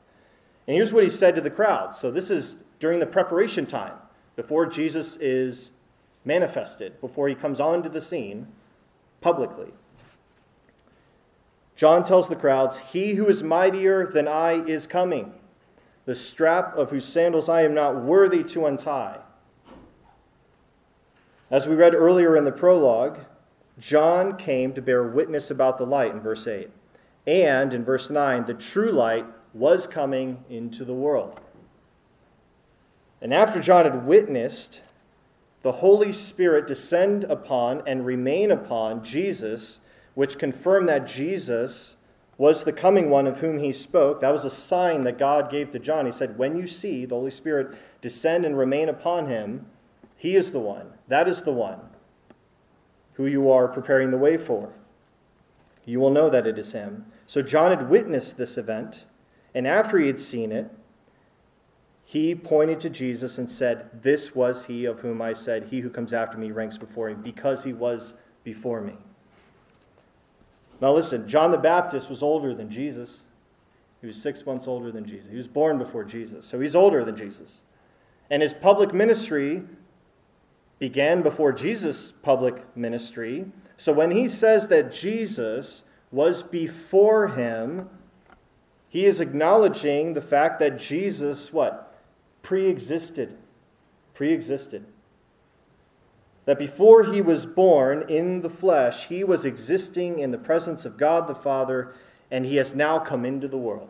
And 0.67 0.75
here's 0.75 0.93
what 0.93 1.03
he 1.03 1.09
said 1.09 1.35
to 1.35 1.41
the 1.41 1.49
crowds. 1.49 1.97
So 1.97 2.11
this 2.11 2.29
is 2.29 2.55
during 2.79 2.99
the 2.99 3.05
preparation 3.05 3.65
time, 3.65 3.93
before 4.35 4.65
Jesus 4.65 5.17
is 5.17 5.71
manifested, 6.23 6.99
before 7.01 7.27
he 7.27 7.35
comes 7.35 7.59
onto 7.59 7.89
the 7.89 8.01
scene 8.01 8.47
publicly. 9.21 9.71
John 11.75 12.03
tells 12.03 12.29
the 12.29 12.35
crowds, 12.35 12.77
He 12.77 13.13
who 13.13 13.27
is 13.27 13.43
mightier 13.43 14.07
than 14.07 14.27
I 14.27 14.63
is 14.65 14.87
coming, 14.87 15.33
the 16.05 16.15
strap 16.15 16.75
of 16.77 16.89
whose 16.89 17.05
sandals 17.05 17.49
I 17.49 17.63
am 17.63 17.73
not 17.73 18.03
worthy 18.03 18.43
to 18.43 18.67
untie. 18.67 19.19
As 21.51 21.67
we 21.67 21.75
read 21.75 21.93
earlier 21.93 22.35
in 22.37 22.45
the 22.45 22.51
prologue, 22.51 23.19
John 23.79 24.37
came 24.37 24.73
to 24.73 24.81
bear 24.81 25.03
witness 25.03 25.51
about 25.51 25.77
the 25.77 25.85
light 25.85 26.11
in 26.11 26.19
verse 26.19 26.47
8. 26.47 26.69
And 27.27 27.73
in 27.73 27.83
verse 27.83 28.09
9, 28.09 28.45
the 28.45 28.53
true 28.53 28.91
light 28.91 29.25
was 29.53 29.87
coming 29.87 30.43
into 30.49 30.85
the 30.85 30.93
world. 30.93 31.39
And 33.21 33.33
after 33.33 33.59
John 33.59 33.85
had 33.85 34.05
witnessed 34.05 34.81
the 35.63 35.71
Holy 35.71 36.11
Spirit 36.11 36.67
descend 36.67 37.23
upon 37.23 37.81
and 37.87 38.05
remain 38.05 38.51
upon 38.51 39.03
Jesus, 39.03 39.79
which 40.13 40.37
confirmed 40.37 40.87
that 40.89 41.07
Jesus 41.07 41.94
was 42.37 42.63
the 42.63 42.73
coming 42.73 43.09
one 43.09 43.27
of 43.27 43.39
whom 43.39 43.59
he 43.59 43.71
spoke. 43.71 44.19
That 44.19 44.33
was 44.33 44.43
a 44.43 44.49
sign 44.49 45.03
that 45.05 45.17
God 45.17 45.49
gave 45.49 45.69
to 45.71 45.79
John. 45.79 46.05
He 46.05 46.11
said, 46.11 46.37
When 46.37 46.57
you 46.57 46.67
see 46.67 47.05
the 47.05 47.15
Holy 47.15 47.31
Spirit 47.31 47.77
descend 48.01 48.45
and 48.45 48.57
remain 48.57 48.89
upon 48.89 49.27
him, 49.27 49.65
he 50.17 50.35
is 50.35 50.51
the 50.51 50.59
one. 50.59 50.87
That 51.07 51.27
is 51.27 51.41
the 51.41 51.53
one 51.53 51.79
who 53.13 53.25
you 53.25 53.49
are 53.49 53.67
preparing 53.67 54.11
the 54.11 54.17
way 54.17 54.37
for. 54.37 54.73
You 55.85 55.99
will 55.99 56.09
know 56.09 56.29
that 56.29 56.47
it 56.47 56.59
is 56.59 56.73
him. 56.73 57.05
So 57.27 57.41
John 57.41 57.71
had 57.71 57.89
witnessed 57.89 58.37
this 58.37 58.57
event, 58.57 59.05
and 59.53 59.65
after 59.65 59.97
he 59.97 60.07
had 60.07 60.19
seen 60.19 60.51
it, 60.51 60.69
he 62.03 62.35
pointed 62.35 62.79
to 62.81 62.89
Jesus 62.89 63.37
and 63.37 63.49
said, 63.49 63.89
This 64.01 64.35
was 64.35 64.65
he 64.65 64.85
of 64.85 64.99
whom 64.99 65.21
I 65.21 65.33
said, 65.33 65.65
He 65.65 65.79
who 65.79 65.89
comes 65.89 66.13
after 66.13 66.37
me 66.37 66.51
ranks 66.51 66.77
before 66.77 67.09
me, 67.09 67.15
because 67.15 67.63
he 67.63 67.73
was 67.73 68.13
before 68.43 68.81
me. 68.81 68.93
Now 70.85 70.93
listen, 70.93 71.27
John 71.27 71.49
the 71.49 71.57
Baptist 71.57 72.11
was 72.11 72.21
older 72.21 72.53
than 72.53 72.69
Jesus. 72.69 73.23
He 74.01 74.05
was 74.05 74.21
six 74.21 74.45
months 74.45 74.67
older 74.67 74.91
than 74.91 75.03
Jesus. 75.03 75.31
He 75.31 75.35
was 75.35 75.47
born 75.47 75.79
before 75.79 76.03
Jesus, 76.03 76.45
so 76.45 76.59
he's 76.59 76.75
older 76.75 77.03
than 77.03 77.15
Jesus. 77.15 77.63
And 78.29 78.39
his 78.39 78.53
public 78.53 78.93
ministry 78.93 79.63
began 80.77 81.23
before 81.23 81.51
Jesus' 81.53 82.13
public 82.21 82.63
ministry. 82.77 83.45
So 83.77 83.93
when 83.93 84.11
he 84.11 84.27
says 84.27 84.67
that 84.67 84.93
Jesus 84.93 85.81
was 86.11 86.43
before 86.43 87.29
him, 87.29 87.89
he 88.87 89.07
is 89.07 89.19
acknowledging 89.19 90.13
the 90.13 90.21
fact 90.21 90.59
that 90.59 90.77
Jesus, 90.77 91.51
what? 91.51 91.99
pre 92.43 92.67
existed. 92.67 93.35
Pre 94.13 94.31
existed. 94.31 94.85
That 96.45 96.59
before 96.59 97.03
he 97.03 97.21
was 97.21 97.45
born 97.45 98.05
in 98.07 98.41
the 98.41 98.49
flesh, 98.49 99.05
he 99.07 99.23
was 99.23 99.45
existing 99.45 100.19
in 100.19 100.31
the 100.31 100.37
presence 100.37 100.85
of 100.85 100.97
God 100.97 101.27
the 101.27 101.35
Father, 101.35 101.95
and 102.29 102.45
he 102.45 102.55
has 102.57 102.75
now 102.75 102.99
come 102.99 103.25
into 103.25 103.47
the 103.47 103.57
world. 103.57 103.89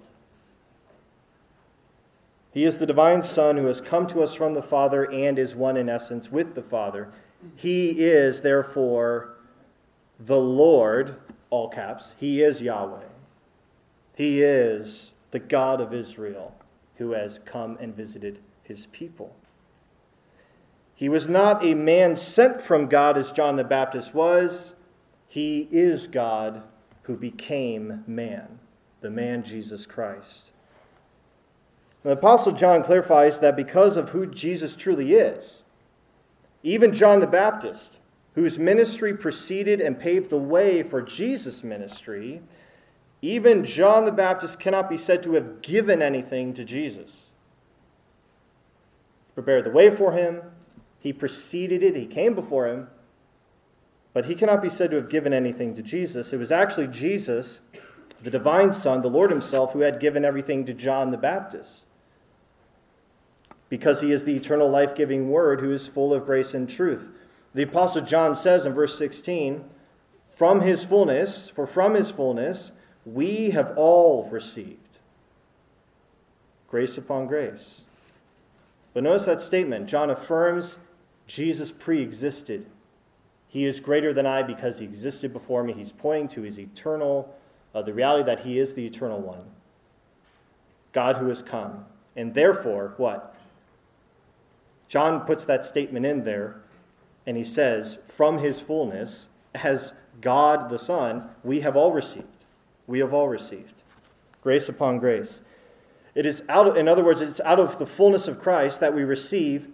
He 2.54 2.64
is 2.64 2.78
the 2.78 2.86
divine 2.86 3.22
Son 3.22 3.58
who 3.58 3.66
has 3.66 3.82
come 3.82 4.08
to 4.08 4.24
us 4.24 4.34
from 4.34 4.54
the 4.54 4.64
Father 4.64 5.12
and 5.12 5.38
is 5.38 5.54
one 5.54 5.76
in 5.76 5.90
essence 5.90 6.32
with 6.32 6.56
the 6.56 6.62
Father. 6.62 7.10
He 7.58 7.90
is, 7.90 8.40
therefore, 8.40 9.36
the 10.22 10.40
Lord, 10.40 11.18
all 11.50 11.68
caps. 11.68 12.16
He 12.18 12.42
is 12.42 12.62
Yahweh. 12.62 13.04
He 14.16 14.42
is 14.42 15.14
the 15.32 15.40
God 15.40 15.82
of 15.82 15.94
Israel 15.94 16.56
who 16.96 17.12
has 17.12 17.40
come 17.40 17.78
and 17.82 17.94
visited 17.94 18.40
his 18.64 18.86
people. 18.88 19.36
He 20.96 21.10
was 21.10 21.28
not 21.28 21.64
a 21.64 21.74
man 21.74 22.16
sent 22.16 22.62
from 22.62 22.88
God 22.88 23.18
as 23.18 23.32
John 23.32 23.58
the 23.58 23.64
Baptist 23.66 24.14
was. 24.14 24.76
He 25.28 25.68
is 25.70 26.08
God 26.08 26.64
who 27.04 27.18
became 27.18 28.04
man, 28.08 28.60
the 29.02 29.10
man 29.10 29.44
Jesus 29.44 29.86
Christ. 29.86 30.52
The 32.04 32.12
Apostle 32.12 32.54
John 32.54 32.84
clarifies 32.84 33.40
that 33.40 33.58
because 33.58 33.98
of 33.98 34.10
who 34.10 34.26
Jesus 34.26 34.76
truly 34.76 35.14
is, 35.14 35.64
even 36.64 36.94
John 36.94 37.20
the 37.20 37.28
Baptist, 37.28 38.00
whose 38.34 38.58
ministry 38.58 39.14
preceded 39.14 39.82
and 39.82 40.00
paved 40.00 40.30
the 40.30 40.38
way 40.38 40.82
for 40.82 41.02
Jesus' 41.02 41.64
ministry, 41.64 42.42
even 43.22 43.66
John 43.66 44.06
the 44.06 44.12
Baptist 44.12 44.60
cannot 44.60 44.90
be 44.90 44.98
said 44.98 45.24
to 45.24 45.34
have 45.34 45.62
given 45.62 46.02
anything 46.02 46.54
to 46.54 46.64
Jesus. 46.64 47.34
He 49.28 49.34
prepared 49.34 49.66
the 49.66 49.72
way 49.72 49.90
for 49.90 50.12
him, 50.12 50.42
he 51.06 51.14
preceded 51.14 51.84
it, 51.84 51.96
he 51.96 52.08
came 52.08 52.34
before 52.34 52.68
him, 52.68 52.88
but 54.14 54.26
he 54.26 54.34
cannot 54.34 54.64
be 54.64 54.72
said 54.72 54.90
to 54.90 54.96
have 54.96 55.08
given 55.08 55.34
anything 55.34 55.76
to 55.76 55.84
Jesus. 55.84 56.34
It 56.34 56.38
was 56.38 56.52
actually 56.52 56.88
Jesus, 56.88 57.62
the 58.24 58.32
divine 58.32 58.74
Son, 58.74 59.04
the 59.04 59.08
Lord 59.08 59.30
Himself, 59.30 59.72
who 59.72 59.82
had 59.82 60.00
given 60.00 60.26
everything 60.26 60.66
to 60.66 60.74
John 60.74 61.12
the 61.12 61.18
Baptist. 61.18 61.84
Because 63.70 64.02
he 64.02 64.12
is 64.12 64.24
the 64.24 64.36
eternal 64.36 64.68
life 64.68 64.96
giving 64.96 65.30
Word 65.30 65.60
who 65.60 65.72
is 65.72 65.88
full 65.88 66.12
of 66.12 66.26
grace 66.26 66.56
and 66.56 66.68
truth. 66.68 67.06
The 67.54 67.62
Apostle 67.62 68.02
John 68.02 68.34
says 68.34 68.66
in 68.66 68.74
verse 68.74 68.98
16, 68.98 69.64
From 70.36 70.60
his 70.60 70.84
fullness, 70.84 71.50
for 71.50 71.68
from 71.68 71.94
his 71.94 72.10
fullness, 72.10 72.72
we 73.06 73.52
have 73.52 73.78
all 73.78 74.28
received 74.32 74.80
grace 76.68 76.98
upon 76.98 77.28
grace. 77.28 77.84
But 78.96 79.04
notice 79.04 79.26
that 79.26 79.42
statement. 79.42 79.88
John 79.88 80.10
affirms 80.10 80.80
Jesus 81.28 81.72
pre 81.72 82.02
existed. 82.02 82.66
He 83.48 83.66
is 83.66 83.80
greater 83.80 84.14
than 84.14 84.26
I 84.26 84.44
because 84.44 84.80
he 84.80 84.86
existed 84.86 85.32
before 85.32 85.64
me. 85.64 85.74
He's 85.74 85.92
pointing 85.92 86.28
to 86.30 86.42
his 86.42 86.60
eternal, 86.60 87.34
uh, 87.74 87.82
the 87.82 87.94
reality 87.94 88.26
that 88.26 88.42
he 88.42 88.60
is 88.60 88.74
the 88.74 88.86
eternal 88.86 89.22
one. 89.22 89.44
God 90.92 91.18
who 91.18 91.30
has 91.30 91.42
come. 91.42 91.86
And 92.16 92.34
therefore, 92.34 92.94
what? 92.98 93.36
John 94.90 95.22
puts 95.22 95.46
that 95.46 95.66
statement 95.66 96.06
in 96.06 96.24
there 96.24 96.62
and 97.26 97.36
he 97.38 97.44
says, 97.44 97.98
from 98.16 98.38
his 98.38 98.62
fullness, 98.62 99.28
as 99.56 99.94
God 100.22 100.70
the 100.70 100.78
Son, 100.78 101.30
we 101.44 101.62
have 101.62 101.76
all 101.76 101.92
received 101.92 102.28
we 102.88 103.00
have 103.00 103.14
all 103.14 103.28
received. 103.28 103.74
Grace 104.42 104.70
upon 104.70 105.00
grace. 105.00 105.42
It 106.14 106.26
is 106.26 106.44
out 106.50 106.68
of, 106.68 106.78
in 106.78 106.88
other 106.88 107.04
words, 107.04 107.22
it's 107.22 107.40
out 107.42 107.60
of 107.60 107.78
the 107.80 107.86
fullness 107.86 108.28
of 108.28 108.40
Christ 108.40 108.80
that 108.80 108.94
we 108.94 109.04
receive 109.04 109.68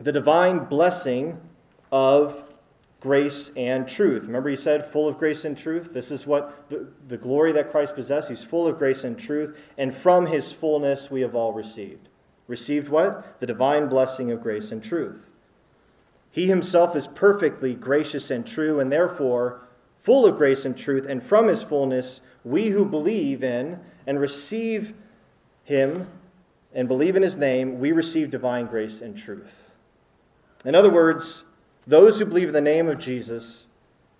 the 0.00 0.12
divine 0.12 0.64
blessing 0.64 1.40
of 1.92 2.50
grace 3.00 3.50
and 3.56 3.86
truth. 3.86 4.22
Remember, 4.24 4.48
he 4.48 4.56
said, 4.56 4.90
full 4.90 5.06
of 5.06 5.18
grace 5.18 5.44
and 5.44 5.56
truth? 5.56 5.92
This 5.92 6.10
is 6.10 6.26
what 6.26 6.68
the, 6.70 6.88
the 7.08 7.16
glory 7.16 7.52
that 7.52 7.70
Christ 7.70 7.94
possessed. 7.94 8.28
He's 8.28 8.42
full 8.42 8.66
of 8.66 8.78
grace 8.78 9.04
and 9.04 9.18
truth, 9.18 9.56
and 9.76 9.94
from 9.94 10.26
his 10.26 10.50
fullness 10.50 11.10
we 11.10 11.20
have 11.20 11.34
all 11.34 11.52
received. 11.52 12.08
Received 12.46 12.88
what? 12.88 13.40
The 13.40 13.46
divine 13.46 13.88
blessing 13.88 14.30
of 14.32 14.42
grace 14.42 14.72
and 14.72 14.82
truth. 14.82 15.20
He 16.30 16.46
himself 16.46 16.96
is 16.96 17.06
perfectly 17.06 17.74
gracious 17.74 18.30
and 18.30 18.46
true, 18.46 18.80
and 18.80 18.90
therefore 18.90 19.60
full 20.02 20.26
of 20.26 20.36
grace 20.36 20.64
and 20.64 20.76
truth, 20.76 21.06
and 21.08 21.22
from 21.22 21.48
his 21.48 21.62
fullness, 21.62 22.20
we 22.44 22.68
who 22.68 22.84
believe 22.84 23.42
in 23.42 23.78
and 24.06 24.20
receive 24.20 24.94
him 25.64 26.06
and 26.74 26.88
believe 26.88 27.16
in 27.16 27.22
his 27.22 27.36
name, 27.36 27.78
we 27.78 27.92
receive 27.92 28.30
divine 28.30 28.66
grace 28.66 29.00
and 29.00 29.16
truth. 29.16 29.63
In 30.64 30.74
other 30.74 30.90
words, 30.90 31.44
those 31.86 32.18
who 32.18 32.24
believe 32.24 32.48
in 32.48 32.54
the 32.54 32.60
name 32.60 32.88
of 32.88 32.98
Jesus 32.98 33.66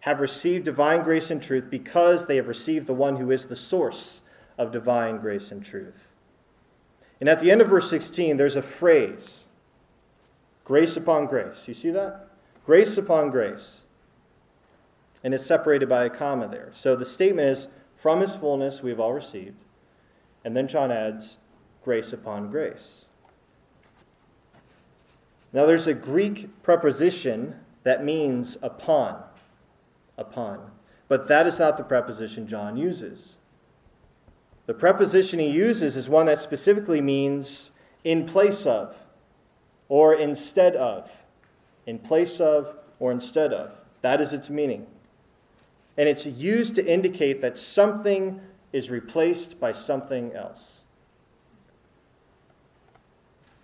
have 0.01 0.21
received 0.21 0.67
divine 0.67 1.03
grace 1.03 1.31
and 1.31 1.43
truth 1.43 1.65
because 1.71 2.27
they 2.27 2.37
have 2.37 2.49
received 2.49 2.87
the 2.87 2.95
one 2.95 3.17
who 3.17 3.31
is 3.31 3.47
the 3.47 3.57
source 3.57 4.23
of 4.59 4.71
divine 4.71 5.19
grace 5.19 5.51
and 5.51 5.65
truth. 5.65 6.09
And 7.21 7.29
at 7.29 7.41
the 7.41 7.51
end 7.51 7.63
of 7.63 7.69
verse 7.69 7.89
16, 7.89 8.37
there's 8.37 8.57
a 8.57 8.63
phrase 8.63 9.47
grace 10.65 10.97
upon 10.97 11.27
grace. 11.27 11.67
You 11.67 11.75
see 11.75 11.91
that? 11.91 12.29
Grace 12.67 12.99
upon 12.99 13.31
grace. 13.31 13.83
And 15.23 15.33
it's 15.33 15.47
separated 15.47 15.89
by 15.89 16.05
a 16.05 16.11
comma 16.11 16.49
there. 16.49 16.71
So 16.75 16.97
the 16.97 17.07
statement 17.07 17.49
is 17.49 17.69
from 18.03 18.21
his 18.21 18.35
fullness 18.35 18.83
we 18.83 18.91
have 18.91 19.01
all 19.01 19.15
received. 19.15 19.57
And 20.45 20.55
then 20.55 20.69
John 20.69 20.93
adds 20.93 21.39
grace 21.83 22.13
upon 22.13 22.51
grace. 22.51 23.04
Now, 25.55 25.67
there's 25.67 25.87
a 25.87 25.95
Greek 25.95 26.51
preposition 26.65 27.55
that 27.85 28.05
means 28.05 28.59
upon. 28.61 29.23
Upon. 30.19 30.69
But 31.07 31.29
that 31.29 31.47
is 31.47 31.61
not 31.61 31.77
the 31.77 31.85
preposition 31.85 32.49
John 32.49 32.77
uses. 32.77 33.39
The 34.67 34.75
preposition 34.75 35.39
he 35.39 35.49
uses 35.49 35.95
is 35.95 36.09
one 36.09 36.27
that 36.27 36.41
specifically 36.41 37.01
means 37.01 37.71
in 38.03 38.27
place 38.27 38.67
of 38.67 38.97
or 39.89 40.15
instead 40.15 40.75
of. 40.75 41.09
In 41.87 42.01
place 42.01 42.41
of 42.41 42.75
or 42.99 43.13
instead 43.13 43.53
of. 43.53 43.79
That 44.03 44.21
is 44.21 44.33
its 44.33 44.51
meaning. 44.51 44.89
And 45.97 46.09
it's 46.09 46.27
used 46.27 46.75
to 46.75 46.85
indicate 46.85 47.41
that 47.43 47.59
something 47.59 48.41
is 48.73 48.91
replaced 48.91 49.61
by 49.61 49.71
something 49.71 50.33
else. 50.33 50.81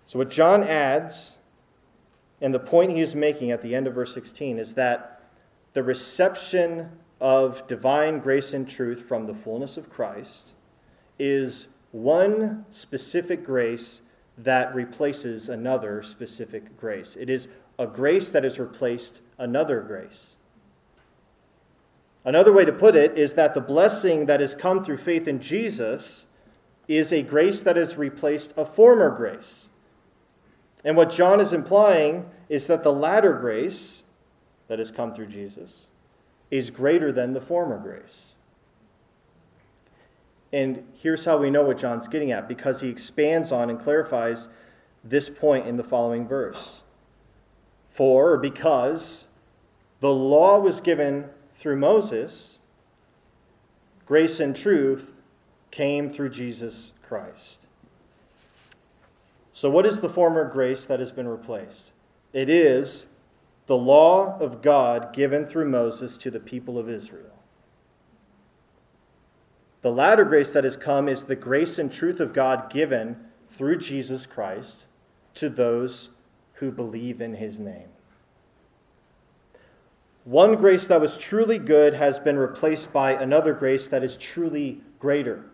So, 0.07 0.19
what 0.19 0.29
John 0.29 0.63
adds 0.63 1.37
and 2.41 2.53
the 2.53 2.59
point 2.59 2.91
he 2.91 3.01
is 3.01 3.15
making 3.15 3.51
at 3.51 3.61
the 3.61 3.73
end 3.73 3.87
of 3.87 3.93
verse 3.93 4.13
16 4.13 4.57
is 4.57 4.73
that 4.73 5.21
the 5.73 5.83
reception 5.83 6.89
of 7.19 7.65
divine 7.67 8.19
grace 8.19 8.53
and 8.53 8.67
truth 8.67 9.01
from 9.07 9.27
the 9.27 9.33
fullness 9.33 9.77
of 9.77 9.89
Christ 9.89 10.53
is 11.19 11.67
one 11.91 12.65
specific 12.71 13.45
grace 13.45 14.01
that 14.39 14.73
replaces 14.73 15.49
another 15.49 16.01
specific 16.01 16.75
grace. 16.77 17.15
It 17.15 17.29
is 17.29 17.47
a 17.77 17.85
grace 17.85 18.29
that 18.29 18.43
has 18.43 18.59
replaced 18.59 19.21
another 19.37 19.81
grace. 19.81 20.35
Another 22.25 22.53
way 22.53 22.65
to 22.65 22.71
put 22.71 22.95
it 22.95 23.17
is 23.17 23.33
that 23.33 23.53
the 23.53 23.61
blessing 23.61 24.25
that 24.25 24.39
has 24.39 24.55
come 24.55 24.83
through 24.83 24.97
faith 24.97 25.27
in 25.27 25.39
Jesus 25.39 26.25
is 26.87 27.13
a 27.13 27.21
grace 27.21 27.63
that 27.63 27.75
has 27.75 27.97
replaced 27.97 28.53
a 28.57 28.65
former 28.65 29.15
grace. 29.15 29.69
And 30.83 30.97
what 30.97 31.11
John 31.11 31.39
is 31.39 31.53
implying 31.53 32.25
is 32.49 32.67
that 32.67 32.83
the 32.83 32.91
latter 32.91 33.33
grace 33.33 34.03
that 34.67 34.79
has 34.79 34.91
come 34.91 35.13
through 35.13 35.27
Jesus 35.27 35.87
is 36.49 36.69
greater 36.69 37.11
than 37.11 37.33
the 37.33 37.41
former 37.41 37.77
grace. 37.77 38.35
And 40.53 40.83
here's 40.95 41.23
how 41.23 41.37
we 41.37 41.49
know 41.49 41.63
what 41.63 41.77
John's 41.77 42.07
getting 42.07 42.31
at 42.31 42.47
because 42.47 42.81
he 42.81 42.89
expands 42.89 43.51
on 43.51 43.69
and 43.69 43.79
clarifies 43.79 44.49
this 45.03 45.29
point 45.29 45.67
in 45.67 45.77
the 45.77 45.83
following 45.83 46.27
verse. 46.27 46.83
For, 47.91 48.31
or 48.31 48.37
because, 48.37 49.25
the 49.99 50.13
law 50.13 50.59
was 50.59 50.81
given 50.81 51.25
through 51.59 51.77
Moses, 51.77 52.59
grace 54.05 54.39
and 54.39 54.55
truth 54.55 55.09
came 55.69 56.11
through 56.11 56.29
Jesus 56.29 56.91
Christ. 57.07 57.60
So, 59.61 59.69
what 59.69 59.85
is 59.85 60.01
the 60.01 60.09
former 60.09 60.49
grace 60.49 60.85
that 60.85 60.99
has 60.99 61.11
been 61.11 61.27
replaced? 61.27 61.91
It 62.33 62.49
is 62.49 63.05
the 63.67 63.77
law 63.77 64.39
of 64.39 64.63
God 64.63 65.13
given 65.13 65.45
through 65.45 65.69
Moses 65.69 66.17
to 66.17 66.31
the 66.31 66.39
people 66.39 66.79
of 66.79 66.89
Israel. 66.89 67.37
The 69.83 69.91
latter 69.91 70.25
grace 70.25 70.51
that 70.53 70.63
has 70.63 70.75
come 70.75 71.07
is 71.07 71.25
the 71.25 71.35
grace 71.35 71.77
and 71.77 71.91
truth 71.91 72.19
of 72.19 72.33
God 72.33 72.71
given 72.71 73.15
through 73.51 73.77
Jesus 73.77 74.25
Christ 74.25 74.87
to 75.35 75.47
those 75.47 76.09
who 76.53 76.71
believe 76.71 77.21
in 77.21 77.35
his 77.35 77.59
name. 77.59 77.89
One 80.23 80.55
grace 80.55 80.87
that 80.87 80.99
was 80.99 81.15
truly 81.17 81.59
good 81.59 81.93
has 81.93 82.17
been 82.17 82.39
replaced 82.39 82.91
by 82.91 83.11
another 83.11 83.53
grace 83.53 83.87
that 83.89 84.03
is 84.03 84.17
truly 84.17 84.81
greater. 84.97 85.50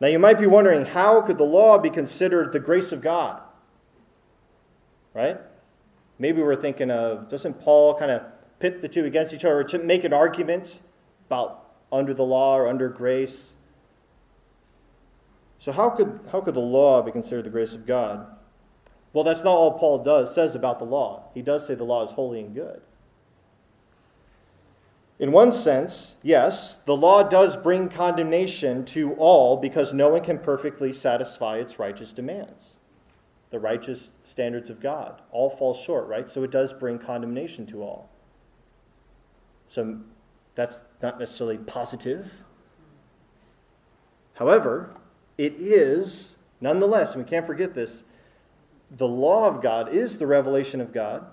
Now, 0.00 0.08
you 0.08 0.18
might 0.18 0.38
be 0.38 0.46
wondering 0.46 0.84
how 0.84 1.22
could 1.22 1.38
the 1.38 1.44
law 1.44 1.78
be 1.78 1.90
considered 1.90 2.52
the 2.52 2.60
grace 2.60 2.92
of 2.92 3.00
God? 3.00 3.40
Right? 5.14 5.40
Maybe 6.18 6.42
we're 6.42 6.60
thinking 6.60 6.90
of, 6.90 7.28
doesn't 7.28 7.54
Paul 7.60 7.94
kind 7.94 8.10
of 8.10 8.22
pit 8.58 8.82
the 8.82 8.88
two 8.88 9.04
against 9.06 9.32
each 9.32 9.44
other 9.44 9.64
to 9.64 9.78
make 9.78 10.04
an 10.04 10.12
argument 10.12 10.82
about 11.26 11.70
under 11.90 12.12
the 12.12 12.22
law 12.22 12.56
or 12.56 12.68
under 12.68 12.88
grace? 12.88 13.54
So, 15.58 15.72
how 15.72 15.88
could, 15.88 16.20
how 16.30 16.42
could 16.42 16.54
the 16.54 16.60
law 16.60 17.00
be 17.00 17.10
considered 17.10 17.44
the 17.44 17.50
grace 17.50 17.72
of 17.72 17.86
God? 17.86 18.26
Well, 19.14 19.24
that's 19.24 19.42
not 19.42 19.52
all 19.52 19.78
Paul 19.78 20.04
does 20.04 20.34
says 20.34 20.54
about 20.54 20.78
the 20.78 20.84
law. 20.84 21.30
He 21.32 21.40
does 21.40 21.66
say 21.66 21.74
the 21.74 21.84
law 21.84 22.04
is 22.04 22.10
holy 22.10 22.40
and 22.40 22.54
good. 22.54 22.82
In 25.18 25.32
one 25.32 25.50
sense, 25.50 26.16
yes, 26.22 26.76
the 26.84 26.96
law 26.96 27.22
does 27.22 27.56
bring 27.56 27.88
condemnation 27.88 28.84
to 28.86 29.14
all 29.14 29.56
because 29.56 29.94
no 29.94 30.10
one 30.10 30.22
can 30.22 30.38
perfectly 30.38 30.92
satisfy 30.92 31.56
its 31.56 31.78
righteous 31.78 32.12
demands. 32.12 32.76
The 33.50 33.58
righteous 33.58 34.10
standards 34.24 34.68
of 34.68 34.80
God 34.80 35.22
all 35.30 35.48
fall 35.48 35.72
short, 35.72 36.06
right? 36.06 36.28
So 36.28 36.42
it 36.42 36.50
does 36.50 36.74
bring 36.74 36.98
condemnation 36.98 37.64
to 37.66 37.82
all. 37.82 38.10
So 39.66 39.98
that's 40.54 40.82
not 41.02 41.18
necessarily 41.18 41.58
positive. 41.58 42.30
However, 44.34 44.90
it 45.38 45.54
is, 45.54 46.36
nonetheless, 46.60 47.14
and 47.14 47.24
we 47.24 47.28
can't 47.28 47.46
forget 47.46 47.74
this, 47.74 48.04
the 48.98 49.08
law 49.08 49.48
of 49.48 49.62
God 49.62 49.94
is 49.94 50.18
the 50.18 50.26
revelation 50.26 50.80
of 50.82 50.92
God, 50.92 51.24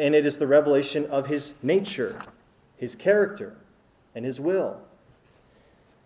and 0.00 0.16
it 0.16 0.26
is 0.26 0.36
the 0.36 0.46
revelation 0.48 1.06
of 1.06 1.26
his 1.28 1.54
nature 1.62 2.20
his 2.80 2.94
character, 2.94 3.58
and 4.14 4.24
his 4.24 4.40
will. 4.40 4.80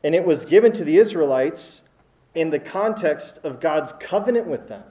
And 0.02 0.12
it 0.12 0.26
was 0.26 0.44
given 0.44 0.72
to 0.72 0.82
the 0.82 0.96
Israelites 0.96 1.82
in 2.34 2.50
the 2.50 2.58
context 2.58 3.38
of 3.44 3.60
God's 3.60 3.92
covenant 4.00 4.48
with 4.48 4.66
them, 4.66 4.82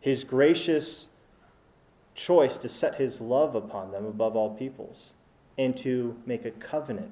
his 0.00 0.22
gracious 0.22 1.08
choice 2.14 2.58
to 2.58 2.68
set 2.68 2.96
his 2.96 3.22
love 3.22 3.54
upon 3.54 3.90
them 3.90 4.04
above 4.04 4.36
all 4.36 4.50
peoples, 4.50 5.14
and 5.56 5.74
to 5.78 6.14
make 6.26 6.44
a 6.44 6.50
covenant 6.50 7.10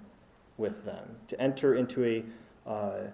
with 0.58 0.84
them, 0.84 1.16
to 1.28 1.40
enter 1.40 1.76
into 1.76 2.04
a, 2.04 2.70
uh, 2.70 3.04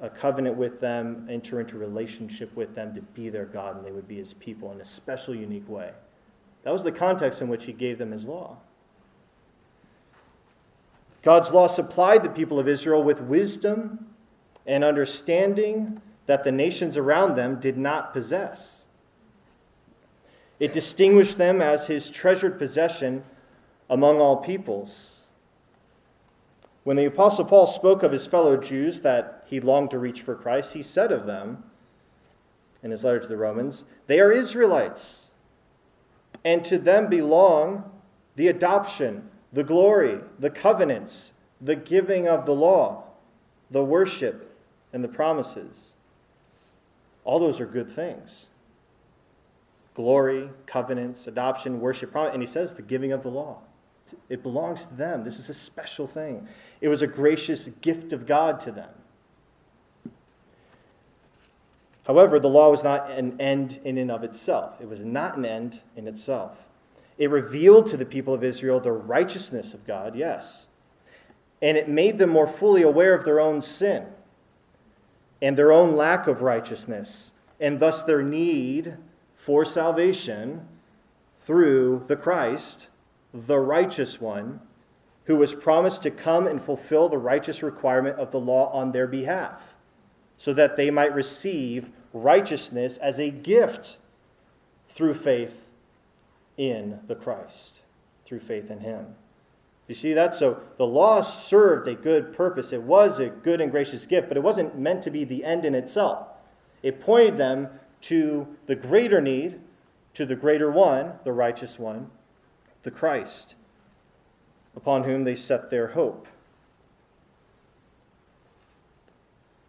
a 0.00 0.10
covenant 0.10 0.56
with 0.56 0.80
them, 0.80 1.28
enter 1.30 1.60
into 1.60 1.78
relationship 1.78 2.54
with 2.56 2.74
them, 2.74 2.92
to 2.92 3.00
be 3.00 3.28
their 3.28 3.44
God, 3.44 3.76
and 3.76 3.86
they 3.86 3.92
would 3.92 4.08
be 4.08 4.16
his 4.16 4.34
people 4.34 4.72
in 4.72 4.80
a 4.80 4.84
special, 4.84 5.36
unique 5.36 5.68
way. 5.68 5.92
That 6.64 6.72
was 6.72 6.82
the 6.82 6.90
context 6.90 7.42
in 7.42 7.46
which 7.46 7.64
he 7.64 7.72
gave 7.72 7.98
them 7.98 8.10
his 8.10 8.24
law. 8.24 8.56
God's 11.24 11.50
law 11.50 11.66
supplied 11.66 12.22
the 12.22 12.28
people 12.28 12.58
of 12.58 12.68
Israel 12.68 13.02
with 13.02 13.20
wisdom 13.20 14.06
and 14.66 14.84
understanding 14.84 16.02
that 16.26 16.44
the 16.44 16.52
nations 16.52 16.98
around 16.98 17.34
them 17.34 17.58
did 17.60 17.78
not 17.78 18.12
possess. 18.12 18.84
It 20.60 20.72
distinguished 20.72 21.38
them 21.38 21.62
as 21.62 21.86
his 21.86 22.10
treasured 22.10 22.58
possession 22.58 23.24
among 23.88 24.20
all 24.20 24.36
peoples. 24.36 25.22
When 26.84 26.98
the 26.98 27.06
Apostle 27.06 27.46
Paul 27.46 27.66
spoke 27.66 28.02
of 28.02 28.12
his 28.12 28.26
fellow 28.26 28.58
Jews 28.58 29.00
that 29.00 29.44
he 29.46 29.60
longed 29.60 29.90
to 29.92 29.98
reach 29.98 30.20
for 30.20 30.34
Christ, 30.34 30.74
he 30.74 30.82
said 30.82 31.10
of 31.10 31.26
them 31.26 31.64
in 32.82 32.90
his 32.90 33.02
letter 33.02 33.20
to 33.20 33.26
the 33.26 33.36
Romans, 33.38 33.84
They 34.06 34.20
are 34.20 34.30
Israelites, 34.30 35.30
and 36.44 36.62
to 36.66 36.76
them 36.76 37.08
belong 37.08 37.90
the 38.36 38.48
adoption 38.48 39.30
the 39.54 39.64
glory, 39.64 40.18
the 40.38 40.50
covenants, 40.50 41.32
the 41.60 41.76
giving 41.76 42.28
of 42.28 42.44
the 42.44 42.52
law, 42.54 43.04
the 43.70 43.82
worship, 43.82 44.54
and 44.92 45.02
the 45.02 45.08
promises. 45.08 45.94
All 47.24 47.38
those 47.38 47.60
are 47.60 47.66
good 47.66 47.90
things. 47.90 48.48
glory, 49.94 50.50
covenants, 50.66 51.26
adoption, 51.26 51.80
worship, 51.80 52.12
promise. 52.12 52.32
And 52.34 52.42
he 52.42 52.48
says 52.48 52.74
the 52.74 52.82
giving 52.82 53.12
of 53.12 53.22
the 53.22 53.28
law. 53.30 53.58
It 54.28 54.42
belongs 54.42 54.86
to 54.86 54.94
them. 54.94 55.24
This 55.24 55.38
is 55.38 55.48
a 55.48 55.54
special 55.54 56.06
thing. 56.06 56.46
It 56.80 56.88
was 56.88 57.02
a 57.02 57.06
gracious 57.06 57.68
gift 57.80 58.12
of 58.12 58.26
God 58.26 58.60
to 58.60 58.72
them. 58.72 58.90
However, 62.06 62.38
the 62.38 62.48
law 62.48 62.70
was 62.70 62.82
not 62.82 63.10
an 63.10 63.40
end 63.40 63.80
in 63.84 63.96
and 63.96 64.10
of 64.10 64.24
itself. 64.24 64.74
It 64.80 64.88
was 64.88 65.00
not 65.00 65.38
an 65.38 65.46
end 65.46 65.82
in 65.96 66.06
itself. 66.06 66.63
It 67.18 67.30
revealed 67.30 67.86
to 67.88 67.96
the 67.96 68.04
people 68.04 68.34
of 68.34 68.42
Israel 68.42 68.80
the 68.80 68.92
righteousness 68.92 69.74
of 69.74 69.86
God, 69.86 70.16
yes. 70.16 70.68
And 71.62 71.76
it 71.76 71.88
made 71.88 72.18
them 72.18 72.30
more 72.30 72.48
fully 72.48 72.82
aware 72.82 73.14
of 73.14 73.24
their 73.24 73.40
own 73.40 73.60
sin 73.60 74.06
and 75.40 75.56
their 75.56 75.72
own 75.72 75.94
lack 75.94 76.26
of 76.26 76.42
righteousness, 76.42 77.32
and 77.60 77.78
thus 77.78 78.02
their 78.02 78.22
need 78.22 78.96
for 79.36 79.64
salvation 79.64 80.66
through 81.44 82.04
the 82.08 82.16
Christ, 82.16 82.88
the 83.32 83.58
righteous 83.58 84.20
one, 84.20 84.60
who 85.24 85.36
was 85.36 85.52
promised 85.52 86.02
to 86.02 86.10
come 86.10 86.46
and 86.46 86.62
fulfill 86.62 87.08
the 87.08 87.18
righteous 87.18 87.62
requirement 87.62 88.18
of 88.18 88.30
the 88.30 88.40
law 88.40 88.70
on 88.72 88.92
their 88.92 89.06
behalf 89.06 89.60
so 90.36 90.52
that 90.52 90.76
they 90.76 90.90
might 90.90 91.14
receive 91.14 91.90
righteousness 92.12 92.96
as 92.98 93.18
a 93.18 93.30
gift 93.30 93.98
through 94.90 95.14
faith 95.14 95.63
in 96.56 97.00
the 97.08 97.14
Christ, 97.14 97.80
through 98.24 98.40
faith 98.40 98.70
in 98.70 98.80
Him. 98.80 99.06
You 99.88 99.94
see 99.94 100.14
that? 100.14 100.34
So 100.34 100.60
the 100.78 100.86
law 100.86 101.20
served 101.20 101.88
a 101.88 101.94
good 101.94 102.34
purpose. 102.34 102.72
It 102.72 102.82
was 102.82 103.18
a 103.18 103.28
good 103.28 103.60
and 103.60 103.70
gracious 103.70 104.06
gift, 104.06 104.28
but 104.28 104.36
it 104.36 104.42
wasn't 104.42 104.78
meant 104.78 105.02
to 105.02 105.10
be 105.10 105.24
the 105.24 105.44
end 105.44 105.64
in 105.64 105.74
itself. 105.74 106.28
It 106.82 107.00
pointed 107.00 107.36
them 107.36 107.68
to 108.02 108.46
the 108.66 108.76
greater 108.76 109.20
need, 109.20 109.60
to 110.14 110.24
the 110.24 110.36
greater 110.36 110.70
one, 110.70 111.12
the 111.24 111.32
righteous 111.32 111.78
one, 111.78 112.10
the 112.82 112.90
Christ, 112.90 113.56
upon 114.76 115.04
whom 115.04 115.24
they 115.24 115.34
set 115.34 115.70
their 115.70 115.88
hope. 115.88 116.28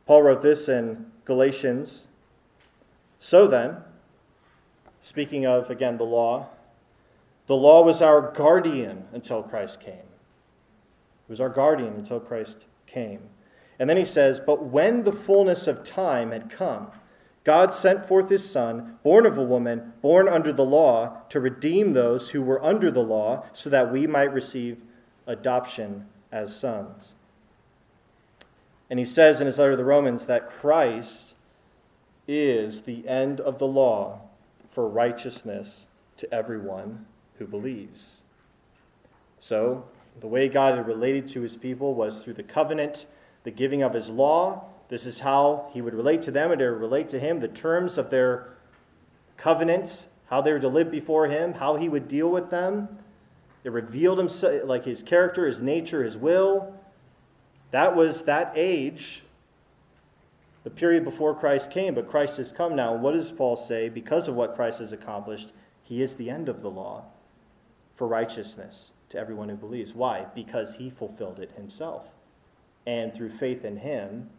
Paul 0.05 0.23
wrote 0.23 0.41
this 0.41 0.69
in 0.69 1.07
Galatians. 1.25 2.07
So 3.17 3.47
then, 3.47 3.77
speaking 5.01 5.45
of, 5.45 5.69
again, 5.69 5.97
the 5.97 6.03
law, 6.03 6.49
the 7.47 7.55
law 7.55 7.83
was 7.83 8.01
our 8.01 8.31
guardian 8.31 9.05
until 9.13 9.43
Christ 9.43 9.79
came. 9.79 9.93
It 9.93 11.29
was 11.29 11.41
our 11.41 11.49
guardian 11.49 11.93
until 11.93 12.19
Christ 12.19 12.65
came. 12.87 13.21
And 13.79 13.89
then 13.89 13.97
he 13.97 14.05
says, 14.05 14.39
But 14.39 14.65
when 14.65 15.03
the 15.03 15.11
fullness 15.11 15.67
of 15.67 15.83
time 15.83 16.31
had 16.31 16.49
come, 16.49 16.87
God 17.43 17.73
sent 17.73 18.07
forth 18.07 18.29
his 18.29 18.49
Son, 18.49 18.97
born 19.03 19.25
of 19.25 19.37
a 19.37 19.43
woman, 19.43 19.93
born 20.01 20.27
under 20.27 20.51
the 20.51 20.65
law, 20.65 21.21
to 21.29 21.39
redeem 21.39 21.93
those 21.93 22.29
who 22.29 22.41
were 22.41 22.63
under 22.63 22.89
the 22.89 23.03
law, 23.03 23.45
so 23.53 23.69
that 23.69 23.91
we 23.91 24.07
might 24.07 24.33
receive 24.33 24.81
adoption 25.27 26.07
as 26.31 26.55
sons. 26.55 27.13
And 28.89 28.97
he 28.97 29.05
says 29.05 29.39
in 29.39 29.45
his 29.47 29.59
letter 29.59 29.71
to 29.71 29.77
the 29.77 29.85
Romans 29.85 30.25
that 30.25 30.49
Christ 30.49 31.33
is 32.27 32.81
the 32.81 33.07
end 33.07 33.39
of 33.39 33.59
the 33.59 33.67
law 33.67 34.21
for 34.71 34.87
righteousness 34.87 35.87
to 36.17 36.33
everyone 36.33 37.05
who 37.37 37.45
believes. 37.45 38.23
So, 39.39 39.85
the 40.21 40.27
way 40.27 40.47
God 40.47 40.75
had 40.75 40.87
related 40.87 41.27
to 41.29 41.41
his 41.41 41.57
people 41.57 41.93
was 41.93 42.23
through 42.23 42.33
the 42.33 42.43
covenant, 42.43 43.05
the 43.43 43.51
giving 43.51 43.83
of 43.83 43.93
his 43.93 44.09
law. 44.09 44.65
This 44.87 45.05
is 45.05 45.19
how 45.19 45.69
he 45.71 45.81
would 45.81 45.93
relate 45.93 46.21
to 46.23 46.31
them 46.31 46.51
and 46.51 46.61
they 46.61 46.67
would 46.67 46.79
relate 46.79 47.09
to 47.09 47.19
him, 47.19 47.39
the 47.39 47.49
terms 47.49 47.97
of 47.97 48.09
their 48.09 48.53
covenants, 49.37 50.07
how 50.27 50.41
they 50.41 50.51
were 50.51 50.59
to 50.59 50.69
live 50.69 50.89
before 50.89 51.27
him, 51.27 51.53
how 51.53 51.75
he 51.75 51.89
would 51.89 52.07
deal 52.07 52.29
with 52.29 52.49
them. 52.49 52.87
It 53.63 53.71
revealed 53.71 54.17
himself, 54.17 54.61
like 54.65 54.85
his 54.85 55.03
character, 55.03 55.45
his 55.45 55.61
nature, 55.61 56.03
his 56.03 56.15
will. 56.15 56.73
That 57.71 57.95
was 57.95 58.21
that 58.23 58.53
age, 58.55 59.23
the 60.63 60.69
period 60.69 61.03
before 61.03 61.35
Christ 61.35 61.71
came, 61.71 61.93
but 61.93 62.09
Christ 62.09 62.37
has 62.37 62.51
come 62.51 62.75
now. 62.75 62.93
And 62.93 63.03
what 63.03 63.13
does 63.13 63.31
Paul 63.31 63.55
say? 63.55 63.89
Because 63.89 64.27
of 64.27 64.35
what 64.35 64.55
Christ 64.55 64.79
has 64.79 64.93
accomplished, 64.93 65.51
he 65.83 66.01
is 66.01 66.13
the 66.13 66.29
end 66.29 66.47
of 66.47 66.61
the 66.61 66.69
law 66.69 67.03
for 67.95 68.07
righteousness 68.07 68.91
to 69.09 69.17
everyone 69.17 69.49
who 69.49 69.55
believes. 69.55 69.93
Why? 69.93 70.25
Because 70.35 70.75
he 70.75 70.89
fulfilled 70.89 71.39
it 71.39 71.51
himself. 71.51 72.05
And 72.87 73.13
through 73.13 73.31
faith 73.31 73.65
in 73.65 73.77
him, 73.77 74.29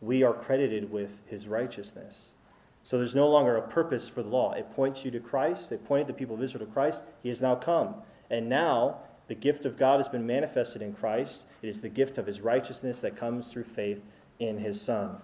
we 0.00 0.22
are 0.22 0.34
credited 0.34 0.90
with 0.90 1.10
his 1.26 1.46
righteousness. 1.46 2.34
So 2.82 2.98
there's 2.98 3.14
no 3.14 3.28
longer 3.28 3.56
a 3.56 3.62
purpose 3.62 4.08
for 4.08 4.22
the 4.22 4.28
law. 4.28 4.52
It 4.52 4.70
points 4.74 5.04
you 5.04 5.10
to 5.12 5.20
Christ. 5.20 5.72
It 5.72 5.86
pointed 5.86 6.06
the 6.06 6.12
people 6.12 6.34
of 6.34 6.42
Israel 6.42 6.66
to 6.66 6.72
Christ. 6.72 7.00
He 7.22 7.30
has 7.30 7.40
now 7.40 7.54
come. 7.54 7.94
And 8.30 8.48
now 8.48 8.98
the 9.28 9.34
gift 9.34 9.64
of 9.64 9.78
God 9.78 9.98
has 9.98 10.08
been 10.08 10.26
manifested 10.26 10.82
in 10.82 10.92
Christ. 10.92 11.46
It 11.62 11.68
is 11.68 11.80
the 11.80 11.88
gift 11.88 12.18
of 12.18 12.26
his 12.26 12.42
righteousness 12.42 13.00
that 13.00 13.16
comes 13.16 13.48
through 13.48 13.64
faith 13.64 14.02
in 14.38 14.58
his 14.58 14.78
Son. 14.80 15.16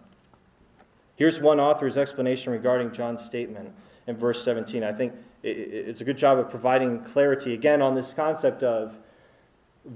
Here's 1.17 1.39
one 1.39 1.61
author's 1.61 1.99
explanation 1.99 2.51
regarding 2.51 2.93
John's 2.93 3.23
statement 3.23 3.71
in 4.07 4.17
verse 4.17 4.43
17. 4.43 4.83
I 4.83 4.93
think 4.93 5.13
it's 5.43 6.01
a 6.01 6.05
good 6.05 6.19
job 6.19 6.39
of 6.39 6.51
providing 6.51 7.03
clarity 7.05 7.55
again 7.55 7.81
on 7.81 7.95
this 7.95 8.13
concept 8.13 8.63
of 8.63 8.97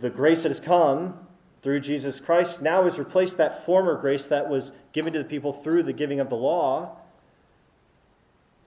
the 0.00 0.08
grace 0.08 0.42
that 0.42 0.48
has 0.48 0.60
come 0.60 1.18
through 1.62 1.80
Jesus 1.80 2.20
Christ 2.20 2.62
now 2.62 2.84
has 2.84 2.98
replaced 2.98 3.36
that 3.38 3.64
former 3.64 3.98
grace 3.98 4.26
that 4.26 4.48
was 4.48 4.72
given 4.92 5.12
to 5.12 5.18
the 5.18 5.24
people 5.24 5.52
through 5.52 5.82
the 5.82 5.92
giving 5.92 6.20
of 6.20 6.28
the 6.28 6.36
law. 6.36 6.96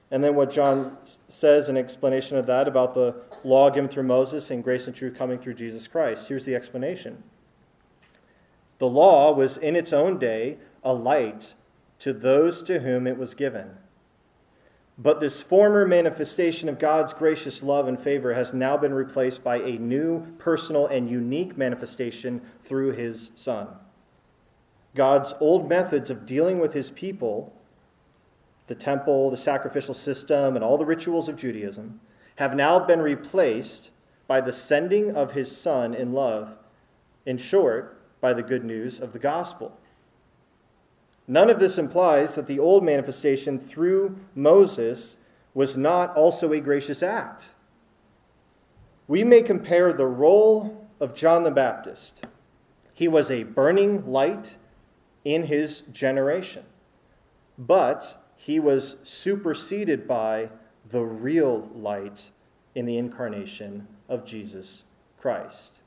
And 0.10 0.24
then 0.24 0.36
what 0.36 0.52
John 0.52 0.98
says 1.28 1.70
in 1.70 1.78
explanation 1.78 2.38
of 2.38 2.46
that 2.46 2.68
about 2.68 2.94
the 2.94 3.16
law 3.44 3.70
given 3.70 3.90
through 3.90 4.04
Moses 4.04 4.52
and 4.52 4.64
grace 4.64 4.88
and 4.88 4.96
truth 4.96 5.18
coming 5.18 5.38
through 5.38 5.56
Jesus 5.56 5.88
Christ. 5.88 6.28
Here's 6.28 6.46
the 6.46 6.56
explanation 6.56 7.22
The 8.80 8.88
law 8.88 9.34
was 9.34 9.58
in 9.58 9.76
its 9.76 9.94
own 9.94 10.18
day 10.18 10.58
a 10.84 10.94
light 10.94 11.54
to 12.00 12.14
those 12.14 12.62
to 12.64 12.80
whom 12.80 13.08
it 13.08 13.18
was 13.18 13.34
given. 13.34 13.70
But 15.00 15.20
this 15.20 15.42
former 15.42 15.86
manifestation 15.86 16.68
of 16.70 16.80
God's 16.80 17.14
gracious 17.14 17.62
love 17.62 17.88
and 17.88 18.00
favor 18.00 18.34
has 18.34 18.54
now 18.54 18.76
been 18.78 18.94
replaced 18.94 19.44
by 19.44 19.58
a 19.58 19.78
new, 19.78 20.26
personal, 20.40 20.88
and 20.88 21.08
unique 21.08 21.56
manifestation 21.56 22.42
through 22.66 22.94
his 22.94 23.32
Son. 23.36 23.68
God's 24.96 25.36
old 25.40 25.70
methods 25.70 26.10
of 26.10 26.26
dealing 26.26 26.58
with 26.58 26.74
his 26.74 26.90
people, 26.90 27.54
the 28.66 28.74
temple, 28.74 29.30
the 29.30 29.38
sacrificial 29.38 29.94
system, 29.94 30.56
and 30.56 30.66
all 30.66 30.80
the 30.80 30.86
rituals 30.86 31.30
of 31.30 31.36
Judaism, 31.36 32.00
have 32.38 32.56
now 32.56 32.80
been 32.80 33.02
replaced 33.02 33.92
by 34.26 34.42
the 34.42 34.52
sending 34.52 35.16
of 35.16 35.32
his 35.32 35.56
Son 35.56 35.94
in 35.94 36.14
love, 36.14 36.56
in 37.28 37.38
short, 37.38 38.02
by 38.20 38.34
the 38.34 38.42
good 38.42 38.66
news 38.66 39.00
of 39.00 39.14
the 39.14 39.20
gospel. 39.20 39.78
None 41.28 41.50
of 41.50 41.60
this 41.60 41.78
implies 41.78 42.36
that 42.36 42.48
the 42.48 42.60
old 42.60 42.84
manifestation 42.84 43.60
through 43.60 44.18
Moses 44.34 45.18
was 45.54 45.76
not 45.76 46.16
also 46.16 46.54
a 46.54 46.60
gracious 46.60 47.04
act. 47.04 47.50
We 49.08 49.24
may 49.24 49.42
compare 49.42 49.92
the 49.92 50.06
role 50.06 50.88
of 51.00 51.16
John 51.16 51.44
the 51.44 51.52
Baptist. 51.52 52.26
He 52.94 53.08
was 53.08 53.30
a 53.30 53.44
burning 53.44 54.10
light 54.10 54.58
in 55.26 55.44
his 55.44 55.82
generation, 55.92 56.64
but 57.58 58.24
he 58.36 58.60
was 58.60 58.96
superseded 59.04 60.08
by 60.08 60.50
the 60.90 61.04
real 61.04 61.70
light 61.76 62.32
in 62.76 62.86
the 62.86 62.98
incarnation 62.98 63.88
of 64.08 64.26
Jesus 64.26 64.84
Christ. 65.20 65.80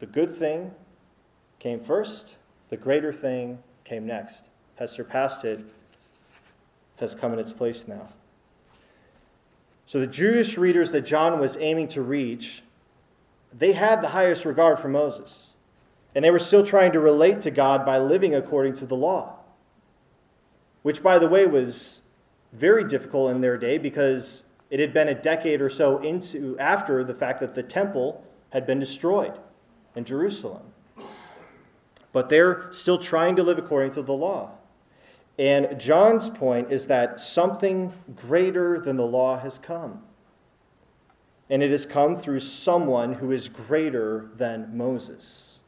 The 0.00 0.06
good 0.06 0.36
thing 0.36 0.72
came 1.58 1.80
first, 1.80 2.36
the 2.68 2.76
greater 2.76 3.12
thing 3.12 3.58
came 3.84 4.06
next, 4.06 4.48
has 4.76 4.90
surpassed 4.90 5.44
it, 5.44 5.60
has 6.96 7.14
come 7.14 7.32
in 7.32 7.38
its 7.38 7.52
place 7.52 7.84
now. 7.86 8.08
So 9.86 10.00
the 10.00 10.06
Jewish 10.06 10.56
readers 10.56 10.92
that 10.92 11.02
John 11.02 11.38
was 11.38 11.56
aiming 11.58 11.88
to 11.88 12.02
reach, 12.02 12.62
they 13.52 13.72
had 13.72 14.02
the 14.02 14.08
highest 14.08 14.44
regard 14.44 14.78
for 14.78 14.88
Moses. 14.88 15.52
And 16.14 16.24
they 16.24 16.30
were 16.30 16.38
still 16.38 16.64
trying 16.64 16.92
to 16.92 17.00
relate 17.00 17.42
to 17.42 17.50
God 17.50 17.84
by 17.84 17.98
living 17.98 18.34
according 18.34 18.76
to 18.76 18.86
the 18.86 18.94
law. 18.94 19.36
Which, 20.82 21.02
by 21.02 21.18
the 21.18 21.28
way, 21.28 21.46
was 21.46 22.02
very 22.52 22.84
difficult 22.84 23.32
in 23.32 23.40
their 23.40 23.58
day 23.58 23.78
because 23.78 24.44
it 24.70 24.80
had 24.80 24.94
been 24.94 25.08
a 25.08 25.14
decade 25.14 25.60
or 25.60 25.68
so 25.68 25.98
into 25.98 26.56
after 26.58 27.04
the 27.04 27.14
fact 27.14 27.40
that 27.40 27.54
the 27.54 27.62
temple 27.62 28.24
had 28.50 28.66
been 28.66 28.78
destroyed 28.78 29.38
in 29.96 30.04
Jerusalem. 30.04 30.62
But 32.14 32.28
they're 32.28 32.68
still 32.70 32.96
trying 32.98 33.34
to 33.36 33.42
live 33.42 33.58
according 33.58 33.92
to 33.94 34.02
the 34.02 34.12
law. 34.14 34.52
And 35.36 35.80
John's 35.80 36.30
point 36.30 36.72
is 36.72 36.86
that 36.86 37.18
something 37.18 37.92
greater 38.14 38.78
than 38.78 38.96
the 38.96 39.04
law 39.04 39.38
has 39.40 39.58
come. 39.58 40.00
And 41.50 41.60
it 41.60 41.72
has 41.72 41.84
come 41.84 42.16
through 42.16 42.40
someone 42.40 43.14
who 43.14 43.32
is 43.32 43.48
greater 43.48 44.30
than 44.36 44.76
Moses. 44.76 45.58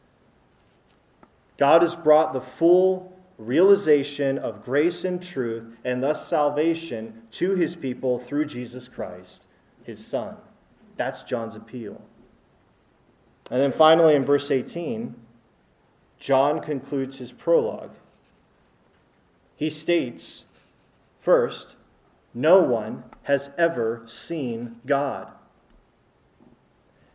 God 1.59 1.82
has 1.82 1.97
brought 1.97 2.32
the 2.32 2.40
full 2.40 3.12
realization 3.38 4.38
of 4.38 4.64
grace 4.64 5.05
and 5.05 5.20
truth, 5.20 5.64
and 5.84 6.01
thus 6.01 6.28
salvation 6.28 7.22
to 7.32 7.57
his 7.57 7.74
people 7.74 8.20
through 8.20 8.47
Jesus 8.47 8.86
Christ, 8.86 9.49
his 9.82 10.05
Son. 10.05 10.36
That's 10.97 11.24
John's 11.24 11.57
appeal. 11.57 12.01
And 13.51 13.61
then 13.61 13.72
finally, 13.72 14.14
in 14.14 14.24
verse 14.24 14.51
18, 14.51 15.14
John 16.18 16.60
concludes 16.60 17.18
his 17.18 17.32
prologue. 17.32 17.90
He 19.56 19.70
states, 19.70 20.44
first, 21.20 21.76
no 22.34 22.60
one 22.60 23.04
has 23.22 23.50
ever 23.56 24.02
seen 24.06 24.80
God. 24.86 25.28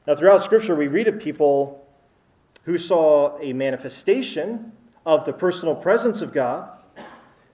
Now, 0.08 0.16
throughout 0.16 0.44
Scripture, 0.44 0.76
we 0.76 0.88
read 0.88 1.08
of 1.08 1.20
people 1.20 1.86
who 2.64 2.78
saw 2.78 3.38
a 3.40 3.54
manifestation 3.54 4.72
of 5.06 5.26
the 5.26 5.34
personal 5.34 5.76
presence 5.76 6.22
of 6.22 6.34
God, 6.34 6.70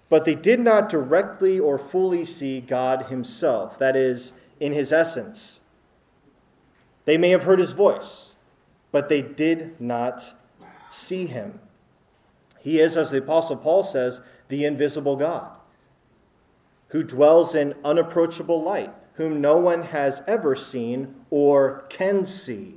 but 0.10 0.24
they 0.24 0.36
did 0.36 0.60
not 0.60 0.90
directly 0.90 1.60
or 1.60 1.78
fully 1.78 2.24
see 2.24 2.62
God 2.62 3.08
Himself, 3.08 3.78
that 3.80 3.96
is, 3.96 4.32
in 4.60 4.72
His 4.72 4.94
essence. 4.94 5.60
They 7.06 7.18
may 7.18 7.30
have 7.30 7.44
heard 7.44 7.60
His 7.60 7.74
voice, 7.74 8.32
but 8.92 9.10
they 9.10 9.22
did 9.22 9.80
not 9.82 10.34
see 10.92 11.26
Him. 11.26 11.60
He 12.60 12.80
is, 12.80 12.98
as 12.98 13.10
the 13.10 13.20
Apostle 13.20 13.58
Paul 13.58 13.84
says, 13.84 14.22
the 14.50 14.66
invisible 14.66 15.16
God, 15.16 15.52
who 16.90 17.04
dwells 17.04 17.56
in 17.56 17.76
unapproachable 17.84 18.62
light, 18.62 18.94
whom 19.14 19.42
no 19.42 19.58
one 19.58 19.84
has 19.84 20.22
ever 20.28 20.56
seen 20.56 21.16
or 21.30 21.86
can 21.90 22.26
see. 22.26 22.76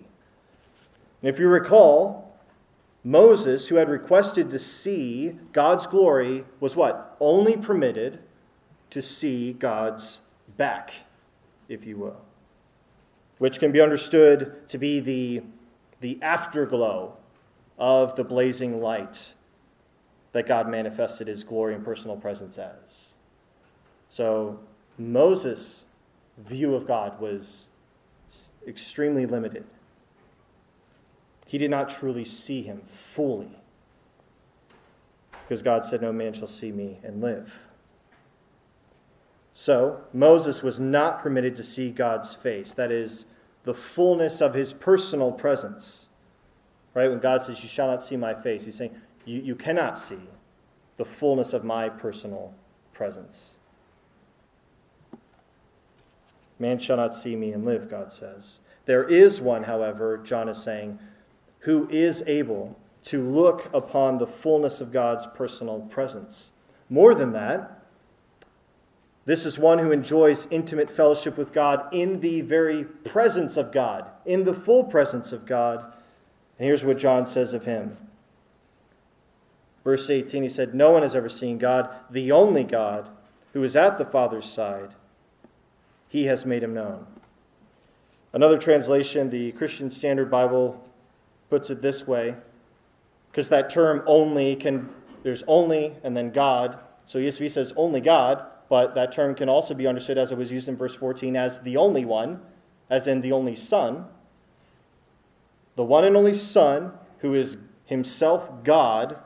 And 1.23 1.29
if 1.29 1.39
you 1.39 1.49
recall, 1.49 2.39
Moses, 3.05 3.67
who 3.67 3.77
had 3.77 3.89
requested 3.89 4.51
to 4.51 4.59
see 4.59 5.37
God's 5.53 5.87
glory, 5.87 6.45
was 6.61 6.77
what? 6.77 7.17
Only 7.21 7.57
permitted 7.57 8.21
to 8.91 9.01
see 9.01 9.55
God's 9.55 10.21
back, 10.57 10.93
if 11.69 11.87
you 11.87 11.97
will, 11.97 12.21
which 13.39 13.59
can 13.59 13.73
be 13.73 13.81
understood 13.81 14.69
to 14.69 14.79
be 14.79 15.01
the, 15.01 15.43
the 16.01 16.19
afterglow 16.23 17.17
of 17.81 18.15
the 18.15 18.23
blazing 18.23 18.81
light 18.81 19.35
that 20.33 20.47
God 20.47 20.69
manifested 20.69 21.27
his 21.27 21.43
glory 21.43 21.75
and 21.75 21.85
personal 21.85 22.17
presence 22.17 22.59
as. 22.59 23.15
So 24.09 24.61
Moses' 24.99 25.87
view 26.39 26.75
of 26.75 26.87
God 26.87 27.21
was 27.21 27.67
extremely 28.67 29.27
limited 29.27 29.65
he 31.51 31.59
did 31.59 31.69
not 31.73 31.91
truly 31.91 32.25
see 32.25 32.63
him 32.63 32.81
fully. 32.87 33.51
Because 35.33 35.63
God 35.63 35.85
said, 35.85 36.01
No 36.01 36.13
man 36.13 36.33
shall 36.33 36.47
see 36.47 36.71
me 36.71 37.01
and 37.03 37.21
live. 37.21 37.53
So, 39.53 40.01
Moses 40.13 40.63
was 40.63 40.79
not 40.79 41.21
permitted 41.21 41.57
to 41.57 41.65
see 41.65 41.91
God's 41.91 42.35
face, 42.35 42.73
that 42.75 42.93
is, 42.93 43.25
the 43.65 43.75
fullness 43.75 44.41
of 44.41 44.55
his 44.55 44.73
personal 44.73 45.33
presence. 45.33 46.07
Right? 46.95 47.09
When 47.09 47.21
God 47.21 47.43
says, 47.43 47.63
You 47.63 47.69
shall 47.69 47.87
not 47.87 48.03
see 48.03 48.17
my 48.17 48.35
face, 48.35 48.65
he's 48.65 48.75
saying, 48.75 48.95
You, 49.25 49.41
you 49.41 49.55
cannot 49.55 49.99
see 49.99 50.19
the 50.97 51.05
fullness 51.05 51.53
of 51.53 51.65
my 51.65 51.89
personal 51.89 52.53
presence. 52.93 53.57
Man 56.59 56.79
shall 56.79 56.99
not 56.99 57.15
see 57.15 57.35
me 57.37 57.53
and 57.53 57.65
live, 57.65 57.89
God 57.89 58.13
says. 58.13 58.61
There 58.85 59.09
is 59.09 59.41
one, 59.41 59.63
however, 59.63 60.19
John 60.19 60.49
is 60.49 60.63
saying, 60.63 60.99
who 61.61 61.89
is 61.91 62.23
able 62.27 62.77
to 63.05 63.23
look 63.23 63.71
upon 63.73 64.19
the 64.19 64.27
fullness 64.27 64.81
of 64.81 64.93
God's 64.93 65.27
personal 65.35 65.81
presence. 65.91 66.53
More 66.89 67.15
than 67.15 67.33
that, 67.33 67.83
this 69.27 69.47
is 69.47 69.59
one 69.59 69.79
who 69.79 69.93
enjoys 69.93 70.49
intimate 70.51 70.91
fellowship 70.91 71.37
with 71.37 71.53
God 71.53 71.93
in 71.93 72.21
the 72.21 72.41
very 72.41 72.85
presence 72.85 73.57
of 73.57 73.73
God, 73.73 74.07
in 74.27 74.45
the 74.45 74.55
full 74.55 74.85
presence 74.85 75.33
of 75.33 75.47
God. 75.47 75.93
And 76.61 76.67
here's 76.67 76.85
what 76.85 76.99
John 76.99 77.25
says 77.25 77.55
of 77.55 77.65
him. 77.65 77.97
Verse 79.83 80.11
18, 80.11 80.43
he 80.43 80.49
said, 80.51 80.75
No 80.75 80.91
one 80.91 81.01
has 81.01 81.15
ever 81.15 81.31
seen 81.31 81.57
God, 81.57 81.89
the 82.11 82.33
only 82.33 82.65
God 82.65 83.09
who 83.55 83.65
is 83.65 83.77
at 83.77 83.97
the 83.97 84.05
Father's 84.05 84.45
side. 84.45 84.95
He 86.09 86.27
has 86.27 86.45
made 86.45 86.63
him 86.63 86.75
known. 86.75 87.07
Another 88.35 88.59
translation, 88.59 89.31
the 89.31 89.53
Christian 89.53 89.91
Standard 89.91 90.31
Bible, 90.31 90.85
puts 91.49 91.71
it 91.71 91.81
this 91.81 92.07
way 92.07 92.35
because 93.33 93.49
that 93.49 93.71
term 93.71 94.03
only 94.07 94.55
can, 94.55 94.91
there's 95.23 95.43
only 95.47 95.95
and 96.05 96.15
then 96.15 96.31
God. 96.31 96.79
So 97.07 97.19
ESV 97.19 97.51
says 97.53 97.73
only 97.75 98.03
God, 98.03 98.45
but 98.69 98.95
that 98.97 99.13
term 99.13 99.35
can 99.35 99.49
also 99.49 99.73
be 99.73 99.87
understood 99.87 100.19
as 100.19 100.31
it 100.31 100.37
was 100.37 100.53
used 100.53 100.69
in 100.69 100.77
verse 100.77 100.95
14 100.95 101.37
as 101.37 101.59
the 101.61 101.79
only 101.79 102.05
one, 102.05 102.39
as 102.91 103.07
in 103.07 103.23
the 103.23 103.33
only 103.33 103.57
Son. 103.57 104.05
The 105.81 105.85
one 105.85 106.05
and 106.05 106.15
only 106.15 106.35
Son 106.35 106.93
who 107.21 107.35
is 107.35 107.57
himself 107.87 108.51
God 108.65 109.17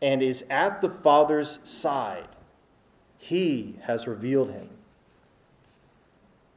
and 0.00 0.22
is 0.22 0.44
at 0.48 0.80
the 0.80 0.88
Father's 0.88 1.58
side. 1.64 2.28
He 3.18 3.80
has 3.82 4.06
revealed 4.06 4.52
him. 4.52 4.68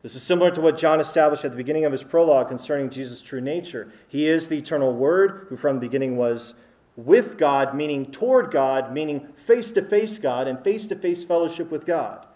This 0.04 0.14
is 0.14 0.22
similar 0.22 0.52
to 0.52 0.62
what 0.62 0.78
John 0.78 1.00
established 1.00 1.44
at 1.44 1.50
the 1.50 1.58
beginning 1.58 1.86
of 1.86 1.92
his 1.92 2.04
prologue 2.04 2.50
concerning 2.50 2.92
Jesus' 2.92 3.24
true 3.24 3.42
nature. 3.42 3.92
He 4.10 4.28
is 4.28 4.48
the 4.48 4.60
eternal 4.60 4.94
Word, 4.94 5.48
who 5.50 5.58
from 5.58 5.78
the 5.78 5.82
beginning 5.82 6.18
was 6.18 6.54
with 6.96 7.36
God, 7.36 7.74
meaning 7.74 8.12
toward 8.12 8.52
God, 8.52 8.94
meaning 8.94 9.28
face 9.48 9.72
to 9.72 9.82
face 9.82 10.20
God 10.20 10.48
and 10.48 10.64
face 10.64 10.86
to 10.86 10.96
face 10.96 11.24
fellowship 11.24 11.72
with 11.72 11.88
God, 11.88 12.28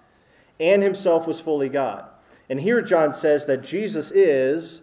and 0.59 0.81
himself 0.81 1.27
was 1.27 1.39
fully 1.39 1.69
God. 1.69 2.05
And 2.49 2.59
here 2.59 2.81
John 2.81 3.13
says 3.13 3.45
that 3.45 3.61
Jesus 3.61 4.09
is 4.09 4.81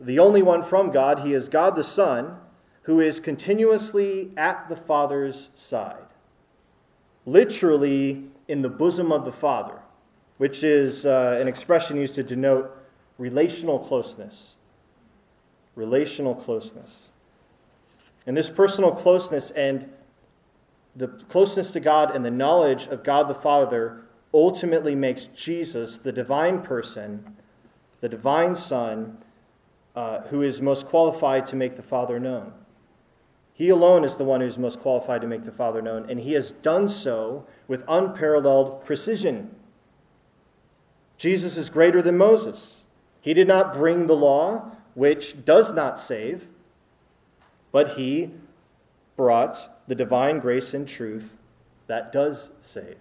the 0.00 0.18
only 0.18 0.42
one 0.42 0.62
from 0.62 0.90
God. 0.90 1.20
He 1.20 1.32
is 1.32 1.48
God 1.48 1.76
the 1.76 1.84
Son, 1.84 2.36
who 2.82 3.00
is 3.00 3.20
continuously 3.20 4.30
at 4.36 4.68
the 4.68 4.76
Father's 4.76 5.50
side, 5.54 6.06
literally 7.24 8.24
in 8.48 8.62
the 8.62 8.68
bosom 8.68 9.12
of 9.12 9.24
the 9.24 9.32
Father 9.32 9.80
which 10.38 10.64
is 10.64 11.06
uh, 11.06 11.38
an 11.40 11.48
expression 11.48 11.96
used 11.96 12.14
to 12.14 12.22
denote 12.22 12.70
relational 13.18 13.78
closeness. 13.78 14.56
Relational 15.74 16.34
closeness. 16.34 17.10
And 18.26 18.36
this 18.36 18.50
personal 18.50 18.92
closeness 18.92 19.50
and 19.52 19.88
the 20.96 21.08
closeness 21.28 21.70
to 21.72 21.80
God 21.80 22.14
and 22.14 22.24
the 22.24 22.30
knowledge 22.30 22.86
of 22.86 23.04
God 23.04 23.28
the 23.28 23.34
Father 23.34 24.02
ultimately 24.32 24.94
makes 24.94 25.26
Jesus 25.26 25.98
the 25.98 26.12
divine 26.12 26.62
person, 26.62 27.36
the 28.00 28.08
divine 28.08 28.54
Son, 28.54 29.18
uh, 29.96 30.20
who 30.28 30.42
is 30.42 30.60
most 30.60 30.86
qualified 30.86 31.46
to 31.46 31.56
make 31.56 31.74
the 31.74 31.82
Father 31.82 32.20
known. 32.20 32.52
He 33.54 33.70
alone 33.70 34.04
is 34.04 34.16
the 34.16 34.24
one 34.24 34.42
who 34.42 34.46
is 34.46 34.58
most 34.58 34.80
qualified 34.80 35.22
to 35.22 35.26
make 35.26 35.46
the 35.46 35.50
Father 35.50 35.80
known, 35.80 36.10
and 36.10 36.20
he 36.20 36.34
has 36.34 36.50
done 36.50 36.88
so 36.88 37.46
with 37.66 37.82
unparalleled 37.88 38.84
precision. 38.84 39.54
Jesus 41.16 41.56
is 41.56 41.70
greater 41.70 42.02
than 42.02 42.18
Moses. 42.18 42.84
He 43.22 43.32
did 43.32 43.48
not 43.48 43.72
bring 43.72 44.06
the 44.06 44.14
law, 44.14 44.72
which 44.92 45.42
does 45.46 45.72
not 45.72 45.98
save, 45.98 46.46
but 47.72 47.96
he 47.96 48.30
brought 49.16 49.70
the 49.88 49.94
divine 49.94 50.38
grace 50.38 50.74
and 50.74 50.86
truth 50.86 51.32
that 51.86 52.12
does 52.12 52.50
save. 52.60 52.98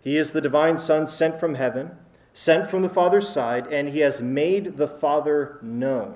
He 0.00 0.16
is 0.16 0.30
the 0.30 0.40
divine 0.40 0.78
Son 0.78 1.08
sent 1.08 1.40
from 1.40 1.56
heaven, 1.56 1.90
sent 2.36 2.68
from 2.68 2.82
the 2.82 2.88
Father's 2.90 3.26
side, 3.26 3.66
and 3.68 3.88
he 3.88 4.00
has 4.00 4.20
made 4.20 4.76
the 4.76 4.86
Father 4.86 5.58
known. 5.62 6.14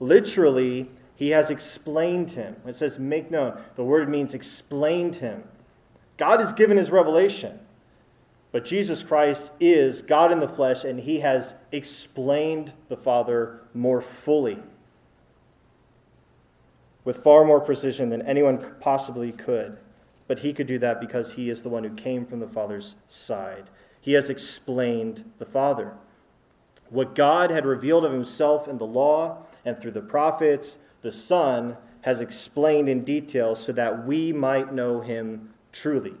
Literally, 0.00 0.90
he 1.14 1.30
has 1.30 1.50
explained 1.50 2.30
him. 2.30 2.56
It 2.66 2.76
says 2.76 2.98
make 2.98 3.30
known. 3.30 3.60
The 3.76 3.84
word 3.84 4.08
means 4.08 4.32
explained 4.32 5.16
him. 5.16 5.44
God 6.16 6.40
has 6.40 6.54
given 6.54 6.78
his 6.78 6.90
revelation. 6.90 7.58
But 8.52 8.64
Jesus 8.64 9.02
Christ 9.02 9.52
is 9.60 10.00
God 10.00 10.32
in 10.32 10.40
the 10.40 10.48
flesh, 10.48 10.82
and 10.82 10.98
he 10.98 11.20
has 11.20 11.52
explained 11.72 12.72
the 12.88 12.96
Father 12.96 13.60
more 13.74 14.00
fully, 14.00 14.62
with 17.04 17.22
far 17.22 17.44
more 17.44 17.60
precision 17.60 18.08
than 18.08 18.22
anyone 18.22 18.74
possibly 18.80 19.30
could. 19.30 19.76
But 20.26 20.38
he 20.38 20.54
could 20.54 20.66
do 20.66 20.78
that 20.78 21.00
because 21.00 21.32
he 21.32 21.50
is 21.50 21.62
the 21.62 21.68
one 21.68 21.84
who 21.84 21.94
came 21.94 22.24
from 22.24 22.40
the 22.40 22.48
Father's 22.48 22.96
side. 23.06 23.68
He 24.06 24.12
has 24.12 24.30
explained 24.30 25.28
the 25.40 25.44
Father. 25.44 25.92
What 26.90 27.16
God 27.16 27.50
had 27.50 27.66
revealed 27.66 28.04
of 28.04 28.12
himself 28.12 28.68
in 28.68 28.78
the 28.78 28.86
law 28.86 29.38
and 29.64 29.76
through 29.76 29.90
the 29.90 30.00
prophets, 30.00 30.78
the 31.02 31.10
Son 31.10 31.76
has 32.02 32.20
explained 32.20 32.88
in 32.88 33.02
detail 33.02 33.56
so 33.56 33.72
that 33.72 34.06
we 34.06 34.32
might 34.32 34.72
know 34.72 35.00
him 35.00 35.52
truly. 35.72 36.14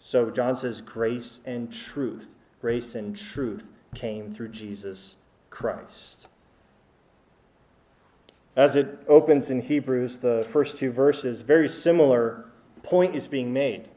So 0.00 0.28
John 0.28 0.56
says, 0.56 0.80
grace 0.80 1.38
and 1.44 1.72
truth. 1.72 2.26
Grace 2.60 2.96
and 2.96 3.16
truth 3.16 3.62
came 3.94 4.34
through 4.34 4.48
Jesus 4.48 5.18
Christ. 5.50 6.26
As 8.56 8.74
it 8.74 9.04
opens 9.06 9.50
in 9.50 9.62
Hebrews, 9.62 10.18
the 10.18 10.48
first 10.50 10.78
two 10.78 10.90
verses, 10.90 11.42
very 11.42 11.68
similar 11.68 12.46
point 12.82 13.14
is 13.14 13.28
being 13.28 13.52
made. 13.52 13.88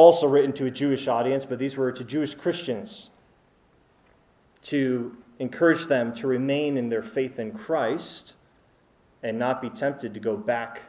Also 0.00 0.26
written 0.26 0.54
to 0.54 0.64
a 0.64 0.70
Jewish 0.70 1.08
audience, 1.08 1.44
but 1.44 1.58
these 1.58 1.76
were 1.76 1.92
to 1.92 2.02
Jewish 2.02 2.34
Christians 2.34 3.10
to 4.62 5.14
encourage 5.38 5.88
them 5.88 6.14
to 6.14 6.26
remain 6.26 6.78
in 6.78 6.88
their 6.88 7.02
faith 7.02 7.38
in 7.38 7.52
Christ 7.52 8.32
and 9.22 9.38
not 9.38 9.60
be 9.60 9.68
tempted 9.68 10.14
to 10.14 10.20
go 10.20 10.38
back, 10.38 10.84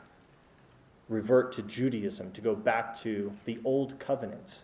revert 1.10 1.52
to 1.56 1.62
Judaism, 1.64 2.32
to 2.32 2.40
go 2.40 2.56
back 2.56 2.98
to 3.02 3.34
the 3.44 3.60
old 3.66 4.00
covenant. 4.00 4.64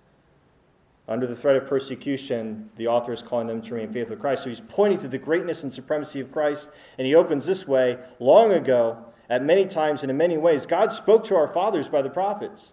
Under 1.09 1.27
the 1.27 1.35
threat 1.35 1.57
of 1.57 1.67
persecution, 1.67 2.69
the 2.77 2.87
author 2.87 3.11
is 3.11 3.21
calling 3.21 3.47
them 3.47 3.61
to 3.63 3.73
remain 3.73 3.91
faithful 3.91 4.15
to 4.15 4.21
Christ. 4.21 4.43
So 4.43 4.49
he's 4.49 4.61
pointing 4.69 4.99
to 4.99 5.09
the 5.09 5.17
greatness 5.17 5.63
and 5.63 5.73
supremacy 5.73 6.21
of 6.21 6.31
Christ, 6.31 6.69
and 6.97 7.05
he 7.05 7.15
opens 7.15 7.45
this 7.45 7.67
way 7.67 7.97
long 8.21 8.53
ago, 8.53 8.97
at 9.29 9.43
many 9.43 9.65
times 9.65 10.03
and 10.03 10.09
in 10.09 10.15
many 10.15 10.37
ways, 10.37 10.65
God 10.65 10.93
spoke 10.93 11.25
to 11.25 11.35
our 11.35 11.49
fathers 11.49 11.89
by 11.89 12.01
the 12.01 12.09
prophets. 12.09 12.71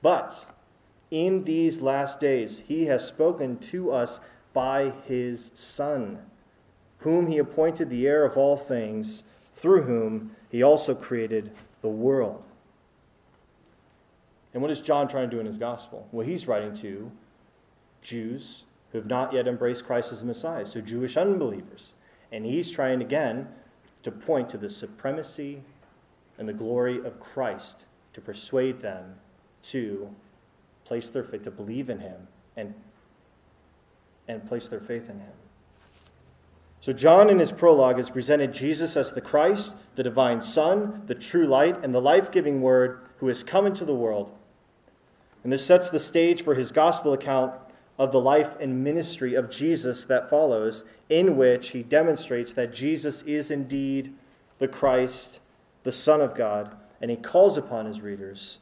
But 0.00 0.53
in 1.14 1.44
these 1.44 1.80
last 1.80 2.18
days, 2.18 2.60
he 2.66 2.86
has 2.86 3.06
spoken 3.06 3.56
to 3.56 3.92
us 3.92 4.18
by 4.52 4.92
his 5.06 5.52
Son, 5.54 6.18
whom 6.98 7.28
he 7.28 7.38
appointed 7.38 7.88
the 7.88 8.04
heir 8.04 8.24
of 8.24 8.36
all 8.36 8.56
things, 8.56 9.22
through 9.54 9.82
whom 9.82 10.34
he 10.50 10.60
also 10.64 10.92
created 10.92 11.52
the 11.82 11.88
world. 11.88 12.42
And 14.52 14.60
what 14.60 14.72
is 14.72 14.80
John 14.80 15.06
trying 15.06 15.30
to 15.30 15.36
do 15.36 15.38
in 15.38 15.46
his 15.46 15.56
gospel? 15.56 16.08
Well, 16.10 16.26
he's 16.26 16.48
writing 16.48 16.74
to 16.78 17.08
Jews 18.02 18.64
who 18.90 18.98
have 18.98 19.06
not 19.06 19.32
yet 19.32 19.46
embraced 19.46 19.86
Christ 19.86 20.10
as 20.10 20.18
the 20.18 20.26
Messiah, 20.26 20.66
so 20.66 20.80
Jewish 20.80 21.16
unbelievers. 21.16 21.94
And 22.32 22.44
he's 22.44 22.72
trying 22.72 23.02
again 23.02 23.46
to 24.02 24.10
point 24.10 24.48
to 24.48 24.58
the 24.58 24.68
supremacy 24.68 25.62
and 26.38 26.48
the 26.48 26.52
glory 26.52 26.98
of 27.04 27.20
Christ 27.20 27.84
to 28.14 28.20
persuade 28.20 28.80
them 28.80 29.14
to 29.62 30.08
place 30.84 31.08
their 31.10 31.24
faith, 31.24 31.42
to 31.44 31.50
believe 31.50 31.90
in 31.90 31.98
him 31.98 32.28
and 32.56 32.74
and 34.28 34.46
place 34.46 34.68
their 34.68 34.80
faith 34.80 35.08
in 35.08 35.18
him. 35.18 35.32
So, 36.80 36.92
John 36.92 37.30
in 37.30 37.38
his 37.38 37.50
prologue 37.50 37.96
has 37.96 38.10
presented 38.10 38.52
Jesus 38.52 38.96
as 38.96 39.12
the 39.12 39.20
Christ, 39.20 39.74
the 39.96 40.02
divine 40.02 40.42
Son, 40.42 41.02
the 41.06 41.14
true 41.14 41.46
light, 41.46 41.82
and 41.82 41.94
the 41.94 42.00
life 42.00 42.30
giving 42.30 42.60
Word 42.60 43.00
who 43.18 43.28
has 43.28 43.42
come 43.42 43.66
into 43.66 43.84
the 43.84 43.94
world. 43.94 44.32
And 45.42 45.52
this 45.52 45.64
sets 45.64 45.88
the 45.88 46.00
stage 46.00 46.42
for 46.42 46.54
his 46.54 46.72
gospel 46.72 47.14
account 47.14 47.54
of 47.98 48.12
the 48.12 48.20
life 48.20 48.56
and 48.60 48.84
ministry 48.84 49.34
of 49.34 49.50
Jesus 49.50 50.04
that 50.06 50.28
follows, 50.28 50.84
in 51.08 51.36
which 51.36 51.70
he 51.70 51.82
demonstrates 51.82 52.52
that 52.54 52.74
Jesus 52.74 53.22
is 53.22 53.50
indeed 53.50 54.12
the 54.58 54.68
Christ, 54.68 55.40
the 55.84 55.92
Son 55.92 56.20
of 56.20 56.34
God, 56.34 56.76
and 57.00 57.10
he 57.10 57.16
calls 57.16 57.56
upon 57.56 57.86
his 57.86 58.00
readers 58.00 58.58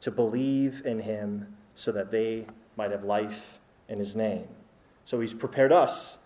to 0.00 0.10
believe 0.10 0.82
in 0.84 0.98
him 0.98 1.53
so 1.74 1.92
that 1.92 2.10
they 2.10 2.46
might 2.76 2.90
have 2.90 3.04
life 3.04 3.58
in 3.88 3.98
his 3.98 4.16
name. 4.16 4.46
So 5.04 5.20
he's 5.20 5.34
prepared 5.34 5.72
us 5.72 6.18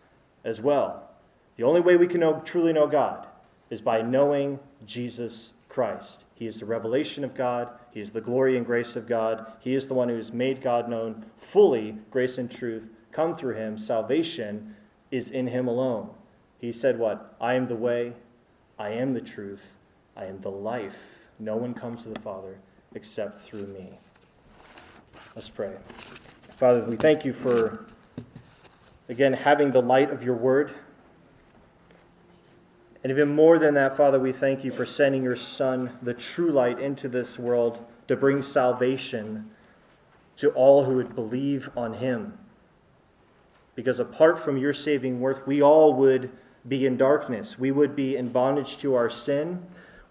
as 0.45 0.61
well. 0.61 1.11
The 1.57 1.65
only 1.65 1.81
way 1.81 1.97
we 1.97 2.07
can 2.07 2.21
know, 2.21 2.41
truly 2.45 2.73
know 2.73 2.87
God 2.87 3.27
is 3.71 3.81
by 3.81 4.03
knowing 4.03 4.59
Jesus 4.87 5.53
Christ. 5.69 6.25
He 6.35 6.47
is 6.47 6.59
the 6.59 6.67
revelation 6.67 7.25
of 7.25 7.35
God. 7.35 7.71
He 7.91 8.01
is 8.01 8.11
the 8.11 8.21
glory 8.21 8.57
and 8.57 8.65
grace 8.65 8.97
of 8.97 9.07
God. 9.07 9.53
He 9.61 9.75
is 9.75 9.89
the 9.89 9.95
one 9.95 10.09
who 10.09 10.17
has 10.17 10.33
made 10.33 10.63
God 10.63 10.89
known 10.89 11.25
fully, 11.39 11.97
grace 12.11 12.39
and 12.39 12.51
truth 12.51 12.89
come 13.13 13.35
through 13.35 13.55
him. 13.55 13.79
Salvation 13.79 14.75
is 15.11 15.31
in 15.31 15.47
him 15.47 15.69
alone. 15.69 16.11
He 16.59 16.73
said, 16.73 16.99
What? 16.99 17.35
I 17.41 17.55
am 17.55 17.67
the 17.67 17.77
way, 17.77 18.13
I 18.79 18.91
am 18.91 19.15
the 19.15 19.21
truth, 19.21 19.63
I 20.17 20.27
am 20.27 20.41
the 20.41 20.51
life. 20.51 20.97
No 21.39 21.57
one 21.57 21.75
comes 21.75 22.03
to 22.03 22.11
the 22.11 22.21
Father 22.21 22.59
except 22.95 23.45
through 23.45 23.67
me. 23.67 23.99
Let's 25.39 25.49
pray. 25.49 25.77
Father, 26.57 26.83
we 26.83 26.97
thank 26.97 27.25
you 27.25 27.33
for 27.33 27.87
Again, 29.09 29.33
having 29.33 29.71
the 29.71 29.81
light 29.81 30.11
of 30.11 30.25
your 30.25 30.35
word. 30.35 30.73
And 33.05 33.13
even 33.13 33.29
more 33.29 33.57
than 33.61 33.75
that, 33.75 33.97
Father, 33.97 34.19
we 34.19 34.33
thank 34.33 34.65
you 34.65 34.73
for 34.73 34.85
sending 34.85 35.23
your 35.23 35.37
Son, 35.37 35.93
the 36.03 36.13
true 36.13 36.51
light, 36.51 36.81
into 36.81 37.09
this 37.09 37.39
world 37.39 37.87
to 38.09 38.17
bring 38.17 38.43
salvation 38.43 39.49
to 40.39 40.51
all 40.51 40.83
who 40.83 40.97
would 40.97 41.15
believe 41.15 41.71
on 41.77 41.95
him. 41.95 42.37
Because 43.77 44.01
apart 44.01 44.41
from 44.41 44.57
your 44.57 44.73
saving 44.73 45.21
worth, 45.21 45.47
we 45.47 45.63
all 45.63 45.95
would 45.95 46.33
be 46.67 46.85
in 46.85 46.97
darkness. 46.97 47.61
We 47.61 47.71
would 47.71 47.95
be 47.95 48.17
in 48.17 48.31
bondage 48.31 48.79
to 48.79 48.97
our 48.97 49.09
sin. 49.09 49.65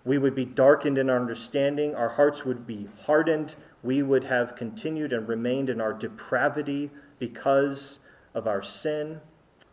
We 0.06 0.20
would 0.20 0.36
be 0.36 0.46
darkened 0.46 0.98
in 0.98 1.10
our 1.10 1.20
understanding. 1.20 1.94
Our 1.96 2.08
hearts 2.08 2.46
would 2.46 2.66
be 2.66 2.88
hardened. 3.06 3.58
We 3.84 4.04
would 4.04 4.24
have 4.24 4.56
continued 4.56 5.14
and 5.14 5.28
remained 5.28 5.70
in 5.70 5.80
our 5.80 5.94
depravity 5.94 6.90
because 7.20 8.00
of 8.34 8.48
our 8.48 8.62
sin 8.62 9.20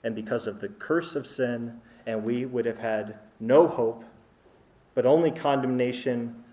and 0.02 0.14
because 0.14 0.46
of 0.46 0.60
the 0.60 0.68
curse 0.68 1.16
of 1.16 1.26
sin, 1.26 1.80
and 2.06 2.22
we 2.22 2.44
would 2.44 2.66
have 2.66 2.78
had 2.78 3.18
no 3.40 3.66
hope, 3.66 4.04
but 4.94 5.06
only 5.06 5.30
condemnation. 5.30 6.44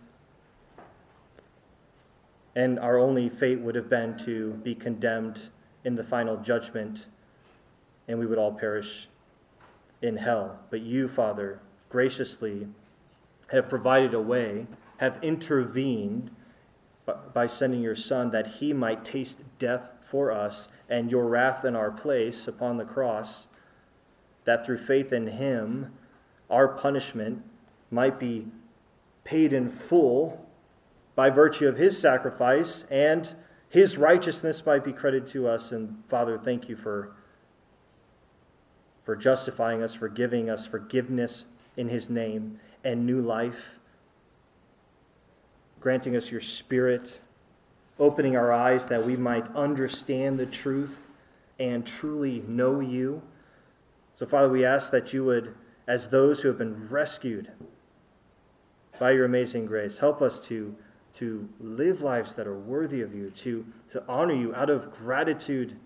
And 2.56 2.80
our 2.80 2.98
only 2.98 3.30
fate 3.30 3.60
would 3.60 3.76
have 3.76 3.90
been 3.90 4.18
to 4.20 4.54
be 4.64 4.74
condemned 4.74 5.50
in 5.84 5.96
the 5.96 6.04
final 6.04 6.38
judgment, 6.38 7.08
and 8.08 8.18
we 8.18 8.26
would 8.26 8.38
all 8.38 8.54
perish 8.54 9.08
in 10.02 10.18
hell. 10.18 10.60
But 10.70 10.82
you, 10.82 11.08
Father, 11.08 11.60
graciously 11.90 12.68
have 13.50 13.68
provided 13.68 14.14
a 14.14 14.22
way, 14.22 14.66
have 14.98 15.18
intervened 15.22 16.32
by 17.34 17.48
sending 17.48 17.82
your 17.82 17.96
Son 17.96 18.32
that 18.32 18.48
he 18.48 18.74
might 18.74 19.04
taste 19.04 19.38
death 19.60 19.90
for 20.10 20.32
us 20.32 20.70
and 20.90 21.10
your 21.10 21.28
wrath 21.28 21.66
in 21.66 21.76
our 21.76 21.92
place 21.92 22.48
upon 22.48 22.78
the 22.78 22.86
cross, 22.86 23.48
that 24.46 24.66
through 24.66 24.78
faith 24.78 25.14
in 25.14 25.28
him, 25.28 25.92
our 26.50 26.68
punishment 26.68 27.42
might 27.90 28.20
be 28.20 28.46
paid 29.24 29.54
in 29.54 29.70
full 29.70 30.46
by 31.16 31.30
virtue 31.30 31.68
of 31.68 31.78
his 31.78 31.98
sacrifice, 31.98 32.86
and 32.90 33.36
his 33.70 33.98
righteousness 33.98 34.66
might 34.66 34.84
be 34.84 34.94
credited 34.94 35.28
to 35.30 35.48
us. 35.48 35.72
And 35.72 36.04
Father, 36.10 36.38
thank 36.38 36.68
you 36.68 36.76
for, 36.76 37.14
for 39.06 39.16
justifying 39.16 39.84
us, 39.84 39.94
for 39.94 40.10
giving 40.10 40.50
us 40.50 40.66
forgiveness 40.66 41.46
in 41.78 41.88
his 41.88 42.10
name 42.10 42.60
and 42.84 43.06
new 43.06 43.22
life, 43.22 43.80
granting 45.82 46.16
us 46.16 46.32
your 46.32 46.42
spirit 46.42 47.20
opening 48.00 48.36
our 48.36 48.52
eyes 48.52 48.86
that 48.88 49.06
we 49.06 49.16
might 49.16 49.46
understand 49.56 50.40
the 50.40 50.46
truth 50.48 50.98
and 51.60 51.86
truly 51.86 52.44
know 52.48 52.80
you. 52.80 53.22
So, 54.16 54.26
Father, 54.26 54.50
we 54.50 54.66
ask 54.66 54.92
that 54.92 55.14
you 55.14 55.24
would, 55.26 55.54
as 55.88 56.08
those 56.08 56.42
who 56.42 56.48
have 56.48 56.58
been 56.58 56.90
rescued 56.90 57.52
by 59.00 59.12
your 59.12 59.26
amazing 59.26 59.68
grace, 59.68 60.00
help 60.00 60.22
us 60.22 60.40
to, 60.40 60.76
to 61.14 61.48
live 61.60 62.02
lives 62.02 62.34
that 62.36 62.48
are 62.48 62.58
worthy 62.58 63.02
of 63.02 63.14
you, 63.14 63.30
to, 63.30 63.66
to 63.92 64.04
honor 64.08 64.34
you 64.34 64.54
out 64.56 64.72
of 64.72 64.92
gratitude, 64.92 65.78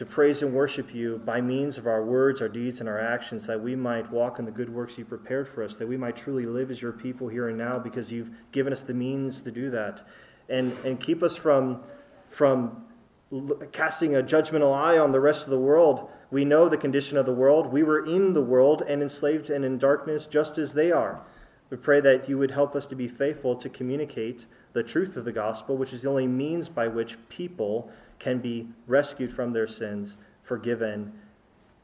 to 0.00 0.06
praise 0.06 0.40
and 0.40 0.54
worship 0.54 0.94
you 0.94 1.20
by 1.26 1.42
means 1.42 1.76
of 1.76 1.86
our 1.86 2.02
words, 2.02 2.40
our 2.40 2.48
deeds, 2.48 2.80
and 2.80 2.88
our 2.88 2.98
actions, 2.98 3.46
that 3.46 3.62
we 3.62 3.76
might 3.76 4.10
walk 4.10 4.38
in 4.38 4.46
the 4.46 4.50
good 4.50 4.70
works 4.70 4.96
you 4.96 5.04
prepared 5.04 5.46
for 5.46 5.62
us, 5.62 5.76
that 5.76 5.86
we 5.86 5.94
might 5.94 6.16
truly 6.16 6.46
live 6.46 6.70
as 6.70 6.80
your 6.80 6.90
people 6.90 7.28
here 7.28 7.50
and 7.50 7.58
now 7.58 7.78
because 7.78 8.10
you've 8.10 8.30
given 8.50 8.72
us 8.72 8.80
the 8.80 8.94
means 8.94 9.42
to 9.42 9.50
do 9.50 9.68
that 9.68 10.08
and, 10.48 10.72
and 10.86 10.98
keep 11.02 11.22
us 11.22 11.36
from, 11.36 11.82
from 12.30 12.82
casting 13.72 14.16
a 14.16 14.22
judgmental 14.22 14.74
eye 14.74 14.96
on 14.96 15.12
the 15.12 15.20
rest 15.20 15.44
of 15.44 15.50
the 15.50 15.58
world. 15.58 16.08
We 16.30 16.46
know 16.46 16.70
the 16.70 16.78
condition 16.78 17.18
of 17.18 17.26
the 17.26 17.34
world. 17.34 17.66
We 17.66 17.82
were 17.82 18.06
in 18.06 18.32
the 18.32 18.40
world 18.40 18.82
and 18.88 19.02
enslaved 19.02 19.50
and 19.50 19.66
in 19.66 19.76
darkness 19.76 20.24
just 20.24 20.56
as 20.56 20.72
they 20.72 20.90
are. 20.90 21.20
We 21.68 21.76
pray 21.76 22.00
that 22.00 22.26
you 22.26 22.38
would 22.38 22.52
help 22.52 22.74
us 22.74 22.86
to 22.86 22.94
be 22.94 23.06
faithful 23.06 23.54
to 23.56 23.68
communicate 23.68 24.46
the 24.72 24.82
truth 24.82 25.18
of 25.18 25.26
the 25.26 25.32
gospel, 25.32 25.76
which 25.76 25.92
is 25.92 26.00
the 26.00 26.08
only 26.08 26.26
means 26.26 26.70
by 26.70 26.88
which 26.88 27.18
people 27.28 27.92
can 28.20 28.38
be 28.38 28.68
rescued 28.86 29.34
from 29.34 29.52
their 29.52 29.66
sins, 29.66 30.16
forgiven, 30.44 31.12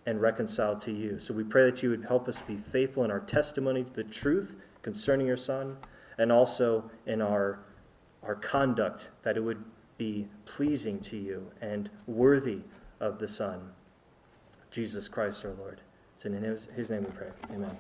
and 0.07 0.21
reconciled 0.21 0.81
to 0.83 0.93
you. 0.93 1.19
So 1.19 1.35
we 1.35 1.43
pray 1.43 1.69
that 1.69 1.83
you 1.83 1.91
would 1.91 2.05
help 2.05 2.29
us 2.29 2.41
be 2.47 2.57
faithful 2.57 3.03
in 3.03 3.11
our 3.11 3.19
testimony 3.19 3.83
to 3.83 3.93
the 3.93 4.05
truth 4.05 4.55
concerning 4.83 5.27
your 5.27 5.37
Son, 5.37 5.77
and 6.19 6.31
also 6.31 6.89
in 7.07 7.21
our 7.21 7.59
our 8.27 8.35
conduct, 8.37 9.11
that 9.23 9.37
it 9.37 9.41
would 9.41 9.63
be 9.99 10.27
pleasing 10.45 10.99
to 11.01 11.17
you 11.17 11.51
and 11.61 11.91
worthy 12.07 12.59
of 13.01 13.19
the 13.19 13.29
Son, 13.29 13.71
Jesus 14.71 15.09
Christ 15.09 15.45
our 15.45 15.53
Lord. 15.55 15.81
It's 16.17 16.25
in 16.25 16.33
his, 16.33 16.69
his 16.75 16.91
name 16.91 17.05
we 17.05 17.11
pray. 17.11 17.31
Amen. 17.53 17.77